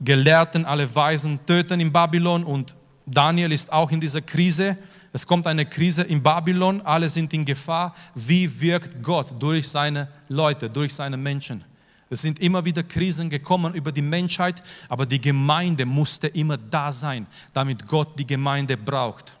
Gelehrten, 0.00 0.64
alle 0.64 0.92
Weisen 0.92 1.38
töten 1.46 1.78
in 1.78 1.92
Babylon 1.92 2.42
und 2.42 2.74
Daniel 3.10 3.50
ist 3.50 3.72
auch 3.72 3.90
in 3.90 4.00
dieser 4.00 4.20
Krise. 4.20 4.76
Es 5.12 5.26
kommt 5.26 5.46
eine 5.46 5.66
Krise 5.66 6.02
in 6.02 6.22
Babylon, 6.22 6.80
alle 6.82 7.08
sind 7.08 7.32
in 7.32 7.44
Gefahr. 7.44 7.94
Wie 8.14 8.60
wirkt 8.60 9.02
Gott 9.02 9.34
durch 9.38 9.68
seine 9.68 10.08
Leute, 10.28 10.70
durch 10.70 10.94
seine 10.94 11.16
Menschen? 11.16 11.64
Es 12.08 12.22
sind 12.22 12.38
immer 12.38 12.64
wieder 12.64 12.82
Krisen 12.82 13.28
gekommen 13.28 13.74
über 13.74 13.92
die 13.92 14.02
Menschheit, 14.02 14.62
aber 14.88 15.06
die 15.06 15.20
Gemeinde 15.20 15.86
musste 15.86 16.28
immer 16.28 16.56
da 16.56 16.90
sein, 16.90 17.26
damit 17.52 17.86
Gott 17.86 18.18
die 18.18 18.26
Gemeinde 18.26 18.76
braucht. 18.76 19.32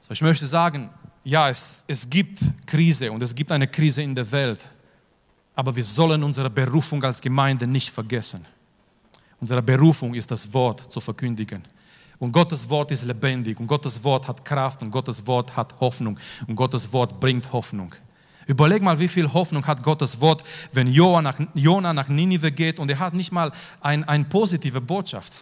So, 0.00 0.12
ich 0.12 0.22
möchte 0.22 0.46
sagen, 0.46 0.90
ja, 1.24 1.48
es, 1.48 1.84
es 1.86 2.08
gibt 2.08 2.40
Krise 2.66 3.10
und 3.12 3.22
es 3.22 3.34
gibt 3.34 3.52
eine 3.52 3.68
Krise 3.68 4.02
in 4.02 4.14
der 4.14 4.30
Welt, 4.30 4.68
aber 5.54 5.74
wir 5.74 5.84
sollen 5.84 6.22
unsere 6.22 6.50
Berufung 6.50 7.02
als 7.04 7.20
Gemeinde 7.20 7.66
nicht 7.66 7.90
vergessen. 7.90 8.44
Unsere 9.42 9.60
Berufung 9.60 10.14
ist 10.14 10.30
das 10.30 10.54
Wort 10.54 10.92
zu 10.92 11.00
verkündigen. 11.00 11.64
Und 12.20 12.30
Gottes 12.30 12.70
Wort 12.70 12.92
ist 12.92 13.02
lebendig 13.04 13.58
und 13.58 13.66
Gottes 13.66 14.04
Wort 14.04 14.28
hat 14.28 14.44
Kraft 14.44 14.82
und 14.82 14.92
Gottes 14.92 15.26
Wort 15.26 15.56
hat 15.56 15.80
Hoffnung 15.80 16.16
und 16.46 16.54
Gottes 16.54 16.92
Wort 16.92 17.18
bringt 17.18 17.52
Hoffnung. 17.52 17.92
Überleg 18.46 18.82
mal, 18.82 19.00
wie 19.00 19.08
viel 19.08 19.32
Hoffnung 19.32 19.66
hat 19.66 19.82
Gottes 19.82 20.20
Wort, 20.20 20.44
wenn 20.72 20.86
Jona 20.86 21.22
nach, 21.22 21.40
Jona 21.54 21.92
nach 21.92 22.06
Ninive 22.06 22.52
geht 22.52 22.78
und 22.78 22.88
er 22.88 23.00
hat 23.00 23.14
nicht 23.14 23.32
mal 23.32 23.50
eine 23.80 24.08
ein 24.08 24.28
positive 24.28 24.80
Botschaft. 24.80 25.32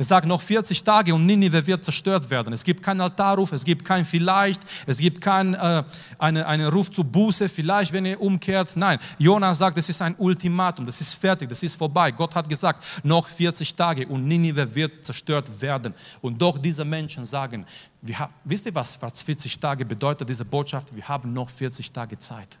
Es 0.00 0.08
sagt 0.08 0.26
noch 0.26 0.40
40 0.40 0.82
Tage 0.82 1.14
und 1.14 1.26
Ninive 1.26 1.66
wird 1.66 1.84
zerstört 1.84 2.30
werden. 2.30 2.54
Es 2.54 2.64
gibt 2.64 2.82
keinen 2.82 3.02
Altarruf, 3.02 3.52
es 3.52 3.62
gibt 3.62 3.84
kein 3.84 4.02
Vielleicht, 4.02 4.62
es 4.86 4.96
gibt 4.96 5.20
keinen 5.20 5.52
äh, 5.52 5.82
eine, 6.18 6.46
einen 6.46 6.68
Ruf 6.68 6.90
zu 6.90 7.04
Buße, 7.04 7.50
vielleicht, 7.50 7.92
wenn 7.92 8.06
ihr 8.06 8.18
umkehrt. 8.18 8.76
Nein, 8.76 8.98
Jona 9.18 9.52
sagt, 9.52 9.76
das 9.76 9.90
ist 9.90 10.00
ein 10.00 10.14
Ultimatum, 10.16 10.86
das 10.86 11.02
ist 11.02 11.16
fertig, 11.16 11.50
das 11.50 11.62
ist 11.62 11.74
vorbei. 11.74 12.12
Gott 12.12 12.34
hat 12.34 12.48
gesagt, 12.48 12.82
noch 13.02 13.26
40 13.26 13.74
Tage 13.74 14.08
und 14.08 14.26
Ninive 14.26 14.74
wird 14.74 15.04
zerstört 15.04 15.60
werden. 15.60 15.92
Und 16.22 16.40
doch 16.40 16.56
diese 16.56 16.86
Menschen 16.86 17.26
sagen, 17.26 17.66
wir 18.00 18.18
haben, 18.20 18.32
wisst 18.44 18.64
ihr 18.64 18.74
was, 18.74 19.02
was 19.02 19.22
40 19.22 19.60
Tage 19.60 19.84
bedeutet, 19.84 20.26
diese 20.26 20.46
Botschaft? 20.46 20.96
Wir 20.96 21.06
haben 21.06 21.34
noch 21.34 21.50
40 21.50 21.92
Tage 21.92 22.16
Zeit. 22.16 22.58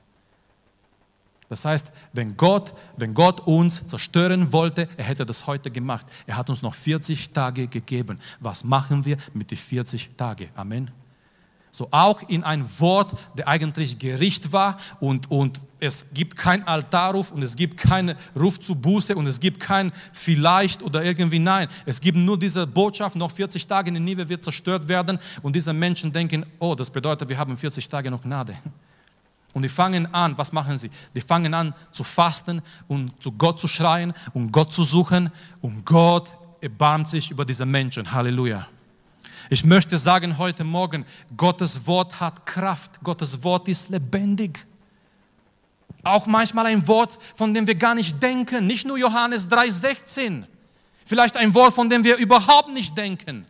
Das 1.50 1.64
heißt, 1.64 1.90
wenn 2.12 2.36
Gott, 2.36 2.72
wenn 2.96 3.12
Gott 3.12 3.40
uns 3.40 3.84
zerstören 3.84 4.52
wollte, 4.52 4.88
er 4.96 5.04
hätte 5.04 5.26
das 5.26 5.48
heute 5.48 5.68
gemacht. 5.68 6.06
Er 6.28 6.36
hat 6.36 6.48
uns 6.48 6.62
noch 6.62 6.74
40 6.74 7.32
Tage 7.32 7.66
gegeben. 7.66 8.20
Was 8.38 8.62
machen 8.62 9.04
wir 9.04 9.16
mit 9.34 9.50
den 9.50 9.58
40 9.58 10.10
Tagen? 10.16 10.48
Amen. 10.54 10.92
So 11.72 11.88
auch 11.90 12.22
in 12.28 12.44
ein 12.44 12.64
Wort, 12.78 13.18
der 13.36 13.48
eigentlich 13.48 13.98
Gericht 13.98 14.52
war 14.52 14.78
und, 15.00 15.28
und 15.28 15.60
es 15.80 16.06
gibt 16.14 16.36
kein 16.36 16.66
Altarruf 16.68 17.32
und 17.32 17.42
es 17.42 17.56
gibt 17.56 17.76
keinen 17.76 18.16
Ruf 18.38 18.60
zu 18.60 18.76
Buße 18.76 19.16
und 19.16 19.26
es 19.26 19.40
gibt 19.40 19.58
kein 19.58 19.90
vielleicht 20.12 20.84
oder 20.84 21.02
irgendwie 21.02 21.40
nein. 21.40 21.66
Es 21.84 22.00
gibt 22.00 22.16
nur 22.16 22.38
diese 22.38 22.64
Botschaft, 22.64 23.16
noch 23.16 23.30
40 23.30 23.66
Tage 23.66 23.90
in 23.90 24.04
Nive 24.04 24.28
wird 24.28 24.44
zerstört 24.44 24.86
werden 24.86 25.18
und 25.42 25.56
diese 25.56 25.72
Menschen 25.72 26.12
denken, 26.12 26.46
oh, 26.60 26.76
das 26.76 26.90
bedeutet, 26.90 27.28
wir 27.28 27.38
haben 27.38 27.56
40 27.56 27.88
Tage 27.88 28.08
noch 28.08 28.20
Gnade. 28.20 28.54
Und 29.52 29.62
die 29.62 29.68
fangen 29.68 30.12
an, 30.14 30.38
was 30.38 30.52
machen 30.52 30.78
sie? 30.78 30.90
Die 31.14 31.20
fangen 31.20 31.54
an 31.54 31.74
zu 31.90 32.04
fasten 32.04 32.62
und 32.86 33.20
zu 33.22 33.32
Gott 33.32 33.60
zu 33.60 33.66
schreien 33.66 34.12
und 34.32 34.52
Gott 34.52 34.72
zu 34.72 34.84
suchen. 34.84 35.30
Und 35.60 35.84
Gott 35.84 36.36
erbarmt 36.60 37.08
sich 37.08 37.30
über 37.30 37.44
diese 37.44 37.66
Menschen. 37.66 38.12
Halleluja. 38.12 38.66
Ich 39.48 39.64
möchte 39.64 39.96
sagen 39.96 40.38
heute 40.38 40.62
Morgen, 40.62 41.04
Gottes 41.36 41.84
Wort 41.86 42.20
hat 42.20 42.46
Kraft. 42.46 43.02
Gottes 43.02 43.42
Wort 43.42 43.66
ist 43.66 43.88
lebendig. 43.88 44.64
Auch 46.04 46.26
manchmal 46.26 46.66
ein 46.66 46.86
Wort, 46.86 47.18
von 47.34 47.52
dem 47.52 47.66
wir 47.66 47.74
gar 47.74 47.96
nicht 47.96 48.22
denken. 48.22 48.66
Nicht 48.66 48.86
nur 48.86 48.96
Johannes 48.96 49.50
3,16. 49.50 50.44
Vielleicht 51.04 51.36
ein 51.36 51.52
Wort, 51.54 51.74
von 51.74 51.90
dem 51.90 52.04
wir 52.04 52.16
überhaupt 52.16 52.72
nicht 52.72 52.96
denken. 52.96 53.44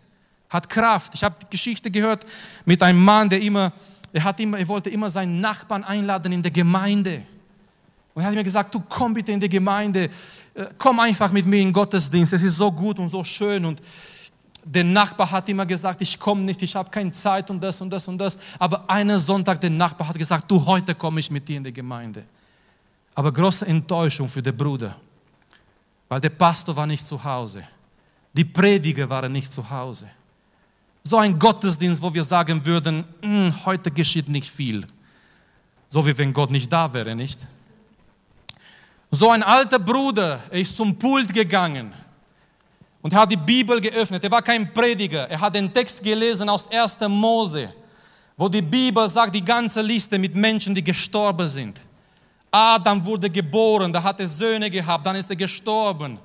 Hat 0.49 0.69
Kraft. 0.71 1.15
Ich 1.15 1.23
habe 1.23 1.37
die 1.43 1.51
Geschichte 1.51 1.91
gehört 1.91 2.25
mit 2.65 2.83
einem 2.83 3.05
Mann, 3.05 3.29
der 3.29 3.43
immer 3.43 3.73
er, 4.13 4.25
hat 4.25 4.41
immer, 4.41 4.59
er 4.59 4.69
wollte 4.69 4.91
immer 4.91 5.11
seinen 5.11 5.41
Nachbarn 5.41 5.85
einladen 5.85 6.33
in 6.33 6.43
der 6.43 6.51
Gemeinde. 6.51 7.23
Und 8.15 8.23
er 8.23 8.29
hat 8.29 8.35
mir 8.35 8.45
gesagt, 8.45 8.75
du 8.75 8.81
komm 8.89 9.15
bitte 9.15 9.33
in 9.33 9.41
die 9.41 9.49
Gemeinde, 9.49 10.11
äh, 10.55 10.67
komm 10.79 11.01
einfach 11.01 11.31
mit 11.31 11.47
mir 11.47 11.61
in 11.61 11.69
den 11.69 11.73
Gottesdienst, 11.73 12.33
es 12.33 12.43
ist 12.43 12.57
so 12.57 12.71
gut 12.73 12.99
und 12.99 13.09
so 13.09 13.23
schön. 13.23 13.65
Und 13.65 13.81
der 14.65 14.85
Nachbar 14.85 15.31
hat 15.31 15.49
immer 15.49 15.65
gesagt, 15.65 16.01
ich 16.03 16.19
komme 16.19 16.43
nicht, 16.43 16.61
ich 16.63 16.75
habe 16.75 16.91
keine 16.91 17.13
Zeit 17.13 17.51
und 17.51 17.63
das 17.63 17.81
und 17.81 17.91
das 17.91 18.07
und 18.09 18.19
das. 18.19 18.39
Aber 18.59 18.89
einen 18.91 19.19
Sonntag, 19.19 19.61
der 19.61 19.71
Nachbar 19.71 20.09
hat 20.09 20.19
gesagt, 20.19 20.51
du, 20.51 20.65
heute 20.67 20.95
komme 20.95 21.21
ich 21.21 21.31
mit 21.31 21.49
dir 21.49 21.57
in 21.57 21.65
die 21.65 21.73
Gemeinde. 21.73 22.25
Aber 23.15 23.33
große 23.33 23.67
Enttäuschung 23.67 24.29
für 24.29 24.43
den 24.43 24.57
Bruder, 24.57 24.97
weil 26.09 26.21
der 26.21 26.31
Pastor 26.31 26.77
war 26.77 26.87
nicht 26.87 27.07
zu 27.07 27.23
Hause. 27.23 27.63
Die 28.33 28.45
Prediger 28.45 29.09
waren 29.09 29.33
nicht 29.33 29.53
zu 29.53 29.69
Hause. 29.69 30.11
So 31.03 31.17
ein 31.17 31.39
Gottesdienst, 31.39 32.03
wo 32.03 32.13
wir 32.13 32.25
sagen 32.25 32.65
würden, 32.65 33.05
hm, 33.23 33.55
heute 33.65 33.91
geschieht 33.91 34.29
nicht 34.29 34.51
viel. 34.51 34.87
So 35.89 36.07
wie 36.07 36.17
wenn 36.17 36.33
Gott 36.33 36.51
nicht 36.51 36.73
da 36.73 36.93
wäre, 36.93 37.15
nicht? 37.17 37.41
So 39.11 39.31
ein 39.31 39.43
alter 39.43 39.79
Bruder, 39.79 40.39
er 40.51 40.61
ist 40.61 40.77
zum 40.77 40.97
Pult 40.97 41.33
gegangen 41.35 41.93
und 43.03 43.15
hat 43.15 43.31
die 43.31 43.37
Bibel 43.37 43.81
geöffnet. 43.81 44.23
Er 44.23 44.31
war 44.31 44.43
kein 44.43 44.73
Prediger. 44.73 45.29
Er 45.29 45.41
hat 45.41 45.55
den 45.55 45.73
Text 45.73 46.03
gelesen 46.03 46.49
aus 46.49 46.71
1. 46.71 46.99
Mose, 47.09 47.73
wo 48.37 48.49
die 48.49 48.63
Bibel 48.63 49.09
sagt, 49.09 49.35
die 49.35 49.45
ganze 49.45 49.83
Liste 49.83 50.19
mit 50.19 50.35
Menschen, 50.35 50.75
die 50.75 50.85
gestorben 50.85 51.49
sind. 51.49 51.81
Adam 52.51 53.05
wurde 53.05 53.31
geboren, 53.31 53.93
da 53.93 54.03
hat 54.03 54.21
er 54.21 54.29
Söhne 54.29 54.69
gehabt, 54.69 55.07
dann 55.07 55.17
ist 55.17 55.31
er 55.31 55.37
gestorben. 55.37 56.21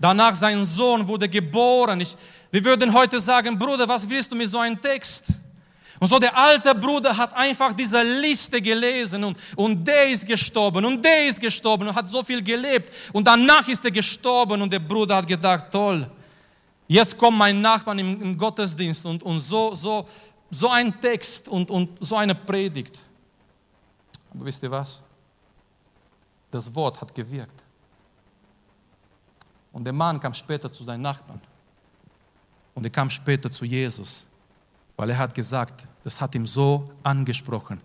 Danach 0.00 0.34
sein 0.34 0.64
Sohn 0.64 1.06
wurde 1.06 1.28
geboren. 1.28 2.00
Ich, 2.00 2.16
wir 2.50 2.64
würden 2.64 2.92
heute 2.92 3.18
sagen, 3.18 3.58
Bruder, 3.58 3.88
was 3.88 4.08
willst 4.08 4.30
du 4.30 4.36
mit 4.36 4.48
so 4.48 4.58
einem 4.58 4.80
Text? 4.80 5.24
Und 6.00 6.06
so 6.06 6.18
der 6.18 6.36
alte 6.36 6.74
Bruder 6.74 7.16
hat 7.16 7.34
einfach 7.34 7.72
diese 7.72 8.02
Liste 8.02 8.62
gelesen 8.62 9.24
und, 9.24 9.36
und 9.56 9.84
der 9.84 10.08
ist 10.08 10.26
gestorben 10.26 10.84
und 10.84 11.04
der 11.04 11.26
ist 11.26 11.40
gestorben 11.40 11.88
und 11.88 11.94
hat 11.94 12.06
so 12.06 12.22
viel 12.22 12.42
gelebt 12.42 12.92
und 13.12 13.26
danach 13.26 13.66
ist 13.66 13.84
er 13.84 13.90
gestorben 13.90 14.62
und 14.62 14.72
der 14.72 14.78
Bruder 14.78 15.16
hat 15.16 15.26
gedacht, 15.26 15.66
toll, 15.72 16.08
jetzt 16.86 17.18
kommt 17.18 17.36
mein 17.36 17.60
Nachbar 17.60 17.98
im, 17.98 18.22
im 18.22 18.38
Gottesdienst 18.38 19.06
und, 19.06 19.24
und 19.24 19.40
so, 19.40 19.74
so, 19.74 20.06
so 20.48 20.68
ein 20.68 21.00
Text 21.00 21.48
und, 21.48 21.68
und 21.68 21.90
so 21.98 22.14
eine 22.16 22.34
Predigt. 22.36 22.96
Aber 24.32 24.44
wisst 24.44 24.62
ihr 24.62 24.70
was? 24.70 25.02
Das 26.50 26.72
Wort 26.74 27.00
hat 27.00 27.12
gewirkt. 27.12 27.67
Und 29.72 29.84
der 29.84 29.92
Mann 29.92 30.18
kam 30.18 30.34
später 30.34 30.72
zu 30.72 30.84
seinen 30.84 31.02
Nachbarn. 31.02 31.40
Und 32.74 32.84
er 32.84 32.90
kam 32.90 33.10
später 33.10 33.50
zu 33.50 33.64
Jesus, 33.64 34.26
weil 34.96 35.10
er 35.10 35.18
hat 35.18 35.34
gesagt, 35.34 35.86
das 36.04 36.20
hat 36.20 36.34
ihm 36.34 36.46
so 36.46 36.90
angesprochen, 37.02 37.80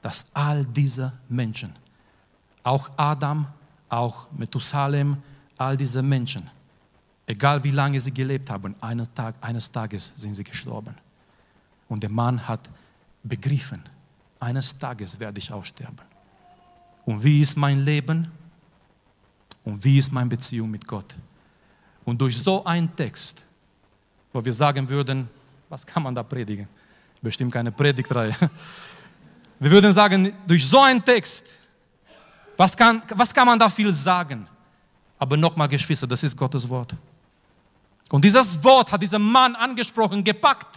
dass 0.00 0.26
all 0.32 0.64
diese 0.64 1.12
Menschen, 1.28 1.74
auch 2.62 2.88
Adam, 2.96 3.46
auch 3.88 4.30
Methusalem, 4.32 5.16
all 5.56 5.76
diese 5.76 6.02
Menschen, 6.02 6.48
egal 7.26 7.62
wie 7.62 7.70
lange 7.70 8.00
sie 8.00 8.12
gelebt 8.12 8.50
haben, 8.50 8.74
eines, 8.80 9.12
Tag, 9.12 9.34
eines 9.40 9.70
Tages 9.70 10.12
sind 10.16 10.34
sie 10.34 10.44
gestorben. 10.44 10.94
Und 11.88 12.02
der 12.02 12.10
Mann 12.10 12.46
hat 12.46 12.70
begriffen, 13.22 13.82
eines 14.40 14.76
Tages 14.78 15.18
werde 15.18 15.38
ich 15.38 15.52
aussterben. 15.52 16.00
Und 17.04 17.22
wie 17.22 17.40
ist 17.40 17.56
mein 17.56 17.80
Leben? 17.80 18.28
Und 19.64 19.82
wie 19.84 19.98
ist 19.98 20.12
meine 20.12 20.30
Beziehung 20.30 20.70
mit 20.70 20.86
Gott? 20.86 21.16
Und 22.08 22.18
durch 22.18 22.38
so 22.38 22.64
einen 22.64 22.96
Text, 22.96 23.44
wo 24.32 24.42
wir 24.42 24.52
sagen 24.54 24.88
würden, 24.88 25.28
was 25.68 25.84
kann 25.84 26.02
man 26.02 26.14
da 26.14 26.22
predigen? 26.22 26.66
Bestimmt 27.20 27.52
keine 27.52 27.70
Predigtreihe. 27.70 28.34
Wir 29.60 29.70
würden 29.70 29.92
sagen, 29.92 30.32
durch 30.46 30.66
so 30.66 30.80
einen 30.80 31.04
Text, 31.04 31.44
was 32.56 32.74
kann, 32.74 33.02
was 33.14 33.34
kann 33.34 33.44
man 33.44 33.58
da 33.58 33.68
viel 33.68 33.92
sagen? 33.92 34.48
Aber 35.18 35.36
nochmal, 35.36 35.68
Geschwister, 35.68 36.06
das 36.06 36.22
ist 36.22 36.34
Gottes 36.34 36.66
Wort. 36.68 36.94
Und 38.10 38.24
dieses 38.24 38.64
Wort 38.64 38.90
hat 38.90 39.02
dieser 39.02 39.18
Mann 39.18 39.54
angesprochen, 39.56 40.24
gepackt. 40.24 40.76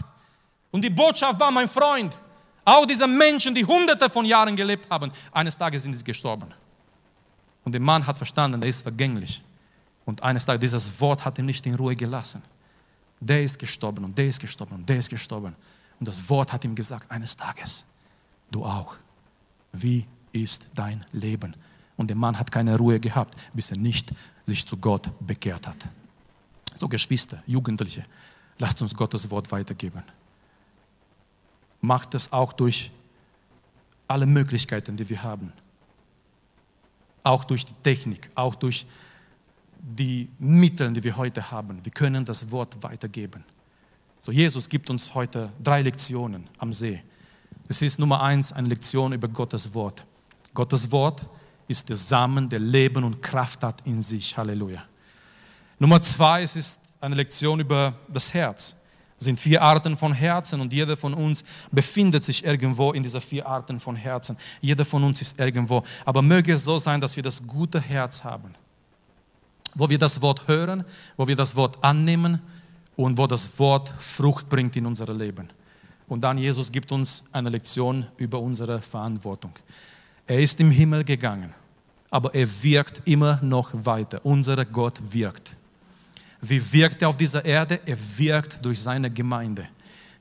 Und 0.72 0.84
die 0.84 0.90
Botschaft 0.90 1.40
war, 1.40 1.52
mein 1.52 1.70
Freund, 1.70 2.14
auch 2.66 2.86
diese 2.86 3.08
Menschen, 3.08 3.56
die 3.56 3.64
hunderte 3.64 4.10
von 4.10 4.26
Jahren 4.26 4.56
gelebt 4.56 4.90
haben, 4.90 5.12
eines 5.32 5.58
Tages 5.58 5.84
sind 5.84 5.94
sie 5.94 6.04
gestorben. 6.04 6.54
Und 7.64 7.72
der 7.72 7.82
Mann 7.82 8.06
hat 8.06 8.18
verstanden, 8.18 8.62
er 8.64 8.68
ist 8.68 8.82
vergänglich. 8.82 9.42
Und 10.06 10.24
eines 10.24 10.46
Tages, 10.46 10.60
dieses 10.60 11.00
Wort 11.02 11.24
hat 11.26 11.38
ihn 11.40 11.46
nicht 11.46 11.66
in 11.66 11.76
Ruhe 11.76 11.96
gelassen. 11.96 12.42
Der 13.20 13.44
ist 13.44 13.60
gestorben 13.60 14.04
und 14.04 14.18
der 14.18 14.30
ist 14.30 14.40
gestorben 14.40 14.76
und 14.76 14.90
der 14.90 14.98
ist 14.98 15.10
gestorben. 15.10 15.56
Und 16.00 16.08
das 16.08 16.28
Wort 16.30 16.52
hat 16.52 16.66
ihm 16.66 16.74
gesagt, 16.74 17.10
eines 17.12 17.38
Tages, 17.38 17.86
du 18.50 18.66
auch. 18.66 18.96
Wie 19.72 20.06
ist 20.32 20.70
dein 20.74 21.06
Leben? 21.12 21.56
Und 21.98 22.08
der 22.08 22.18
Mann 22.18 22.38
hat 22.38 22.52
keine 22.52 22.78
Ruhe 22.78 23.00
gehabt, 23.00 23.38
bis 23.54 23.70
er 23.72 23.78
nicht 23.78 24.12
sich 24.44 24.66
zu 24.66 24.78
Gott 24.78 25.10
bekehrt 25.20 25.68
hat. 25.68 25.88
So 26.76 26.88
Geschwister, 26.88 27.44
Jugendliche, 27.46 28.04
lasst 28.58 28.82
uns 28.82 28.96
Gottes 28.96 29.30
Wort 29.30 29.52
weitergeben. 29.52 30.02
Macht 31.82 32.16
es 32.16 32.34
auch 32.34 32.54
durch 32.54 32.92
alle 34.08 34.26
Möglichkeiten, 34.26 34.98
die 34.98 35.08
wir 35.08 35.22
haben. 35.22 35.54
Auch 37.24 37.44
durch 37.44 37.66
die 37.66 37.76
Technik, 37.84 38.32
auch 38.34 38.56
durch 38.56 38.88
die 39.82 40.30
Mittel, 40.40 40.92
die 40.94 41.04
wir 41.04 41.18
heute 41.18 41.52
haben. 41.52 41.84
Wir 41.84 41.92
können 41.92 42.24
das 42.24 42.52
Wort 42.52 42.82
weitergeben. 42.84 43.44
So, 44.20 44.32
Jesus 44.32 44.70
gibt 44.70 44.90
uns 44.90 45.14
heute 45.16 45.52
drei 45.62 45.82
Lektionen 45.82 46.48
am 46.60 46.72
See. 46.72 47.02
Es 47.68 47.82
ist 47.82 48.00
Nummer 48.00 48.22
eins 48.22 48.54
eine 48.54 48.68
Lektion 48.68 49.14
über 49.14 49.28
Gottes 49.28 49.74
Wort. 49.74 50.06
Gottes 50.54 50.92
Wort 50.92 51.26
ist 51.68 51.90
der 51.90 51.96
Samen, 51.96 52.48
der 52.48 52.60
Leben 52.60 53.04
und 53.04 53.22
Kraft 53.22 53.64
hat 53.64 53.82
in 53.88 54.02
sich. 54.02 54.38
Halleluja. 54.38 54.84
Nummer 55.80 56.00
zwei, 56.02 56.44
es 56.44 56.56
ist 56.56 56.80
eine 57.00 57.16
Lektion 57.16 57.60
über 57.60 57.94
das 58.08 58.34
Herz. 58.34 58.76
Es 59.18 59.26
sind 59.26 59.40
vier 59.40 59.62
Arten 59.62 59.98
von 59.98 60.14
Herzen 60.14 60.62
und 60.62 60.74
jeder 60.74 60.98
von 60.98 61.14
uns 61.14 61.44
befindet 61.72 62.24
sich 62.24 62.44
irgendwo 62.44 62.92
in 62.92 63.02
dieser 63.02 63.22
vier 63.22 63.48
Arten 63.48 63.80
von 63.80 63.96
Herzen. 63.96 64.38
Jeder 64.62 64.86
von 64.86 65.04
uns 65.04 65.22
ist 65.22 65.40
irgendwo. 65.40 65.84
Aber 66.06 66.22
möge 66.22 66.54
es 66.54 66.64
so 66.64 66.78
sein, 66.78 67.02
dass 67.02 67.16
wir 67.16 67.24
das 67.24 67.46
gute 67.46 67.80
Herz 67.82 68.24
haben 68.24 68.54
wo 69.76 69.90
wir 69.90 69.98
das 69.98 70.22
Wort 70.22 70.48
hören, 70.48 70.84
wo 71.18 71.28
wir 71.28 71.36
das 71.36 71.56
Wort 71.56 71.84
annehmen 71.84 72.42
und 72.96 73.18
wo 73.18 73.28
das 73.28 73.58
Wort 73.60 73.94
Frucht 73.98 74.50
bringt 74.50 74.76
in 74.76 74.86
unser 74.86 75.14
Leben. 75.14 75.50
Und 76.08 76.24
dann 76.24 76.38
Jesus 76.38 76.72
gibt 76.72 76.92
uns 76.92 77.24
eine 77.32 77.50
Lektion 77.50 78.06
über 78.18 78.40
unsere 78.40 78.82
Verantwortung. 78.82 79.54
Er 80.28 80.42
ist 80.42 80.60
im 80.60 80.72
Himmel 80.72 81.04
gegangen, 81.04 81.54
aber 82.10 82.36
er 82.36 82.48
wirkt 82.64 83.02
immer 83.06 83.40
noch 83.42 83.70
weiter. 83.74 84.20
Unser 84.26 84.66
Gott 84.66 85.00
wirkt. 85.14 85.56
Wie 86.42 86.74
wirkt 86.74 87.02
er 87.02 87.10
auf 87.10 87.18
dieser 87.18 87.46
Erde? 87.46 87.80
Er 87.86 87.98
wirkt 88.18 88.64
durch 88.66 88.82
seine 88.82 89.10
Gemeinde. 89.10 89.68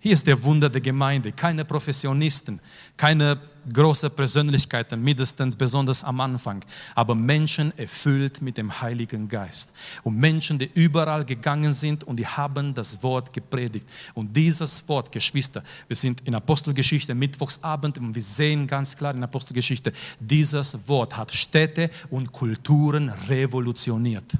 Hier 0.03 0.14
ist 0.14 0.26
der 0.26 0.42
Wunder 0.42 0.70
der 0.70 0.80
Gemeinde. 0.80 1.30
Keine 1.30 1.62
Professionisten, 1.62 2.59
keine 2.96 3.38
große 3.70 4.09
Persönlichkeiten, 4.09 5.03
mindestens 5.03 5.55
besonders 5.55 6.03
am 6.03 6.20
Anfang, 6.20 6.64
aber 6.94 7.14
Menschen 7.14 7.76
erfüllt 7.76 8.40
mit 8.40 8.57
dem 8.57 8.80
Heiligen 8.80 9.28
Geist. 9.28 9.74
Und 10.03 10.16
Menschen, 10.16 10.59
die 10.59 10.70
überall 10.72 11.22
gegangen 11.26 11.74
sind 11.74 12.05
und 12.05 12.16
die 12.16 12.26
haben 12.26 12.72
das 12.72 13.03
Wort 13.03 13.30
gepredigt. 13.30 13.86
Und 14.14 14.34
dieses 14.34 14.88
Wort, 14.88 15.12
Geschwister, 15.12 15.62
wir 15.86 15.96
sind 15.96 16.22
in 16.26 16.34
Apostelgeschichte 16.34 17.14
Mittwochsabend 17.14 17.98
und 17.98 18.14
wir 18.14 18.22
sehen 18.22 18.66
ganz 18.66 18.96
klar 18.96 19.14
in 19.14 19.22
Apostelgeschichte, 19.22 19.92
dieses 20.18 20.88
Wort 20.88 21.14
hat 21.14 21.30
Städte 21.30 21.90
und 22.09 22.32
Kulturen 22.32 23.11
revolutioniert 23.28 24.32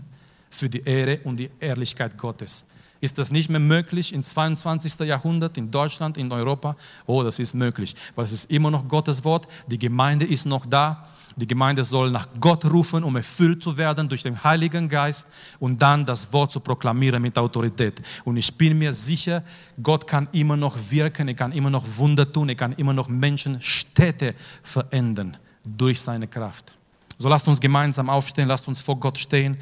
für 0.49 0.71
die 0.71 0.81
Ehre 0.81 1.21
und 1.25 1.39
die 1.39 1.51
Ehrlichkeit 1.61 2.17
Gottes. 2.17 2.65
Ist 3.01 3.17
das 3.19 3.31
nicht 3.31 3.49
mehr 3.49 3.61
möglich 3.61 4.13
im 4.13 4.23
22. 4.23 5.01
Jahrhundert 5.01 5.57
in 5.57 5.71
Deutschland, 5.71 6.19
in 6.19 6.31
Europa? 6.31 6.77
Oh, 7.07 7.23
das 7.23 7.39
ist 7.39 7.55
möglich, 7.55 7.97
weil 8.15 8.27
es 8.27 8.33
ist 8.33 8.51
immer 8.51 8.71
noch 8.71 8.87
Gottes 8.89 9.25
Wort. 9.25 9.49
Die 9.69 9.79
Gemeinde 9.79 10.27
ist 10.27 10.45
noch 10.45 10.67
da. 10.67 11.07
Die 11.37 11.47
Gemeinde 11.47 11.85
soll 11.85 12.11
nach 12.11 12.29
Gott 12.41 12.65
rufen, 12.67 13.05
um 13.05 13.17
erfüllt 13.17 13.63
zu 13.63 13.79
werden 13.79 14.09
durch 14.09 14.23
den 14.23 14.43
Heiligen 14.45 14.89
Geist 14.89 15.29
und 15.61 15.81
dann 15.81 16.05
das 16.05 16.33
Wort 16.33 16.53
zu 16.53 16.61
proklamieren 16.61 17.23
mit 17.23 17.39
Autorität. 17.39 18.03
Und 18.25 18.37
ich 18.37 18.53
bin 18.59 18.77
mir 18.79 18.93
sicher, 18.93 19.43
Gott 19.83 20.07
kann 20.07 20.29
immer 20.33 20.57
noch 20.57 20.77
wirken, 20.91 21.29
er 21.29 21.35
kann 21.35 21.53
immer 21.53 21.71
noch 21.71 21.85
Wunder 21.97 22.31
tun, 22.31 22.51
er 22.51 22.57
kann 22.57 22.73
immer 22.73 22.93
noch 22.93 23.09
Menschen, 23.09 23.61
Städte 23.63 24.35
verändern 24.63 25.37
durch 25.65 26.01
seine 26.01 26.27
Kraft. 26.27 26.75
So 27.19 27.29
lasst 27.29 27.47
uns 27.49 27.61
gemeinsam 27.61 28.11
aufstehen, 28.11 28.49
lasst 28.49 28.67
uns 28.67 28.81
vor 28.81 28.99
Gott 28.99 29.19
stehen 29.19 29.57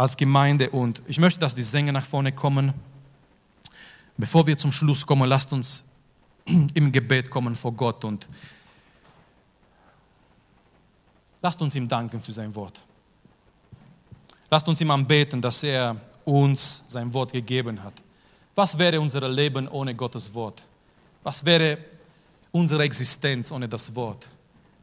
als 0.00 0.16
Gemeinde. 0.16 0.70
Und 0.70 1.02
ich 1.06 1.18
möchte, 1.18 1.38
dass 1.40 1.54
die 1.54 1.62
Sänger 1.62 1.92
nach 1.92 2.04
vorne 2.04 2.32
kommen. 2.32 2.72
Bevor 4.16 4.46
wir 4.46 4.56
zum 4.56 4.72
Schluss 4.72 5.04
kommen, 5.04 5.28
lasst 5.28 5.52
uns 5.52 5.84
im 6.46 6.90
Gebet 6.90 7.30
kommen 7.30 7.54
vor 7.54 7.72
Gott 7.72 8.02
und 8.06 8.26
lasst 11.42 11.60
uns 11.60 11.74
ihm 11.74 11.86
danken 11.86 12.18
für 12.18 12.32
sein 12.32 12.54
Wort. 12.54 12.80
Lasst 14.50 14.66
uns 14.68 14.80
ihm 14.80 14.90
anbeten, 14.90 15.40
dass 15.40 15.62
er 15.62 15.94
uns 16.24 16.82
sein 16.88 17.12
Wort 17.12 17.32
gegeben 17.32 17.82
hat. 17.82 17.94
Was 18.54 18.78
wäre 18.78 18.98
unser 18.98 19.28
Leben 19.28 19.68
ohne 19.68 19.94
Gottes 19.94 20.32
Wort? 20.32 20.62
Was 21.22 21.44
wäre 21.44 21.76
unsere 22.50 22.84
Existenz 22.84 23.52
ohne 23.52 23.68
das 23.68 23.94
Wort? 23.94 24.28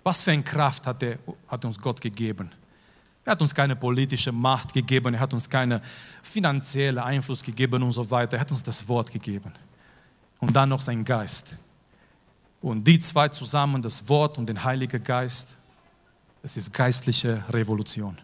Was 0.04 0.24
für 0.24 0.32
eine 0.32 0.44
Kraft 0.44 0.86
hat, 0.86 1.02
er, 1.02 1.18
hat 1.48 1.66
uns 1.66 1.80
Gott 1.80 2.00
gegeben? 2.00 2.52
Er 3.28 3.32
hat 3.32 3.42
uns 3.42 3.54
keine 3.54 3.76
politische 3.76 4.32
Macht 4.32 4.72
gegeben, 4.72 5.14
er 5.14 5.20
hat 5.20 5.34
uns 5.34 5.50
keinen 5.50 5.82
finanziellen 6.24 7.00
Einfluss 7.00 7.44
gegeben 7.44 7.84
und 7.84 7.92
so 7.92 8.10
weiter. 8.10 8.38
Er 8.38 8.40
hat 8.40 8.52
uns 8.52 8.64
das 8.64 8.88
Wort 8.88 9.12
gegeben. 9.12 9.52
Und 10.40 10.56
dann 10.56 10.70
noch 10.70 10.80
sein 10.80 11.04
Geist. 11.04 11.58
Und 12.62 12.88
die 12.88 12.98
zwei 13.00 13.28
zusammen, 13.28 13.82
das 13.82 14.08
Wort 14.08 14.38
und 14.38 14.48
den 14.48 14.64
Heiligen 14.64 15.04
Geist, 15.04 15.58
das 16.42 16.56
ist 16.56 16.72
geistliche 16.72 17.44
Revolution. 17.50 18.18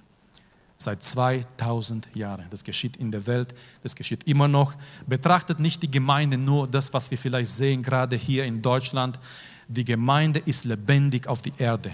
Seit 0.77 1.03
2000 1.03 2.15
Jahren. 2.15 2.45
Das 2.49 2.63
geschieht 2.63 2.95
in 2.95 3.11
der 3.11 3.27
Welt, 3.27 3.53
das 3.83 3.97
geschieht 3.97 4.23
immer 4.23 4.47
noch. 4.47 4.73
Betrachtet 5.05 5.59
nicht 5.59 5.83
die 5.83 5.91
Gemeinde 5.91 6.37
nur 6.37 6.65
das, 6.65 6.93
was 6.93 7.11
wir 7.11 7.17
vielleicht 7.17 7.51
sehen, 7.51 7.83
gerade 7.83 8.15
hier 8.15 8.45
in 8.45 8.61
Deutschland. 8.61 9.19
Die 9.67 9.83
Gemeinde 9.83 10.39
ist 10.45 10.63
lebendig 10.63 11.27
auf 11.27 11.41
die 11.41 11.51
Erde. 11.57 11.93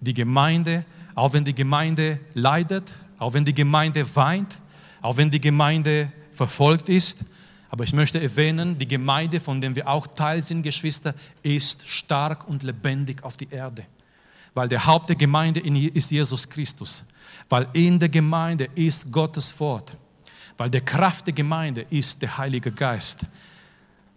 Die 0.00 0.14
Gemeinde 0.14 0.84
auch 1.16 1.32
wenn 1.32 1.44
die 1.44 1.54
Gemeinde 1.54 2.20
leidet, 2.34 2.88
auch 3.18 3.34
wenn 3.34 3.44
die 3.44 3.54
Gemeinde 3.54 4.04
weint, 4.14 4.54
auch 5.00 5.16
wenn 5.16 5.30
die 5.30 5.40
Gemeinde 5.40 6.12
verfolgt 6.30 6.88
ist. 6.88 7.24
Aber 7.70 7.84
ich 7.84 7.94
möchte 7.94 8.20
erwähnen, 8.20 8.78
die 8.78 8.86
Gemeinde, 8.86 9.40
von 9.40 9.60
der 9.60 9.74
wir 9.74 9.88
auch 9.88 10.06
Teil 10.06 10.42
sind, 10.42 10.62
Geschwister, 10.62 11.14
ist 11.42 11.88
stark 11.88 12.46
und 12.48 12.62
lebendig 12.62 13.24
auf 13.24 13.36
die 13.36 13.48
Erde. 13.50 13.84
Weil 14.54 14.68
der 14.68 14.86
Haupt 14.86 15.08
der 15.08 15.16
Gemeinde 15.16 15.60
ist 15.60 16.10
Jesus 16.10 16.48
Christus. 16.48 17.04
Weil 17.48 17.66
in 17.72 17.98
der 17.98 18.10
Gemeinde 18.10 18.68
ist 18.74 19.10
Gottes 19.10 19.58
Wort. 19.58 19.96
Weil 20.58 20.70
der 20.70 20.82
Kraft 20.82 21.26
der 21.26 21.34
Gemeinde 21.34 21.86
ist 21.88 22.20
der 22.20 22.36
Heilige 22.36 22.72
Geist, 22.72 23.26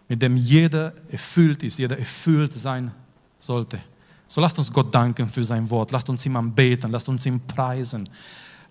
mit 0.06 0.20
dem 0.20 0.36
jeder 0.36 0.92
erfüllt 1.10 1.62
ist, 1.62 1.78
jeder 1.78 1.98
erfüllt 1.98 2.52
sein 2.52 2.92
sollte. 3.38 3.80
So 4.30 4.40
lasst 4.40 4.56
uns 4.60 4.72
Gott 4.72 4.94
danken 4.94 5.28
für 5.28 5.42
sein 5.42 5.68
Wort. 5.70 5.90
Lasst 5.90 6.08
uns 6.08 6.24
ihm 6.24 6.36
anbeten. 6.36 6.92
Lasst 6.92 7.08
uns 7.08 7.26
ihm 7.26 7.40
preisen. 7.40 8.08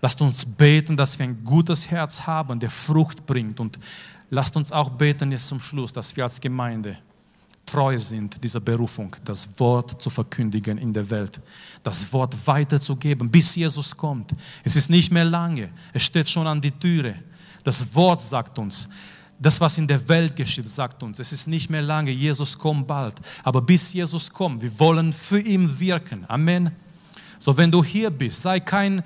Lasst 0.00 0.22
uns 0.22 0.46
beten, 0.46 0.96
dass 0.96 1.18
wir 1.18 1.26
ein 1.26 1.44
gutes 1.44 1.90
Herz 1.90 2.26
haben, 2.26 2.58
der 2.58 2.70
Frucht 2.70 3.26
bringt. 3.26 3.60
Und 3.60 3.78
lasst 4.30 4.56
uns 4.56 4.72
auch 4.72 4.88
beten 4.88 5.30
jetzt 5.32 5.48
zum 5.48 5.60
Schluss, 5.60 5.92
dass 5.92 6.16
wir 6.16 6.24
als 6.24 6.40
Gemeinde 6.40 6.96
treu 7.66 7.98
sind 7.98 8.42
dieser 8.42 8.60
Berufung, 8.60 9.14
das 9.22 9.60
Wort 9.60 10.00
zu 10.00 10.08
verkündigen 10.08 10.78
in 10.78 10.94
der 10.94 11.08
Welt, 11.10 11.40
das 11.82 12.10
Wort 12.10 12.34
weiterzugeben, 12.46 13.30
bis 13.30 13.54
Jesus 13.54 13.94
kommt. 13.94 14.32
Es 14.64 14.76
ist 14.76 14.88
nicht 14.88 15.12
mehr 15.12 15.26
lange, 15.26 15.68
es 15.92 16.04
steht 16.04 16.28
schon 16.28 16.46
an 16.46 16.60
die 16.60 16.72
Türe. 16.72 17.14
Das 17.62 17.94
Wort 17.94 18.22
sagt 18.22 18.58
uns, 18.58 18.88
das, 19.40 19.60
was 19.60 19.78
in 19.78 19.86
der 19.86 20.06
Welt 20.08 20.36
geschieht, 20.36 20.68
sagt 20.68 21.02
uns, 21.02 21.18
es 21.18 21.32
ist 21.32 21.48
nicht 21.48 21.70
mehr 21.70 21.80
lange, 21.80 22.10
Jesus 22.10 22.58
kommt 22.58 22.86
bald. 22.86 23.14
Aber 23.42 23.62
bis 23.62 23.92
Jesus 23.92 24.30
kommt, 24.30 24.60
wir 24.60 24.78
wollen 24.78 25.12
für 25.12 25.40
ihn 25.40 25.80
wirken. 25.80 26.26
Amen. 26.28 26.70
So, 27.38 27.56
wenn 27.56 27.70
du 27.72 27.82
hier 27.82 28.10
bist, 28.10 28.42
sei 28.42 28.60
kein 28.60 29.02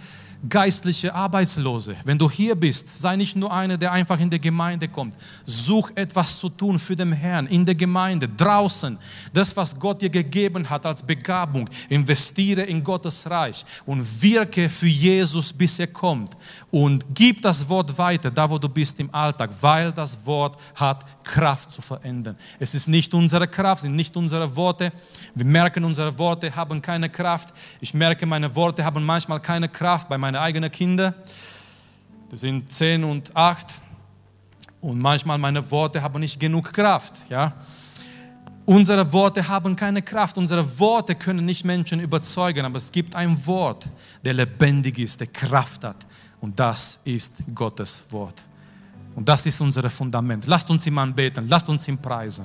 geistliche 0.48 1.14
Arbeitslose. 1.14 1.96
Wenn 2.04 2.18
du 2.18 2.30
hier 2.30 2.54
bist, 2.54 2.88
sei 3.00 3.16
nicht 3.16 3.36
nur 3.36 3.52
einer, 3.52 3.76
der 3.76 3.92
einfach 3.92 4.18
in 4.18 4.30
die 4.30 4.40
Gemeinde 4.40 4.88
kommt. 4.88 5.16
Such 5.44 5.90
etwas 5.94 6.38
zu 6.38 6.48
tun 6.48 6.78
für 6.78 6.96
den 6.96 7.12
Herrn 7.12 7.46
in 7.46 7.64
der 7.64 7.74
Gemeinde, 7.74 8.28
draußen. 8.28 8.98
Das, 9.32 9.56
was 9.56 9.78
Gott 9.78 10.02
dir 10.02 10.10
gegeben 10.10 10.68
hat 10.68 10.86
als 10.86 11.02
Begabung, 11.02 11.68
investiere 11.88 12.62
in 12.62 12.82
Gottes 12.82 13.28
Reich 13.28 13.64
und 13.86 14.00
wirke 14.22 14.68
für 14.68 14.86
Jesus, 14.86 15.52
bis 15.52 15.78
er 15.78 15.88
kommt. 15.88 16.36
Und 16.70 17.04
gib 17.14 17.40
das 17.42 17.68
Wort 17.68 17.96
weiter, 17.96 18.30
da 18.30 18.48
wo 18.50 18.58
du 18.58 18.68
bist 18.68 18.98
im 18.98 19.14
Alltag, 19.14 19.50
weil 19.60 19.92
das 19.92 20.26
Wort 20.26 20.56
hat 20.74 21.04
Kraft 21.24 21.72
zu 21.72 21.80
verändern. 21.80 22.36
Es 22.58 22.74
ist 22.74 22.88
nicht 22.88 23.14
unsere 23.14 23.48
Kraft, 23.48 23.82
sind 23.82 23.96
nicht 23.96 24.16
unsere 24.16 24.54
Worte. 24.56 24.92
Wir 25.34 25.46
merken, 25.46 25.84
unsere 25.84 26.16
Worte 26.18 26.54
haben 26.54 26.82
keine 26.82 27.08
Kraft. 27.08 27.54
Ich 27.80 27.94
merke, 27.94 28.26
meine 28.26 28.54
Worte 28.54 28.84
haben 28.84 29.04
manchmal 29.04 29.40
keine 29.40 29.68
Kraft 29.68 30.08
bei 30.08 30.18
meinen 30.18 30.33
meine 30.34 30.46
eigenen 30.46 30.72
Kinder, 30.72 31.14
die 32.32 32.36
sind 32.36 32.72
zehn 32.72 33.04
und 33.04 33.36
acht 33.36 33.68
und 34.80 34.98
manchmal 34.98 35.38
meine 35.38 35.70
Worte 35.70 36.02
haben 36.02 36.18
nicht 36.18 36.40
genug 36.40 36.72
Kraft. 36.72 37.14
Ja? 37.28 37.52
Unsere 38.66 39.12
Worte 39.12 39.46
haben 39.46 39.76
keine 39.76 40.02
Kraft, 40.02 40.36
unsere 40.36 40.66
Worte 40.80 41.14
können 41.14 41.44
nicht 41.44 41.64
Menschen 41.64 42.00
überzeugen, 42.00 42.64
aber 42.64 42.78
es 42.78 42.90
gibt 42.90 43.14
ein 43.14 43.46
Wort, 43.46 43.86
der 44.24 44.34
lebendig 44.34 44.98
ist, 44.98 45.20
der 45.20 45.28
Kraft 45.28 45.84
hat 45.84 46.04
und 46.40 46.58
das 46.58 46.98
ist 47.04 47.44
Gottes 47.54 48.02
Wort. 48.10 48.42
Und 49.14 49.28
das 49.28 49.46
ist 49.46 49.60
unser 49.60 49.88
Fundament. 49.88 50.48
Lasst 50.48 50.68
uns 50.68 50.84
ihm 50.84 50.98
anbeten, 50.98 51.46
lasst 51.46 51.68
uns 51.68 51.86
ihm 51.86 51.98
preisen. 51.98 52.44